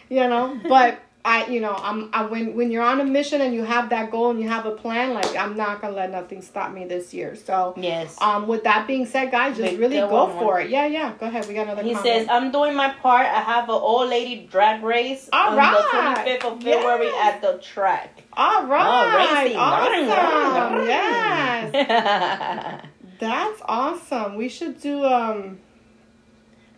you 0.09 0.27
know, 0.29 0.59
but. 0.69 0.99
I, 1.23 1.47
you 1.49 1.61
know, 1.61 1.75
I'm, 1.77 2.09
I, 2.15 2.25
when, 2.25 2.55
when 2.55 2.71
you're 2.71 2.83
on 2.83 2.99
a 2.99 3.05
mission 3.05 3.43
and 3.43 3.55
you 3.55 3.63
have 3.63 3.91
that 3.91 4.11
goal 4.11 4.31
and 4.31 4.41
you 4.41 4.49
have 4.49 4.65
a 4.65 4.71
plan, 4.71 5.13
like, 5.13 5.37
I'm 5.37 5.55
not 5.55 5.83
gonna 5.83 5.95
let 5.95 6.11
nothing 6.11 6.41
stop 6.41 6.73
me 6.73 6.87
this 6.87 7.13
year. 7.13 7.37
So, 7.37 7.75
Yes. 7.77 8.17
um, 8.23 8.47
with 8.49 8.65
that 8.65 8.87
being 8.87 9.05
said, 9.05 9.31
guys, 9.31 9.59
just 9.59 9.71
Wait, 9.73 9.79
really 9.79 9.97
go 9.99 10.29
for 10.29 10.35
more. 10.41 10.61
it. 10.61 10.71
Yeah, 10.71 10.87
yeah. 10.87 11.13
Go 11.21 11.27
ahead. 11.27 11.47
We 11.47 11.53
got 11.53 11.65
another. 11.65 11.83
He 11.83 11.93
comment. 11.95 12.07
says, 12.07 12.27
I'm 12.31 12.51
doing 12.51 12.75
my 12.75 12.89
part. 12.95 13.27
I 13.27 13.41
have 13.41 13.65
an 13.65 13.75
old 13.75 14.09
lady 14.09 14.47
drag 14.51 14.83
race 14.83 15.29
All 15.31 15.51
on 15.51 15.57
right. 15.59 16.25
the 16.25 16.31
25th 16.47 16.53
of 16.57 16.63
February 16.63 17.07
Yes. 17.07 17.35
at 17.35 17.43
the 17.43 17.59
track. 17.59 18.23
"All 18.33 18.65
right, 18.67 19.43
racing. 19.45 19.59
awesome, 19.59 20.87
yes, 20.87 22.85
that's 23.21 23.63
awesome. 23.67 24.37
We 24.37 24.49
should 24.49 24.81
do 24.81 25.05
um." 25.05 25.59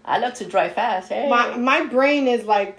I 0.05 0.19
love 0.19 0.35
to 0.35 0.45
drive 0.45 0.73
fast. 0.75 1.09
Hey. 1.11 1.29
My 1.29 1.57
my 1.57 1.85
brain 1.87 2.27
is 2.27 2.45
like 2.45 2.79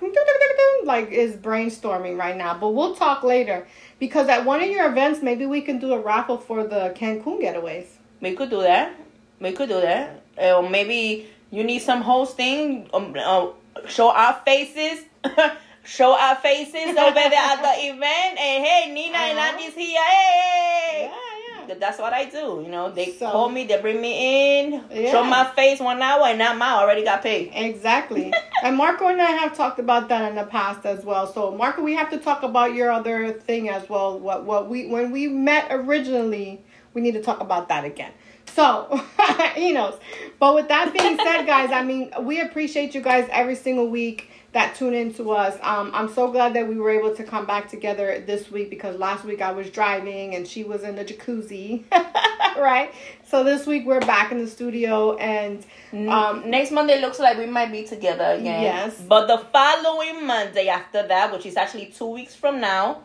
like 0.84 1.10
is 1.12 1.36
brainstorming 1.36 2.18
right 2.18 2.36
now, 2.36 2.58
but 2.58 2.70
we'll 2.70 2.96
talk 2.96 3.24
later 3.24 3.66
because 4.00 4.28
at 4.28 4.44
one 4.46 4.62
of 4.62 4.70
your 4.70 4.90
events, 4.92 5.22
maybe 5.22 5.46
we 5.46 5.62
can 5.62 5.80
do 5.80 5.94
a 5.94 6.00
raffle 6.00 6.38
for 6.38 6.66
the 6.68 6.94
Cancun 6.98 7.42
getaways. 7.42 7.86
we 8.22 8.36
could 8.36 8.50
do 8.50 8.62
that. 8.62 8.94
We 9.40 9.52
could 9.54 9.70
do 9.70 9.80
that. 9.82 10.22
Uh, 10.38 10.58
Or 10.58 10.70
maybe 10.70 11.28
you 11.52 11.64
need 11.64 11.80
some 11.80 12.02
hosting. 12.02 12.90
Um, 12.94 13.16
uh, 13.18 13.48
show 13.88 14.10
our 14.12 14.34
faces. 14.46 15.06
show 15.86 16.12
our 16.18 16.36
faces 16.36 16.96
over 16.98 17.14
there 17.14 17.48
at 17.52 17.62
the 17.62 17.74
event. 17.92 18.34
And 18.40 18.66
hey, 18.66 18.92
Nina 18.94 19.18
and 19.18 19.38
Uh-huh. 19.40 19.52
Andy's 19.52 19.74
here. 19.76 20.02
Hey. 20.02 21.10
Yeah, 21.12 21.33
yeah. 21.68 21.76
That's 21.80 22.00
what 22.00 22.14
I 22.14 22.26
do. 22.26 22.62
You 22.64 22.70
know, 22.70 22.90
they 22.92 23.12
So- 23.12 23.30
call 23.32 23.50
me, 23.50 23.66
they 23.66 23.80
bring 23.82 24.00
me 24.02 24.60
in, 24.62 24.84
Yeah. 24.92 25.12
show 25.12 25.24
my 25.24 25.46
face 25.56 25.80
one 25.80 26.02
hour, 26.02 26.28
and 26.28 26.40
now 26.40 26.54
I 26.62 26.82
already 26.82 27.04
got 27.04 27.22
paid. 27.24 27.52
Exactly. 27.54 28.34
and 28.64 28.76
Marco 28.76 29.08
and 29.08 29.22
I 29.22 29.32
have 29.32 29.56
talked 29.56 29.80
about 29.80 30.10
that 30.10 30.30
in 30.30 30.36
the 30.36 30.44
past 30.46 30.86
as 30.86 31.04
well. 31.04 31.28
So 31.32 31.52
Marco, 31.52 31.82
we 31.82 31.94
have 31.96 32.10
to 32.12 32.18
talk 32.18 32.44
about 32.44 32.74
your 32.74 32.92
other 32.92 33.32
thing 33.32 33.70
as 33.70 33.90
well. 33.90 34.20
What 34.20 34.46
what 34.46 34.70
we 34.70 34.88
when 34.88 35.12
we 35.12 35.28
met 35.28 35.68
originally, 35.72 36.62
we 36.94 37.02
need 37.02 37.14
to 37.14 37.22
talk 37.22 37.40
about 37.42 37.70
that 37.70 37.86
again. 37.86 38.12
So 38.56 39.02
he 39.56 39.72
knows. 39.72 39.98
But 40.40 40.54
with 40.56 40.68
that 40.68 40.94
being 40.94 41.18
said, 41.18 41.46
guys, 41.46 41.72
I 41.72 41.84
mean 41.84 42.12
we 42.22 42.40
appreciate 42.42 42.94
you 42.94 43.02
guys 43.02 43.28
every 43.32 43.56
single 43.56 43.88
week 43.88 44.30
that 44.54 44.76
tune 44.76 44.94
in 44.94 45.14
to 45.16 45.32
us. 45.32 45.58
Um, 45.62 45.92
I'm 45.94 46.08
so 46.14 46.32
glad 46.32 46.54
that 46.54 46.68
we 46.68 46.76
were 46.78 46.92
able 46.92 47.16
to 47.16 47.24
come 47.24 47.46
back 47.46 47.70
together 47.70 48.24
this 48.26 48.52
week 48.52 48.70
because 48.70 48.98
last 48.98 49.26
week 49.26 49.42
I 49.42 49.52
was 49.52 49.70
driving 49.70 50.36
and 50.36 50.48
she 50.48 50.64
was 50.64 50.84
in 50.84 50.96
the 50.96 51.04
jacuzzi. 51.04 51.84
right? 52.58 52.94
So 53.28 53.44
this 53.44 53.66
week 53.66 53.86
we're 53.86 54.00
back 54.00 54.32
in 54.32 54.38
the 54.38 54.48
studio 54.48 55.16
and 55.18 55.66
Um, 55.92 56.10
um 56.10 56.50
next 56.50 56.72
Monday 56.72 57.02
looks 57.02 57.20
like 57.20 57.38
we 57.38 57.48
might 57.48 57.72
be 57.72 57.84
together 57.84 58.36
again. 58.40 58.62
Yes. 58.62 59.02
But 59.02 59.28
the 59.28 59.40
following 59.52 60.26
Monday 60.26 60.68
after 60.68 61.06
that, 61.08 61.32
which 61.32 61.46
is 61.46 61.58
actually 61.58 61.88
two 61.88 62.08
weeks 62.08 62.36
from 62.36 62.62
now, 62.62 63.02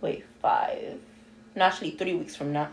wait, 0.00 0.24
five, 0.40 0.98
no, 1.54 1.64
actually 1.64 1.90
three 1.92 2.14
weeks 2.14 2.34
from 2.34 2.52
now. 2.52 2.68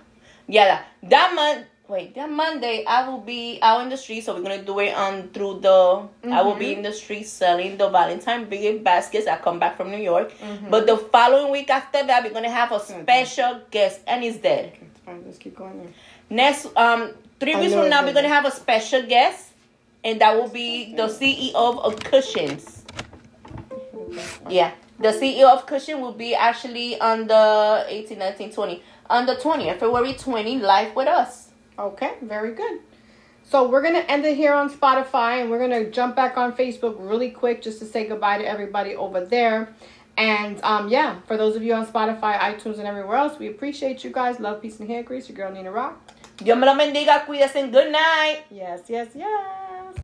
Yeah, 0.47 0.65
that, 0.65 1.09
that 1.09 1.35
month. 1.35 1.67
Wait, 1.89 2.15
that 2.15 2.29
Monday 2.31 2.85
I 2.87 3.09
will 3.09 3.19
be 3.19 3.59
out 3.61 3.81
in 3.81 3.89
the 3.89 3.97
street, 3.97 4.21
so 4.21 4.33
we're 4.33 4.41
gonna 4.41 4.63
do 4.63 4.79
it 4.79 4.95
on 4.95 5.27
through 5.33 5.59
the. 5.59 6.07
I 6.31 6.41
will 6.41 6.55
be 6.55 6.67
Mhm. 6.67 6.77
in 6.77 6.81
the 6.81 6.93
street 6.93 7.23
selling 7.27 7.75
the 7.75 7.89
Valentine 7.89 8.45
big 8.45 8.83
baskets. 8.85 9.27
I 9.27 9.35
come 9.35 9.59
back 9.59 9.75
from 9.75 9.91
New 9.91 9.97
York, 9.97 10.31
Mhm. 10.39 10.69
but 10.69 10.87
the 10.87 10.95
following 10.95 11.51
week 11.51 11.69
after 11.69 12.01
that, 12.01 12.23
we're 12.23 12.29
gonna 12.29 12.49
have 12.49 12.71
a 12.71 12.79
special 12.79 13.59
guest, 13.69 13.99
and 14.07 14.23
he's 14.23 14.37
dead. 14.37 14.71
It's 14.81 14.99
fine, 15.05 15.25
just 15.25 15.41
keep 15.41 15.57
going 15.57 15.77
there. 15.77 15.91
Next, 16.29 16.67
um, 16.77 17.11
three 17.41 17.53
I 17.53 17.59
weeks 17.59 17.73
from 17.73 17.89
now, 17.89 18.01
we're 18.05 18.13
gonna 18.13 18.29
have 18.29 18.45
a 18.45 18.51
special 18.51 19.01
guest, 19.01 19.49
and 20.05 20.21
that 20.21 20.37
will 20.37 20.47
be 20.47 20.95
the 20.95 21.09
CEO 21.09 21.79
of 21.79 21.99
Cushions. 21.99 22.85
Yeah, 24.49 24.71
the 24.99 25.11
CEO 25.11 25.49
of 25.49 25.65
Cushion 25.65 25.99
will 25.99 26.13
be 26.13 26.33
actually 26.33 26.97
on 27.01 27.27
the 27.27 27.85
18, 27.89 28.19
19, 28.19 28.51
20, 28.53 28.81
on 29.09 29.25
the 29.25 29.35
20th, 29.35 29.79
February 29.81 30.13
20, 30.13 30.59
live 30.59 30.95
with 30.95 31.09
us. 31.09 31.42
Okay, 31.77 32.13
very 32.21 32.53
good. 32.53 32.79
So 33.43 33.67
we're 33.69 33.81
gonna 33.81 34.05
end 34.07 34.25
it 34.25 34.37
here 34.37 34.53
on 34.53 34.69
Spotify, 34.69 35.41
and 35.41 35.49
we're 35.49 35.59
gonna 35.59 35.89
jump 35.89 36.15
back 36.15 36.37
on 36.37 36.53
Facebook 36.53 36.95
really 36.97 37.29
quick 37.29 37.61
just 37.61 37.79
to 37.79 37.85
say 37.85 38.07
goodbye 38.07 38.37
to 38.37 38.45
everybody 38.45 38.95
over 38.95 39.25
there. 39.25 39.73
And 40.17 40.61
um, 40.63 40.89
yeah, 40.89 41.21
for 41.27 41.37
those 41.37 41.55
of 41.55 41.63
you 41.63 41.73
on 41.73 41.85
Spotify, 41.85 42.37
iTunes, 42.37 42.77
and 42.77 42.87
everywhere 42.87 43.17
else, 43.17 43.39
we 43.39 43.47
appreciate 43.47 44.03
you 44.03 44.11
guys. 44.11 44.39
Love, 44.39 44.61
peace, 44.61 44.79
and 44.79 44.89
hair 44.89 45.03
grease. 45.03 45.27
Your 45.27 45.35
girl 45.35 45.51
Nina 45.51 45.71
Rock. 45.71 45.99
Dios 46.37 46.57
me 46.57 46.65
lo 46.65 46.75
bendiga, 46.75 47.25
cuídense, 47.25 47.71
good 47.71 47.91
night. 47.91 48.43
Yes, 48.49 48.81
yes, 48.89 49.09
yes. 49.15 49.62